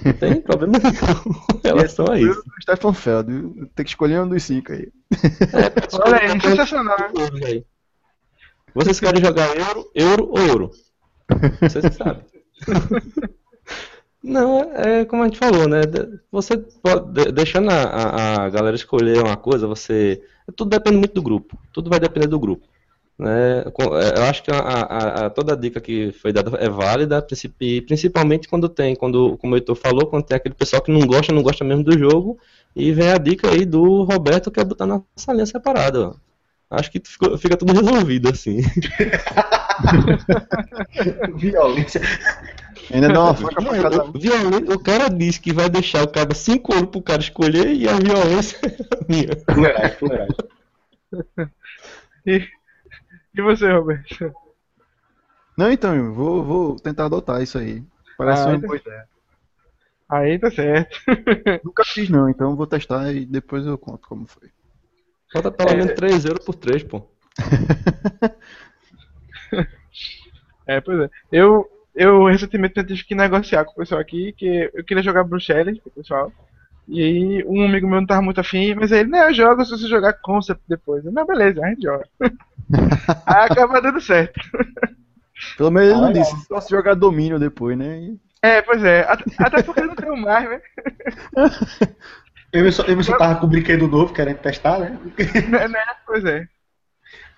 [0.06, 2.44] Não tem problema nenhum em relação a isso.
[2.62, 3.28] Stefan Feld,
[3.74, 4.92] tem que escolher um dos cinco aí.
[6.06, 6.98] Olha aí, sensacional.
[7.18, 7.66] euros aí.
[8.76, 10.72] Vocês querem jogar euro, euro ou euro?
[11.62, 12.24] Vocês sabem.
[14.28, 15.82] Não, é como a gente falou, né?
[16.32, 20.22] Você pode, de- deixando a, a- galera escolher uma coisa, você.
[20.56, 21.58] Tudo depende muito do grupo.
[21.74, 22.68] Tudo vai depender do grupo.
[23.18, 23.62] Né?
[23.62, 27.26] É, Eu acho que a, a- a- toda a dica que foi dada é válida,
[27.88, 31.34] principalmente quando tem, quando, como o Heitor falou, quando tem aquele pessoal que não gosta,
[31.34, 32.38] não gosta mesmo do jogo,
[32.76, 36.14] e vem a dica aí do Roberto que é botar na salinha separada.
[36.70, 38.62] Acho que ficou- fica tudo resolvido assim.
[41.38, 42.02] Violência.
[42.94, 44.12] Ainda dá uma faca pra cada um.
[44.12, 47.88] Violência, o cara diz que vai deixar o cara 5 euros pro cara escolher e
[47.88, 49.28] a violência é minha.
[49.54, 50.36] Fuleiragem, fuleiragem.
[52.26, 52.48] E,
[53.36, 54.34] e você, Roberto?
[55.58, 57.84] Não, então, eu vou, vou tentar adotar isso aí.
[58.18, 59.08] Parece Ah, uma então- boa ideia.
[60.10, 60.98] Aí tá certo.
[61.66, 64.50] Nunca fiz não, então vou testar e depois eu conto como foi.
[65.34, 67.06] Falta pelo menos 3 euros por 3, pô.
[70.66, 71.10] É, pois é.
[71.32, 71.66] Eu,
[71.98, 75.90] eu recentemente tive que negociar com o pessoal aqui que eu queria jogar Bruxelas com
[75.90, 76.32] o pessoal.
[76.88, 79.66] E aí um amigo meu não tava muito afim, mas aí ele, não, eu jogo
[79.66, 81.04] se você jogar Concept depois.
[81.04, 82.06] Eu, não, beleza, a gente joga.
[83.26, 84.40] aí acaba dando certo.
[85.58, 86.24] Pelo menos ele Ah, não legal.
[86.24, 88.00] disse, só se jogar domínio depois, né?
[88.00, 89.02] E- É, pois é.
[89.40, 90.62] Até, porque eu não tenho mais, né?
[92.54, 94.98] Emerson, Emerson tava com um brinquedo novo querendo testar, né?
[95.50, 95.84] Né, né?
[96.06, 96.48] Pois é.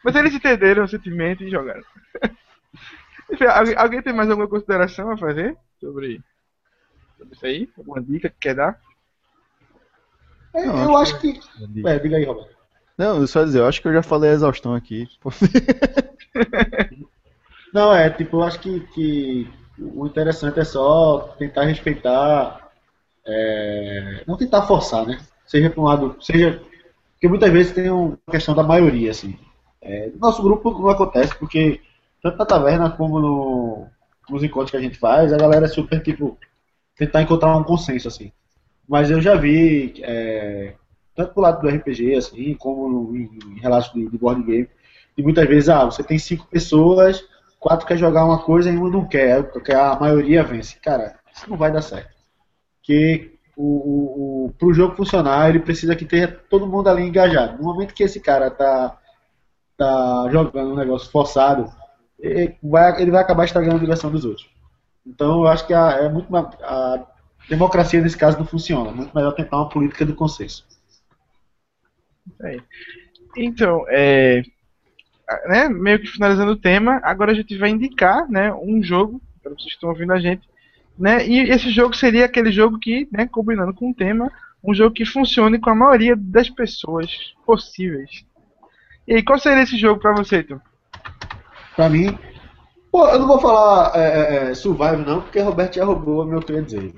[0.03, 1.83] Mas eles entenderam o sentimento e jogaram.
[3.31, 6.21] Enfim, alguém, alguém tem mais alguma consideração a fazer sobre,
[7.17, 7.69] sobre isso aí?
[7.77, 8.79] Alguma dica que quer dar?
[10.53, 11.39] É, Não, eu acho acho que.
[11.85, 12.57] É, diga aí, Roberto.
[12.97, 15.07] Não, eu só ia dizer, eu acho que eu já falei a exaustão aqui.
[17.73, 19.47] Não, é, tipo, eu acho que, que
[19.77, 22.69] o interessante é só tentar respeitar,
[23.25, 25.19] é, não tentar forçar, né?
[25.45, 26.61] Seja para um lado, seja.
[27.13, 29.37] Porque muitas vezes tem uma questão da maioria, assim.
[29.81, 31.81] É, no nosso grupo não acontece, porque
[32.21, 33.87] tanto na taverna como no,
[34.29, 36.37] nos encontros que a gente faz, a galera é super, tipo,
[36.95, 38.31] tentar encontrar um consenso, assim.
[38.87, 40.73] Mas eu já vi, é,
[41.15, 44.69] tanto pro lado do RPG, assim, como em, em relatos de, de board game,
[45.17, 47.23] e muitas vezes, ah, você tem cinco pessoas,
[47.59, 50.79] quatro quer jogar uma coisa e uma não quer, porque a maioria vence.
[50.79, 52.09] Cara, isso não vai dar certo.
[52.77, 57.57] Porque o, o, o, pro jogo funcionar, ele precisa que tenha todo mundo ali engajado.
[57.57, 58.97] No momento que esse cara tá,
[59.77, 61.69] tá jogando um negócio forçado,
[62.61, 64.49] vai, ele vai acabar estragando a diversão dos outros.
[65.05, 67.05] Então eu acho que a, é muito a
[67.49, 68.89] democracia nesse caso não funciona.
[68.89, 70.65] É muito melhor tentar uma política do consenso.
[73.35, 74.43] Então, é,
[75.47, 79.51] né, meio que finalizando o tema, agora a gente vai indicar, né, um jogo para
[79.51, 80.47] vocês que estão ouvindo a gente,
[80.97, 84.31] né, e esse jogo seria aquele jogo que, né, combinando com o tema,
[84.63, 88.25] um jogo que funcione com a maioria das pessoas possíveis.
[89.07, 90.59] E aí, qual seria esse jogo para você, Tom?
[91.75, 92.17] Pra mim,
[92.91, 96.25] pô, eu não vou falar é, é, é, Survival não, porque Roberto já roubou o
[96.25, 96.93] meu ia dizer.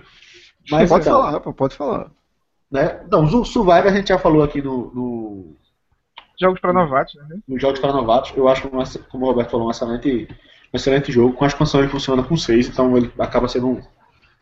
[0.70, 2.12] Mas pode então, falar, pô, pode falar.
[2.72, 3.02] né?
[3.10, 5.56] Não, o Survival a gente já falou aqui no, no,
[6.42, 7.38] Jogos para novatos, né?
[7.48, 8.34] nos Jogos para Novatos.
[8.36, 8.68] Eu acho,
[9.12, 10.28] como o Roberto falou, um excelente,
[10.74, 11.36] um excelente jogo.
[11.36, 13.82] Com a expansão ele funciona com 6, então ele acaba sendo um,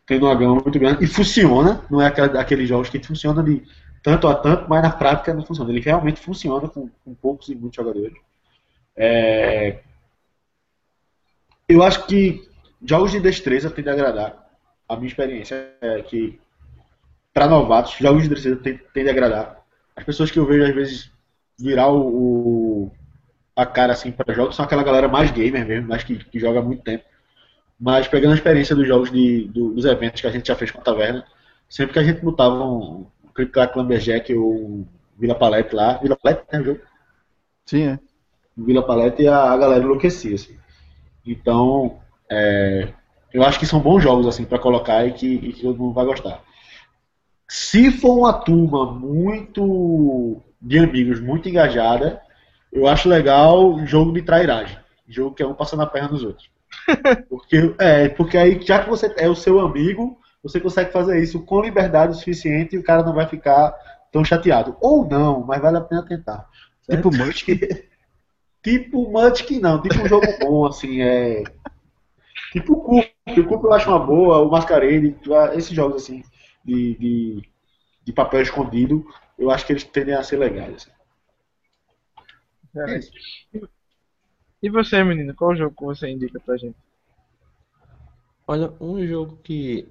[0.06, 1.04] tendo uma gama muito grande.
[1.04, 3.62] E funciona, não é aqueles jogos que funciona de
[4.02, 5.70] tanto a tanto, mas na prática não funciona.
[5.70, 8.14] Ele realmente funciona com, com poucos e muitos jogadores.
[8.96, 9.80] É,
[11.74, 12.48] eu acho que
[12.84, 14.50] jogos de destreza tendem a agradar.
[14.88, 16.40] A minha experiência é que,
[17.34, 19.62] para novatos, jogos de destreza tendem tendem a agradar.
[19.96, 21.10] As pessoas que eu vejo, às vezes,
[21.58, 22.92] virar o, o-
[23.56, 26.60] a cara assim para jogos são aquela galera mais gamer mesmo, mais que, que joga
[26.60, 27.04] há muito tempo.
[27.80, 30.70] Mas pegando a experiência dos jogos de, do- dos eventos que a gente já fez
[30.70, 31.24] com a taverna,
[31.68, 34.86] sempre que a gente botava um Click Clack Lumberjack ou
[35.18, 36.80] Vila Palette lá, Vila Palette, né, o jogo?
[37.66, 38.00] Sim, é.
[38.56, 40.56] Vila Palette e a, a galera enlouquecia, assim.
[41.26, 41.98] Então,
[42.30, 42.88] é,
[43.32, 45.94] eu acho que são bons jogos, assim, para colocar e que, e que todo mundo
[45.94, 46.42] vai gostar.
[47.48, 52.20] Se for uma turma muito de amigos, muito engajada,
[52.72, 54.78] eu acho legal jogo de trairagem.
[55.08, 56.48] Jogo que é um passando a perna nos outros.
[57.28, 61.44] Porque, é, porque aí, já que você é o seu amigo, você consegue fazer isso
[61.44, 63.74] com liberdade o suficiente e o cara não vai ficar
[64.12, 64.76] tão chateado.
[64.80, 66.48] Ou não, mas vale a pena tentar.
[66.82, 67.10] certo?
[67.10, 67.58] Tipo Munchkin.
[68.62, 71.42] Tipo Munchkin não, tipo um jogo bom, assim, é.
[72.52, 75.16] Tipo o Coop, o Coop eu acho uma boa, o Masquerade,
[75.54, 76.22] esses jogos assim,
[76.64, 77.48] de, de,
[78.04, 79.04] de papel escondido,
[79.38, 80.74] eu acho que eles tendem a ser legais.
[80.74, 80.90] assim.
[82.76, 83.60] É.
[84.62, 86.76] E você, menino, qual jogo que você indica pra gente?
[88.46, 89.88] Olha, um jogo que,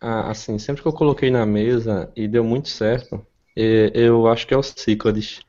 [0.00, 3.26] assim, sempre que eu coloquei na mesa e deu muito certo,
[3.56, 5.40] é, eu acho que é o Cyclades.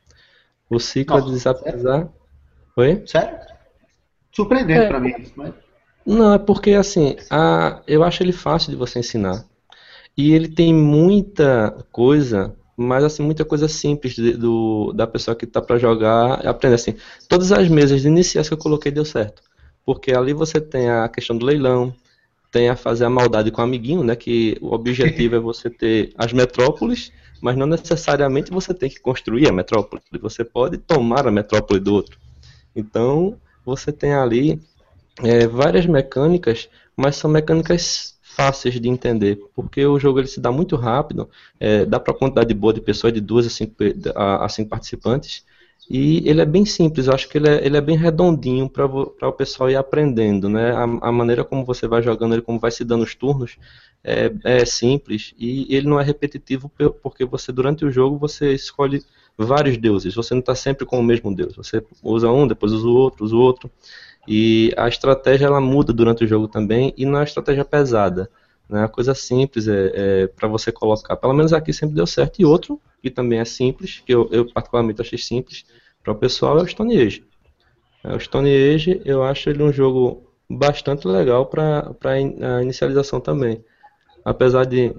[0.68, 2.12] O Cyclades, Nossa, apesar...
[2.76, 3.02] Oi?
[3.06, 3.38] Sério?
[4.34, 4.88] Surpreendente É.
[4.88, 5.14] pra mim.
[5.34, 5.54] Mas...
[6.04, 9.44] Não, é porque, assim, a, eu acho ele fácil de você ensinar.
[10.16, 15.46] E ele tem muita coisa, mas, assim, muita coisa simples de- do, da pessoa que
[15.46, 16.94] tá para jogar aprender, assim.
[17.28, 19.42] Todas as mesas iniciais que eu coloquei deu certo.
[19.84, 21.94] Porque ali você tem a questão do leilão,
[22.52, 24.16] tem a fazer a maldade com o amiguinho, né?
[24.16, 29.48] Que o objetivo é você ter as metrópoles, mas não necessariamente você tem que construir
[29.48, 30.02] a metrópole.
[30.20, 32.18] Você pode tomar a metrópole do outro.
[32.76, 34.60] Então, você tem ali
[35.22, 40.52] é, várias mecânicas, mas são mecânicas fáceis de entender, porque o jogo ele se dá
[40.52, 41.28] muito rápido,
[41.58, 44.70] é, dá para quantidade boa de pessoas, de duas a cinco, pe- a, a cinco
[44.70, 45.44] participantes,
[45.88, 48.84] e ele é bem simples, eu acho que ele é, ele é bem redondinho para
[48.86, 50.72] o pessoal ir aprendendo, né?
[50.72, 53.56] A, a maneira como você vai jogando ele, como vai se dando os turnos,
[54.04, 58.52] é, é simples, e ele não é repetitivo pe- porque você, durante o jogo, você
[58.52, 59.02] escolhe
[59.36, 62.86] vários deuses, você não está sempre com o mesmo deus, você usa um, depois usa
[62.86, 63.70] o outro, usa o outro,
[64.26, 68.28] e a estratégia ela muda durante o jogo também e não é estratégia pesada.
[68.68, 68.82] Né?
[68.84, 71.16] A coisa simples é, é para você colocar.
[71.16, 72.40] Pelo menos aqui sempre deu certo.
[72.40, 75.64] E outro, que também é simples, que eu, eu particularmente achei simples
[76.02, 77.24] para o pessoal, é o Stone Age.
[78.02, 83.64] É, O Stone Age eu acho ele um jogo bastante legal para a inicialização também.
[84.24, 84.92] Apesar de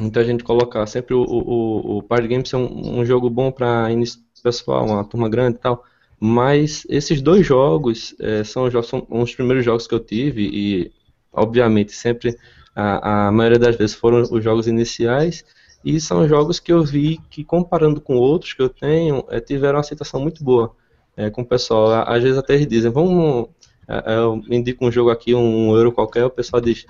[0.00, 3.90] muita gente colocar sempre o, o, o, Party Game ser um, um jogo bom para
[3.90, 5.84] início pessoal, uma turma grande e tal.
[6.20, 10.92] Mas esses dois jogos eh, são, são uns primeiros jogos que eu tive e,
[11.32, 12.36] obviamente, sempre
[12.74, 15.44] a, a maioria das vezes foram os jogos iniciais
[15.84, 19.74] e são jogos que eu vi que, comparando com outros que eu tenho, eh, tiveram
[19.76, 20.74] uma aceitação muito boa
[21.16, 21.90] eh, com o pessoal.
[21.92, 23.48] A- Às vezes até eles dizem, vamos,
[23.88, 26.86] eh, eh, eu indico um jogo aqui, um euro qualquer, o pessoal diz,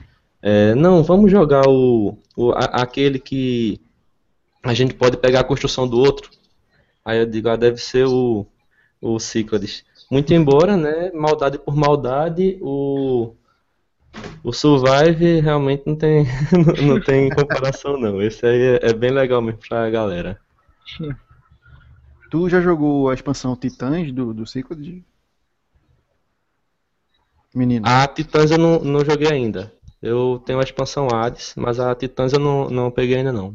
[0.46, 3.80] eh, não, vamos jogar o, o, a- aquele que
[4.62, 6.30] a gente pode pegar a construção do outro.
[7.04, 8.46] Aí eu digo, ah, deve ser o
[9.02, 9.84] o Cyclades.
[10.10, 13.34] Muito embora, né, maldade por maldade, o,
[14.42, 18.22] o Survive realmente não tem, não, não tem comparação não.
[18.22, 20.38] Esse aí é, é bem legal mesmo pra galera.
[22.30, 25.02] Tu já jogou a expansão Titãs do, do Cyclades?
[27.54, 27.86] Menino.
[27.86, 29.72] A Titãs eu não, não joguei ainda.
[30.06, 33.52] Eu tenho a expansão Hades, mas a Titãs eu não, não peguei ainda não.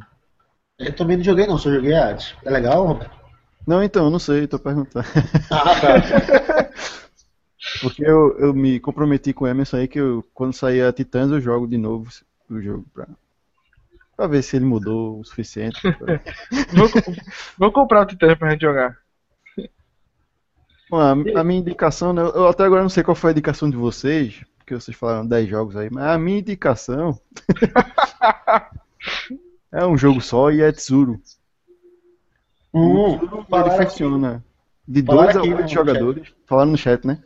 [0.80, 2.36] Eu também não joguei não, só joguei Hades.
[2.44, 3.20] É legal, Roberto?
[3.66, 5.06] Não, então, eu não sei, tô perguntando.
[5.52, 6.72] Ah, tá.
[7.80, 11.30] Porque eu, eu me comprometi com o Emerson aí que eu, quando sair a Titãs
[11.32, 12.10] eu jogo de novo
[12.50, 13.08] o jogo pra,
[14.18, 15.80] pra ver se ele mudou o suficiente.
[15.98, 16.20] pra-
[16.74, 16.90] Vou,
[17.58, 18.98] vou comprar o Titã pra gente jogar.
[20.90, 23.70] Bom, a, a minha indicação, né, eu até agora não sei qual foi a indicação
[23.70, 27.20] de vocês, porque vocês falaram 10 jogos aí, mas a minha indicação
[29.72, 31.20] é um jogo só e é Tsuru.
[32.74, 34.46] Hum, Ele falaram funciona
[34.88, 36.34] de Falaram 2 a aqui 8 no jogadores.
[36.46, 37.22] Falaram no chat, né?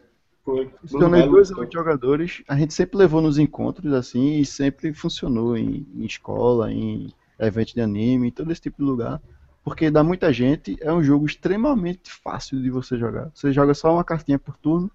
[0.46, 0.70] foi.
[0.82, 2.44] Funciona de 2 a 8 jogadores.
[2.48, 7.74] A gente sempre levou nos encontros assim e sempre funcionou em, em escola, em eventos
[7.74, 9.20] de anime, em todo esse tipo de lugar.
[9.64, 13.32] Porque dá muita gente, é um jogo extremamente fácil de você jogar.
[13.34, 14.92] Você joga só uma cartinha por turno,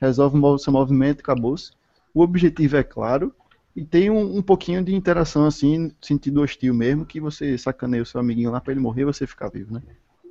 [0.00, 1.72] resolve o seu movimento acabou-se.
[2.14, 3.34] O objetivo é claro
[3.74, 8.06] e tem um, um pouquinho de interação assim, sentido hostil mesmo, que você sacaneia o
[8.06, 9.82] seu amiguinho lá pra ele morrer e você ficar vivo, né?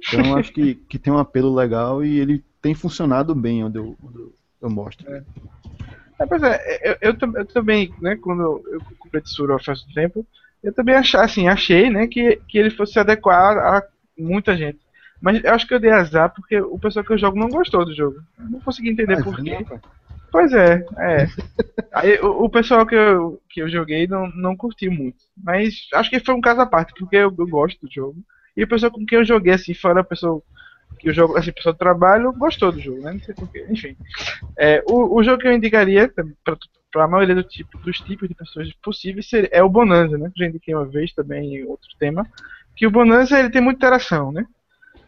[0.07, 3.95] Então acho que, que tem um apelo legal e ele tem funcionado bem onde eu,
[4.03, 4.17] onde
[4.61, 5.05] eu, mostro.
[5.11, 9.93] É, pois é, eu, eu, eu também, né, quando eu, eu comprei Tsuru faz um
[9.93, 10.25] tempo,
[10.63, 13.83] eu também achei, assim, achei, né, que, que ele fosse se adequar a
[14.17, 14.79] muita gente.
[15.21, 17.85] Mas eu acho que eu dei azar porque o pessoal que eu jogo não gostou
[17.85, 18.17] do jogo.
[18.37, 19.55] Eu não consegui entender Ah, por quê.
[19.55, 19.81] não, cara.
[20.31, 21.27] Pois é, é.
[21.93, 25.17] Aí, o, o pessoal que eu, que eu joguei não, não curtiu muito.
[25.41, 28.17] Mas acho que foi um caso à parte, porque eu, eu gosto do jogo.
[28.55, 30.41] E a pessoa com quem eu joguei, assim, fora a pessoa
[30.99, 33.13] que eu jogo, assim, pessoa do trabalho, gostou do jogo, né?
[33.13, 33.65] Não sei porquê.
[33.69, 33.95] Enfim.
[34.57, 36.11] É, o, o jogo que eu indicaria
[36.91, 40.31] para a maioria do tipo, dos tipos de pessoas possíveis seria, é o Bonanza, né?
[40.35, 42.25] Já indiquei uma vez também em outro tema.
[42.75, 44.45] Que o Bonanza ele tem muita interação, né?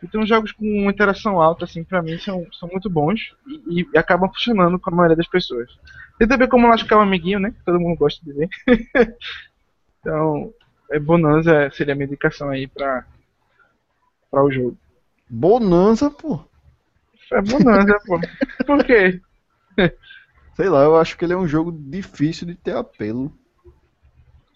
[0.04, 3.36] Então jogos com interação alta, assim, pra mim, são, são muito bons
[3.68, 5.70] e, e acabam funcionando com a maioria das pessoas.
[6.18, 7.52] Tem também como lascar o amiguinho, né?
[7.52, 8.50] Que todo mundo gosta de dizer.
[10.00, 10.54] Então,
[10.90, 13.06] é Bonanza seria a minha indicação aí pra,
[14.32, 14.78] pra o jogo.
[15.30, 16.40] Bonanza, pô.
[17.34, 18.18] É Bonanza, pô.
[18.66, 19.20] Por quê?
[20.56, 23.34] Sei lá, eu acho que ele é um jogo difícil de ter apelo.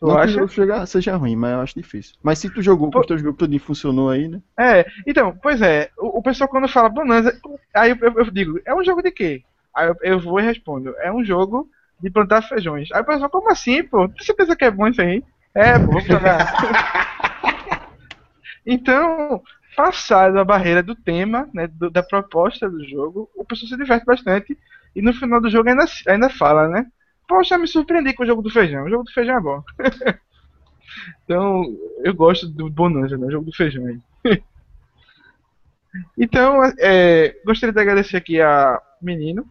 [0.01, 0.31] Tu Não que o acha?
[0.31, 2.15] jogo seja ruim, mas eu acho difícil.
[2.21, 4.41] Mas se tu jogou com os teus grupos tudinho funcionou aí, né?
[4.59, 7.33] É, então, pois é, o, o pessoal quando fala Bonanza,
[7.75, 9.41] aí eu, eu- eu digo, é um jogo de quê?
[9.75, 11.67] Aí eu, eu vou e respondo, é um jogo
[11.99, 12.91] de plantar feijões.
[12.91, 14.07] Aí o pessoal, como assim, pô?
[14.19, 15.23] Você pensa que é bom isso aí?
[15.55, 16.51] É, pô, vamos jogar.
[18.65, 19.41] então,
[19.75, 24.05] passado a barreira do tema, né, do- da proposta do jogo, o pessoal se diverte
[24.05, 24.57] bastante
[24.95, 26.85] e no final do jogo ainda, ainda fala, né?
[27.31, 28.83] Poxa, me surpreendi com o jogo do feijão.
[28.83, 29.63] O jogo do feijão é bom.
[31.23, 31.63] então,
[32.03, 33.27] eu gosto do Bonanza, né?
[33.27, 34.01] O jogo do feijão aí.
[36.17, 39.45] Então, é, gostaria de agradecer aqui a Menino.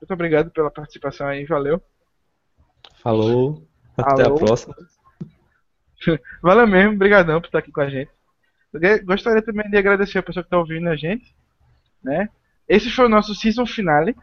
[0.00, 1.82] Muito obrigado pela participação aí, valeu.
[3.02, 3.62] Falou.
[3.94, 4.36] Até Alô?
[4.36, 4.74] a próxima.
[6.42, 8.10] Valeu mesmo, brigadão por estar aqui com a gente.
[8.72, 11.36] Eu Gostaria também de agradecer a pessoa que está ouvindo a gente,
[12.02, 12.30] né?
[12.66, 14.16] Esse foi o nosso season finale.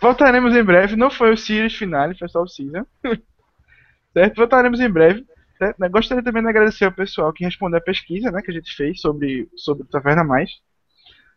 [0.00, 2.84] Voltaremos em breve, não foi o series finale, foi só o season.
[4.12, 4.36] certo?
[4.36, 5.24] Voltaremos em breve.
[5.58, 5.78] certo?
[5.90, 9.00] Gostaria também de agradecer ao pessoal que respondeu a pesquisa, né, que a gente fez
[9.00, 10.50] sobre sobre o Taverna Mais,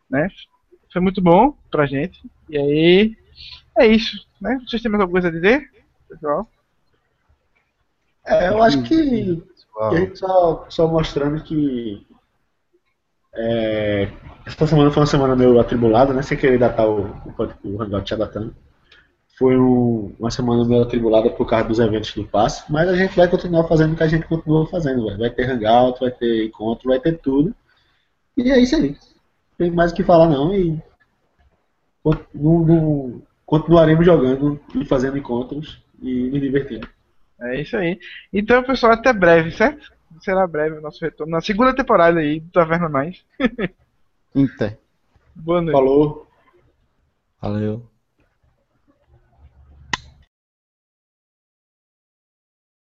[0.10, 0.30] né?
[0.92, 2.20] Foi muito bom pra gente.
[2.50, 3.18] E aí
[3.78, 4.60] é isso, né?
[4.66, 5.70] Vocês têm mais alguma coisa a dizer,
[6.10, 6.48] pessoal?
[8.26, 9.42] É, eu acho que
[10.16, 12.07] só, só mostrando que
[13.38, 14.10] é,
[14.46, 16.22] essa semana foi uma semana meio atribulada, né?
[16.22, 18.56] Sem querer datar o, o, o Hangout já datando.
[19.38, 23.16] Foi um- uma semana meio atribulada por causa dos eventos do passe, mas a gente
[23.16, 25.20] vai continuar fazendo o que a gente continua fazendo, velho.
[25.20, 27.56] Vai ter Hangout, vai ter encontro, vai ter tudo.
[28.38, 28.92] E é isso aí.
[28.92, 28.98] Não
[29.58, 30.80] tem mais o que falar não e
[33.46, 36.88] continuaremos jogando e fazendo encontros e nos divertindo.
[37.42, 38.00] É isso aí.
[38.34, 39.92] Então, pessoal, até breve, certo?
[40.22, 43.24] Será breve o nosso retorno na segunda temporada aí do Taverna Mais.
[44.34, 44.78] Inter.
[45.36, 45.74] Boa noite.
[45.74, 46.28] Falou!
[47.42, 47.86] Valeu.